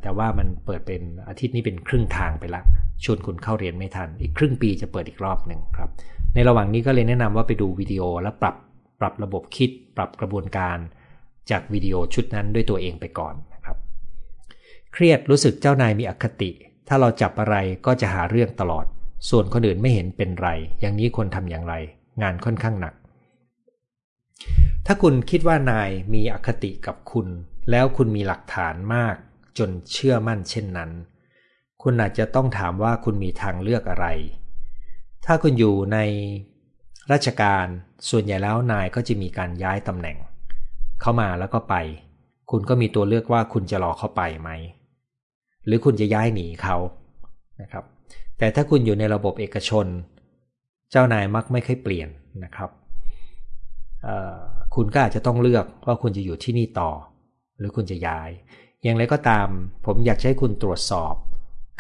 [0.02, 2.62] แต่ว่ามันเปิดเป็นอาทิตย์นี้เป็นครึ่งทางไปละ
[3.04, 5.90] ชวนคุณเข้าเรียนไม่ทัน อีกครึ่งปีจะเปิดอีกรอบหนึ่งครับ
[6.34, 8.56] ในระหว่างนี้ก็เลยแนะนำว่าไปดูวิดีโอแล้วปรับ
[9.00, 10.78] ปรับระบบคิด ปรับกระบวนการ
[11.50, 13.78] จากวิดีโอชุดนั้นด้วยตัวเองไปก่อนนะครับ
[14.94, 16.52] เครียดรู้สึกเจ้านายมีอคติ
[16.88, 18.86] ถ้าเราจับอะไรก็จะหาเรื่องตลอด
[19.30, 21.74] ส่วนคนอื่นไม่เห็นเป็นไร อย่างนี้ควรทำอย่างไร
[22.22, 22.94] งานค่อนข้างหนัก
[24.86, 27.28] ถ้าคุณคิดว่านายมีอคติกับคุณ
[27.72, 29.16] แล้วคุณมีหลักฐานมาก
[29.58, 30.92] จนเชื่อมั่นเช่นนั้น
[31.84, 34.08] คุณอาจจะต้องถามว่าคุณมีทางเลือกอะไร
[35.26, 35.98] ถ้าคุณอยู่ใน
[37.12, 37.66] ราชการ
[38.10, 40.18] ส่วนใหญ่แล้วนายก็จะมีการย้ายตำแหน่ง
[41.02, 41.76] เข้ามาแล้วก็ไป
[42.52, 44.50] คุณก็มีตัวเลือกว่าคุณจะรอเข้าไปไหม
[45.66, 46.78] หรือคุณจะย้ายหนีเขา
[47.62, 47.84] นะครับ
[48.38, 49.86] แต่ถ้าคุณอยู่ในระบบเอกชน
[50.92, 52.10] เจ้านายมักไม่ค่อยเปลี่ยน
[52.44, 52.70] นะครับ
[54.76, 56.92] คุณก็อาจจะต้องเลือกว่าคุณจะอยู่ที่นี่ต่อ
[57.58, 58.30] หรือคุณจะย้าย
[58.84, 59.48] อย่างไรก็ตาม
[59.86, 61.14] ผมอยากให้คุณตรวจสอบ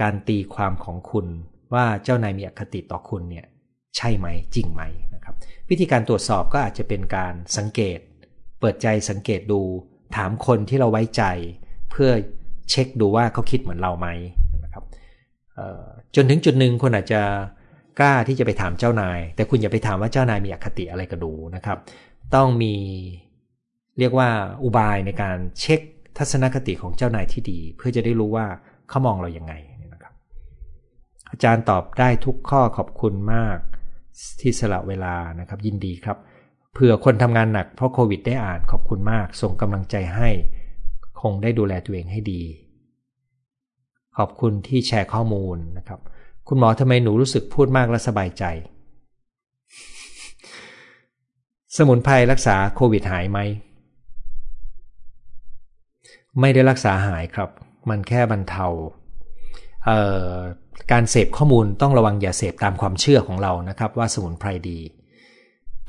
[0.01, 1.27] การตีความของคุณ
[1.73, 3.45] ว่าเจ้านายมีอคติต่อคุณเนี่ย
[3.97, 4.81] ใช่ไหมจริงไหม
[5.13, 5.35] นะครับ
[5.69, 7.99] วิธีการตรวจสอบก็อาจจะเป็นการสังเกต
[8.59, 9.61] เปิดใจสังเกตดู
[10.15, 11.23] ถามคนที่เราไว้ใจ
[11.91, 12.11] เพื่อ
[12.69, 14.07] เช็คดูว่าเขาคิดเหมือนเราไหม
[14.63, 14.83] นะครับ
[16.15, 17.21] จนถึงจุดหนึ่งคนอาจจะ
[17.99, 21.77] กล้าที่จะไปถามเจ้านาย แต่คุณอย่าไปถามว่าเจ้านายมีอคติอะไรกับดูนะครับ
[22.35, 22.75] ต้องมี
[23.99, 24.29] เรียกว่า
[24.63, 25.79] อุบายในการเช็ค
[26.17, 28.45] ทัศนคติของเจ้านายที่ดี เพื่อจะได้รู้ว่า
[28.89, 29.53] เขามองเราอย่างไง
[31.39, 33.57] อาจารย์ตอบได้ทุกข้อขอบคุณมาก
[34.41, 36.17] ที่สละเวลานะครับยินดีครับ
[36.73, 40.29] เผื่อคนทำงานหนักเพราะโควิดได้อ่านขอบคุณมาก ส่งกำลังใจให้
[41.21, 42.41] คงได้ดูแลตัวเองให้ดี
[44.17, 45.99] ขอบคุณที่แชร์ข้อมูลนะครับ
[46.47, 48.43] คุณหมอทำไมหนูรู้สึกพูดมากและสบายใจ
[51.77, 53.39] สมุนไพรรักษาโควิดหายไหม
[56.39, 57.49] ไม่ได้รักษาหายครับ
[57.89, 58.67] มันแค่บรรเทา
[59.85, 59.91] เอ,
[60.31, 60.33] อ
[60.91, 64.79] การเสพข้อมูลต้องระวังอย่าเสพตามความเชื่อของเรานะครับว่าสมุนไพรดี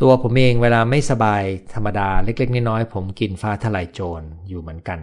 [0.01, 1.43] ตัวผมเองเวลาไม่สบาย
[1.74, 5.00] ธรรมดาเล็กๆน้อยๆผมกินฟ้าทลายโจรอยู่เหมือนกัน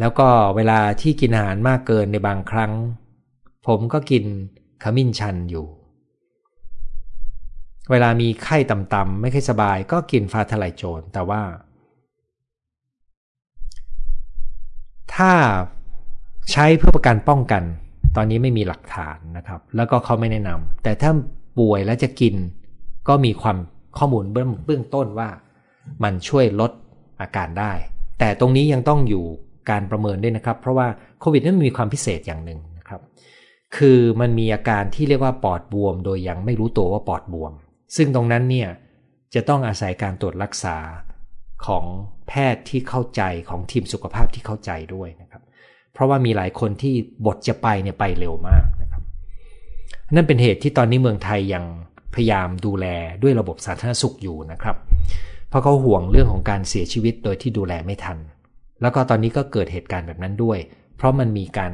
[0.00, 2.72] แล้วก็เวลาที่กินอาหารมากเกินในบางครั้ง
[3.66, 4.24] ผมก็กิน
[4.82, 5.66] ขมิ้นชันอยู่
[7.90, 11.42] เวลามีไข้ต่ำๆไม่ค่อยสบายก็กินฟ้าทลายโจรแต่ว่า
[15.14, 15.32] ถ้า
[16.52, 17.62] ใช้เพื่อประกันป้องกัน
[18.16, 21.10] ตอนนี้ไม่มีหลักฐานนะครับ แล้วก็เขาไม่แนะนำแต่ถ้า
[21.58, 22.34] ป่วยแล้วจะกิน
[23.08, 23.56] ก็มีความ
[23.98, 25.28] ข้อมูลเบื้องเบื้องต้นว่า
[26.02, 26.72] มันช่วยลด
[27.20, 27.72] อาการได้
[28.18, 29.24] แต่ตรงนี้ยังต้องอยู่
[29.70, 30.86] การประเมินด้วยนะครับ เพราะว่า
[31.20, 32.86] โควิดนั้นมีความพิเศษอย่างหนึ่งนะ
[33.76, 37.52] คือมันมีอาการที่เรียกว่าปอดบวม โดยยังไม่รู้ตัวว่าปอดบวม
[37.96, 38.68] ซึ่งตรงนั้นเนี่ย
[39.34, 40.76] จะต้องอาศัยการตรวจรักษา
[41.66, 41.84] ของ
[42.28, 45.31] แพทย์ที่เข้าใจของทีมสุขภาพที่เข้าใจด้วยนะครับ
[45.92, 46.94] เพราะว่ามีหลายคนที่
[47.26, 49.02] บทจะไปเนี่ยไปเร็วมากนะครับ
[50.14, 51.64] นั่นเป็นเหตุที่ตอนนี้เมืองไทยยัง
[52.14, 52.86] พยายามดูแล
[53.22, 54.76] ด้วยระบบสาธารณสุขอยู่นะครับ
[55.48, 58.18] เพราะเขาห่วงเรื่องของการเสียชีวิตโดยที่ดูแลไม่ทัน
[58.82, 60.58] แล้วก็ตอนนี้ก็เกิดเหตุการณ์แบบนั้นด้วย
[60.96, 61.72] เพราะมันมีการ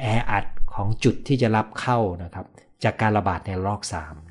[0.00, 0.44] แออัด
[0.74, 2.46] ของจุดที่จะรับเข้านะครับ
[2.84, 4.25] จากการระบาดในรอบ3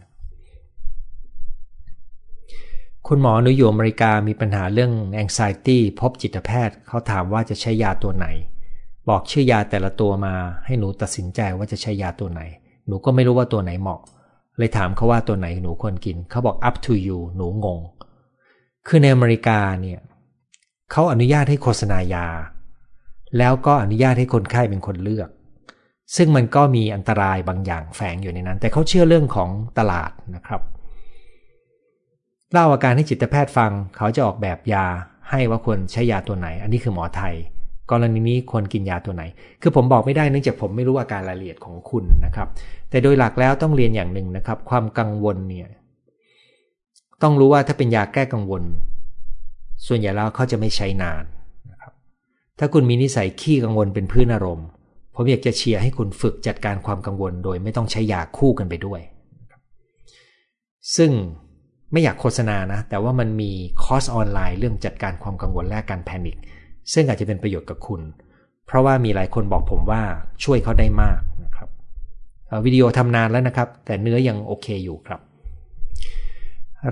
[3.09, 4.91] คุณหมอหนูอยู่อเมริกามีปัญหาเรื่อง
[5.23, 8.27] anxiety พบจิตแพทย์เขาถามว่าจะใช้ยาตัวไหน
[9.09, 10.33] บอกชื่อยาแต่ละตัวมา
[10.65, 12.41] ให้หนูตัดสินใจว่าจะใช้ยาตัวไหน
[12.87, 14.01] หนูก็ไม่รู้ว่าตัวไหนเหมาะ
[14.57, 17.79] เลยถามเขาว่าตัวไหนหนูควรกิน เขาบอก up to you หนูงง
[18.87, 19.99] คือในอเมริกาเนี่ย
[20.91, 22.27] เขาอนุญาตให้โฆษณายา
[23.37, 25.29] แล้วก็อนุญาตให้คนไข้เป็นคนเลือก
[26.15, 29.49] ซึ่งมันก็มีอันตรายบางอย่างแฝงอยู่ในนั้น แต่เขาเชื่อเรื่องของ
[29.79, 34.85] ตลาดนะครับเเล่าอาการให้จิตแพทย์ฟัง เขาจะออกแบบยา
[35.29, 37.35] ให้ว่าควรใช้ยาตัวไหน อันนี้คือหมอไทย
[37.91, 39.23] กรณีนี้ควรกินยาตัวไหน
[39.61, 42.47] คือผมบอกไม่ได้เนื่องจากผมไม่รู้อาการรายละเอียดของคุณนะครับ
[42.89, 45.69] แต่โดยหลักแล้วต้องเรียนอย่างหนึ่งนะครับ ความกังวลเนี่ย
[47.23, 48.63] ต้องรู้ว่าถ้าเป็นยาแก้กังวล
[49.87, 51.23] ส่วนใหญ่แล้วเขาจะไม่ใช้นาน
[51.71, 51.93] นะครับ
[52.59, 54.67] ถ้าคุณมีนิสัยขี้กังวลเป็นพื้นอารมณ์
[55.15, 59.01] ผมอยากจะเชียร์ให้คุณฝึกจัดการความกังวล โดยไม่ต้องใช้ยาคู่กันไปด้วย
[60.97, 61.11] ซึ่ง
[61.91, 63.51] ไม่อยากโฆษณานะ แต่ว่ามันมี
[63.83, 66.37] คอร์สออนไลน์เรื่องจัดการความกังวลและการแพนิค
[66.93, 68.01] ซึ่งอาจจะเป็นประโยชน์กับคุณ
[68.67, 70.01] เพราะว่ามีหลายคนบอกผมว่า
[70.43, 71.69] ช่วยเขาได้มากนะครับ
[72.65, 75.21] วิดีโอทำนานแล้วนะครับ แต่เนื้อยังโอเคอยู่ครับ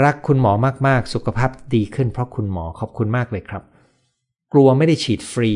[0.03, 0.53] รักคุณหมอ
[0.87, 3.63] มากๆ สุขภาพดีขึ้นเพราะคุณหมอขอบคุณมากเลยครับ
[4.53, 5.51] กลัวไม่ได้ฉีดฟรี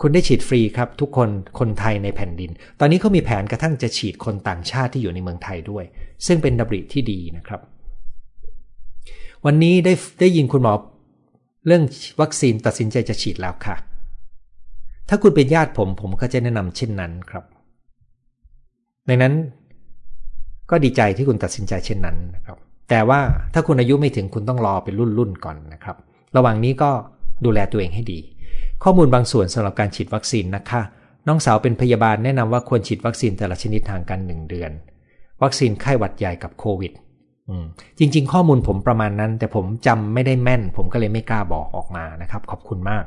[0.00, 1.28] คุณได้ฉีดฟรีครับ ทุกคน
[1.58, 2.50] คนไทยในแผ่นดิน
[2.80, 5.84] ตอนนี้เขามีแผนกระทั่งจะฉีดคนต่างชาติที่อยู่ในเมืองไทยด้วย
[6.26, 7.60] ซึ่งเป็นดับริที่ดีนะครับ
[9.46, 10.74] วันนี้ได้ได้ยินคุณหมอ
[11.66, 11.82] เรื่อง
[12.20, 13.76] วัคซีนตัดสินใจจะฉีดแล้วค่ะ
[15.08, 17.44] ถ้าคุณเป็นญาติผม ผมก็จะแนะนำเช่นนั้นครับ
[19.08, 19.34] ดังนั้น
[20.70, 22.58] ก็ดีใจที่คุณตัดสินใจเช่นนั้นนะครับ
[22.90, 23.20] แต่ว่า
[23.54, 25.96] ถ้าคุณอายุไม่ถึงคุณต้องรอเป็นรุ่นรุ่นก่อนนะครับ
[26.36, 26.90] ระหว่างนี้ก็
[27.44, 28.18] ดูแลตัวเองให้ดี
[28.82, 30.82] ข้อมูลบางส่วนสำหรับการฉีดวัคซีนนะคะ
[31.28, 34.70] น้องสาวเป็นพยาบาลแนะนำว่าควรฉีดวัคซีนแต่ละชนิดทางกันหนึ่งเดือน
[35.42, 36.92] วัคซีนไข้หวัดใหญ่กับโควิด
[37.98, 43.04] จริง ๆ ข้อมูลผมประมาณนั้น แต่ผมจำไม่ได้แม่น ผมก็เลยไม่กล้าบอกออกมานะครับ ขอบคุณมาก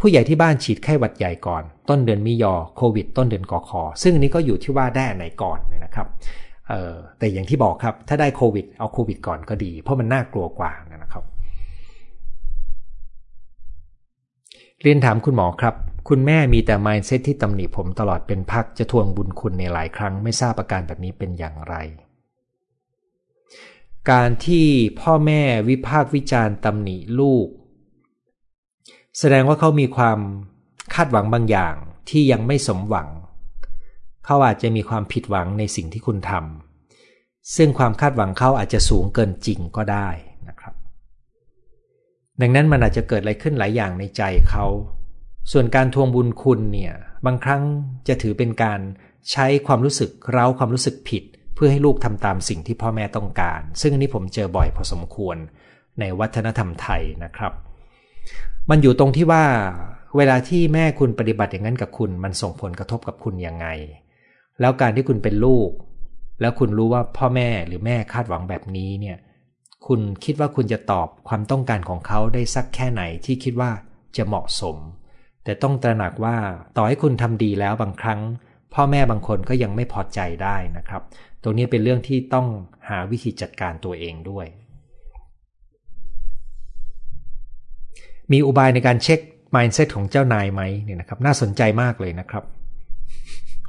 [0.00, 6.06] ผู้ใหญ่ที่บ้านฉีดไข้หวัดใหญ่ก่อน ต้นเดือนมิยอโควิด ต้นเดือนกอคอซึ่งอันนี้ก็อยู่ที่ว่าได้ไหนก่อนนะครับ
[7.18, 11.24] แต่อย่างที่บอกครับ ถ้าได้โควิด เอาโควิดก่อนก็ดี เพราะมันน่ากลัวกว่านะครับ
[14.82, 15.74] เรียนถามคุณหมอครับ
[16.08, 21.76] คุณแม่มีแต่ mindset ที่ตำหนิผมตลอดเป็นพักจะทวงบุญคุณในหลายครั้ง ไม่ทราบอาการแบบนี้เป็นอย่างไร
[24.10, 24.66] การที่
[25.00, 27.48] พ่อแม่วิพากษ์วิจารณ์ตำหนิลูก
[29.18, 30.18] แสดงว่าเขามีความ
[30.94, 31.74] คาดหวังบางอย่าง
[32.08, 33.08] ที่ยังไม่สมหวัง
[34.24, 40.08] เขาอาจจะมีความผิดหวังในสิ่งที่คุณทำซึ่งความคาดหวังเขาอาจจะสูงเกินจริงก็ได้
[40.48, 40.74] นะครับ
[42.40, 44.64] ดังนั้นมันอาจจะเกิดอะไรขึ้นหลายอย่างในใจเขา
[45.52, 46.94] ส่วนการทวงบุญคุณเนี่ย
[47.26, 47.62] บางครั้ง
[48.08, 48.80] จะถือเป็นการ
[49.30, 51.24] ใช้ความรู้สึกเร้าความรู้สึกผิด
[51.64, 55.36] พื่อให้ลูกทำตามสิ่งที่พ่อแม่ต้องการ ซึ่งอันนี้ผมเจอบ่อยพอสมควร
[56.00, 57.52] ในวัฒนธรรมไทยนะครับ
[58.70, 59.44] มันอยู่ตรงที่ว่า
[60.16, 63.66] เวลาที่แม่คุณปฏิบัติอย่างนั้นกับคุณ มันส่งผลกระทบกับคุณยังไง
[64.60, 65.70] แล้วการที่คุณเป็นลูก
[66.40, 69.16] แล้วคุณรู้ว่าพ่อแม่หรือแม่คาดหวังแบบนี้เนี่ย
[69.86, 73.70] คุณคิดว่าคุณจะตอบความต้องการของเขาได้สักแค่ไหนที่คิดว่า
[74.16, 74.76] จะเหมาะสม
[75.44, 76.36] แต่ต้องตระหนักว่า
[76.76, 78.20] ต่อให้คุณทำดีแล้วบางครั้ง
[78.74, 81.02] พ่อแม่บางคนก็ยังไม่พอใจได้นะครับ
[81.42, 82.46] ตรงนี้เป็นเรื่องที่ต้อง
[82.88, 84.46] หาวิธีจัดการตัวเองด้วย
[88.32, 89.20] มีอุบายในการเช็ค
[89.54, 92.44] mindset ของเจ้านายไหมเนี่ยนะครับ น่าสนใจมากเลยนะครับ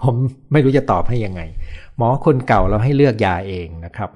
[0.03, 0.15] ผม
[0.51, 1.41] ไม่รู้จะตอบให้ยังไง
[1.97, 4.09] หมอคนเก่าเราให้เลือกยาเองนะครับ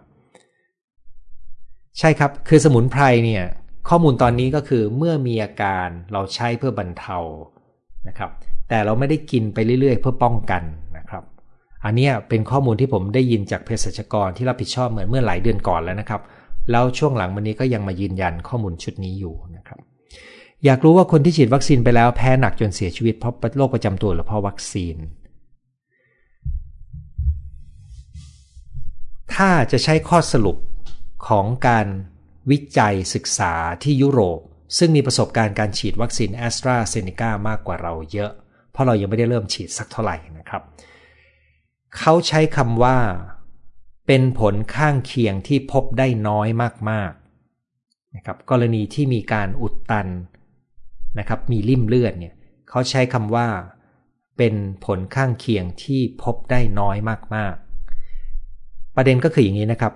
[2.00, 3.44] ใช่ครับ คือสมุนไพรเนี่ย
[3.90, 7.18] ข้อมูลตอนนี้ก็คือเมื่อมีอาการเราใช้เพื่อบรรเทา
[8.08, 8.32] นะครับ
[8.70, 10.64] แต่เราไม่ได้กินไปเรื่อยๆ เพื่อป้องกัน
[11.86, 16.22] อันนี้เป็นข้อมูลที่ผมได้ยินจากเภสัชกรที่รับผิดชอบเหมือนเมื่อหลายเดือนก่อนแล้วนะครับ
[16.72, 19.80] แล้วช่วงหลังวันนี้ก็ยังมายืนยันข้อมูลชุดนี้อยู่นะครับ
[20.66, 24.96] อยากรู้ว่าคนที่ฉีดวัคซีนไปแล้วแพ้หนักจนเสียชีวิตเพราะโรคประจำตัวหรือเพราะวัคซีน
[29.36, 30.58] ถ้าจะใช้ข้อสรุป
[31.28, 31.88] ของการ
[32.52, 34.40] วิจัยศึกษาที่ยุโรป
[34.78, 38.32] ซึ่งมีประสบการณ์การฉีดวัคซีนแอสตราเซเนกามากกว่าเราเยอะ
[38.72, 40.62] เพราะเรายังไม่ได้เริ่มฉีดสักเท่าไหร่นะครับ
[41.98, 42.98] เขาใช้คำว่า
[44.08, 46.48] เป็นผลข้างเคียงที่พบได้น้อย
[46.90, 50.08] มากๆนะครับกรณีที่มีการอุดตัน
[51.20, 52.34] นะครับมีริ่มเลือดเนี่ย
[52.70, 53.48] เขาใช้คำว่า
[54.38, 54.54] เป็น
[54.86, 56.98] ผลข้างเคียงที่พบได้น้อย
[57.36, 59.94] มากๆ ประเด็นก็คืออย่างนี้นะครับ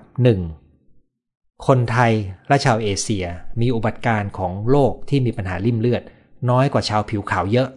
[0.81, 1.67] 1.
[1.67, 2.11] คนไทย
[2.47, 3.25] และชาวเอเชีย
[3.61, 6.03] มีอุบัติการของโรคที่มีปัญหาริ่มเลือด
[6.49, 7.69] น้อยกว่าชาวผิวขาวเยอะ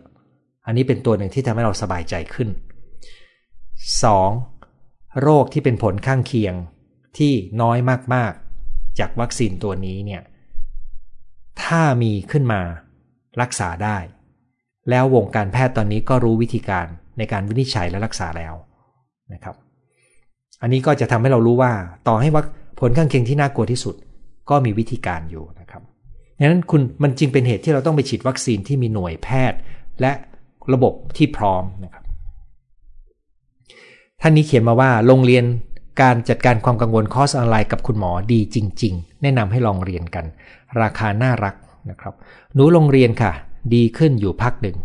[0.67, 2.49] อันนี้เป็นตัวหนึ่งที่ทำให้เราสบายใจขึ้น
[3.75, 5.23] 2.
[5.23, 6.55] โรคที่เป็นผลข้างเคียง
[7.19, 7.79] ที่น้อย
[8.15, 10.23] มากๆ จากวัคซีนตัวนี้เนี่ย
[11.63, 12.61] ถ้ามีขึ้นมา
[13.41, 13.99] รักษาได้
[14.91, 16.87] แล้ววงการแพทย์ตอนนี้ก็รู้วิธีการ
[17.19, 18.55] ในการวินิจฉัยและรักษาแล้ว
[19.33, 19.55] นะครับ
[20.63, 21.73] อันนี้ก็จะทำให้เรารู้ว่า
[22.09, 22.43] ต่อให้ว่า
[22.81, 23.95] ผลข้างเคียงที่น่ากลัวที่สุด
[24.51, 25.83] ก็มีวิธีการอยู่นะครับ
[26.39, 29.59] ดังนั้นคุณมันจึงเป็นเหตุที่เราต้องไปฉีดวัคซีนที่มีหน่วยแพทย์
[30.01, 30.13] และ
[30.73, 32.04] ระบบที่พร้อมนะครับ
[34.27, 35.45] ท่านนี้เขียนมาว่าลงเรียน
[36.03, 40.25] การจัดการความกังวลคอร์สออนไลน์กับคุณหมอดีจริง ๆ แนะนำให้ลองเรียนกัน
[40.81, 41.55] ราคาน่ารัก
[41.91, 42.15] นะครับ
[42.55, 43.33] หนูโรงเรียนค่ะ
[43.75, 44.77] ดีขึ้นอยู่พักหนึ่ง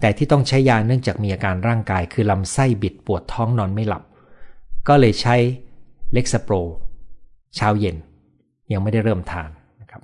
[0.00, 4.02] แต่ที่ต้องใช้ยาเนื่องจากมีอาการร่างกาย คือลำไส้บิดปวดท้องนอนไม่หลับ
[4.88, 5.36] ก็เลยใช้
[6.12, 6.54] เล็กซโปร
[7.56, 7.96] เช้าเย็น
[8.72, 9.50] ยังไม่ได้เริ่มทาน
[9.80, 10.02] นะครับ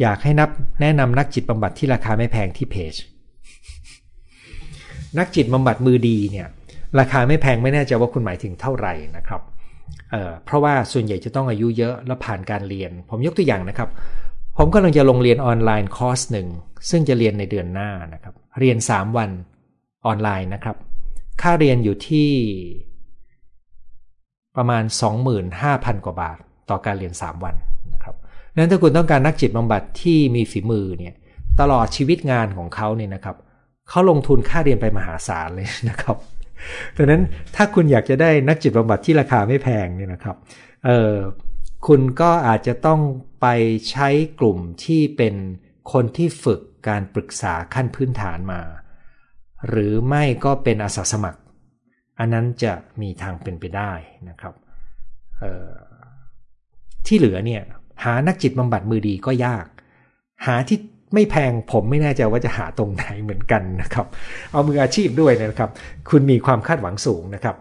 [0.00, 0.50] อยากให้นับ
[0.80, 2.94] แนะนำนักจิตบำบัดที่ราคาไม่แพงที่เพจ
[5.18, 6.48] นักจิตบำบัดมือดีเนี่ย
[6.98, 9.42] ราคาไม่แพงไม่แน่ใจว่าคุณหมายถึงเท่าไหร่นะครับ
[10.10, 13.88] เเพราะว่าส่วนใหญ่จะต้องอายุเยอะและผ่านการเรียน ผมยกตัวอย่างนะครับ
[14.58, 16.48] ผมกำลังจะลงเรียนออนไลน์คอร์สหนึ่ง
[16.90, 19.30] ซึ่งจะเรียนในเดือนหน้านะครับ เรียน 3 วัน
[20.06, 20.76] ออนไลน์นะครับ
[21.42, 22.30] ค่าเรียนอยู่ที่
[24.56, 24.84] ประมาณ
[25.44, 26.38] 25,000 กว่าบาท
[26.70, 27.54] ต่อการเรียน 3 วัน
[27.94, 28.14] นะครับ
[28.56, 31.14] นั้นถ้าคุณต้องการนักจิตบำบัดที่มีฝีมือเนี่ย
[31.60, 33.36] ตลอดชีวิตงานของเขาเนี่ยนะครับ
[33.88, 36.16] เขาลงทุนค่าเรียนไปมหาศาลเลยนะครับ
[36.96, 37.22] ดังนั้น
[37.56, 40.36] ถ้าคุณอยากจะได้นักจิตบำบัดที่ราคาไม่แพงเนี่ยนะครับ
[40.86, 41.14] เออ
[41.86, 43.00] คุณก็อาจจะต้อง
[43.40, 43.46] ไป
[43.90, 44.08] ใช้
[44.40, 45.34] กลุ่มที่เป็น
[45.92, 48.60] คนที่ฝึกการปรึกษาขั้นพื้นฐานมา
[49.68, 51.40] หรือไม่ก็เป็นอาสาสมัคร
[52.18, 53.92] อันนั้นจะมีทางเป็นไปได้
[54.28, 54.54] นะครับ
[57.06, 57.62] ที่เหลือเนี่ย
[58.04, 59.66] หานักจิตบำบัดมือดีก็ยาก
[60.46, 60.78] หาที่
[61.14, 64.06] ไม่แพงผมไม่แน่ใจว่าจะหาตรงไหนเหมือนกันนะครับ
[64.50, 65.70] เอามืออาชีพด้วยนะครับ
[66.10, 67.56] คุณมีความคาดหวังสูงนะครับ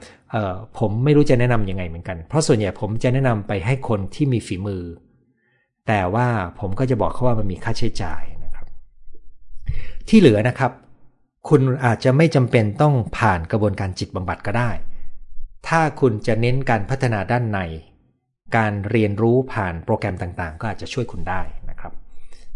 [0.80, 4.84] ผมไม่รู้จะแนะนํำยังไงเหมือนกัน เพราะส่วนใหญ่ผมจะแนะนำไปให้คนที่มีฝีมือ
[5.88, 6.28] แต่ว่า
[6.60, 8.66] ผมก็จะบอกเขาว่ามันมีค่าใช้จ่ายนะครับ
[10.10, 10.72] ที่เหลือนะครับ
[11.50, 14.72] คุณอาจจะไม่จำเป็นต้องผ่านกระบวนการจิตบำบัดก็ได้
[15.68, 17.60] ถ้าคุณจะเน้นการพัฒนาด้านใน
[18.58, 21.42] การเรียนรู้ผ่านโปรแกรมต่างๆ ก็อาจจะช่วยคุณได้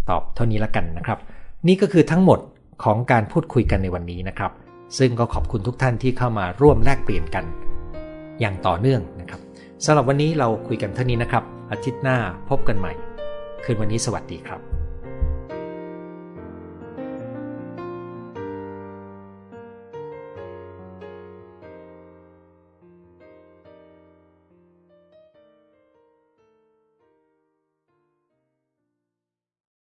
[0.10, 1.20] ตอบเท่านี้ละกันนะครับ
[1.68, 2.40] นี่ก็คือทั้งหมด
[2.84, 4.52] ของการพูดคุยกันในวันนี้นะครับ
[4.98, 7.46] ซึ่งก็ขอบคุณทุกท่านที่เข้ามาร่วมแลกเปลี่ยนกัน
[8.40, 9.42] อย่างต่อเนื่องนะครับ
[9.86, 12.18] สำหรับวันนี้เราคุยกันเท่านี้นะครับ อาทิตย์หน้า
[12.50, 12.94] พบกันใหม่
[13.64, 14.83] คืนวันนี้สวัสดีครับ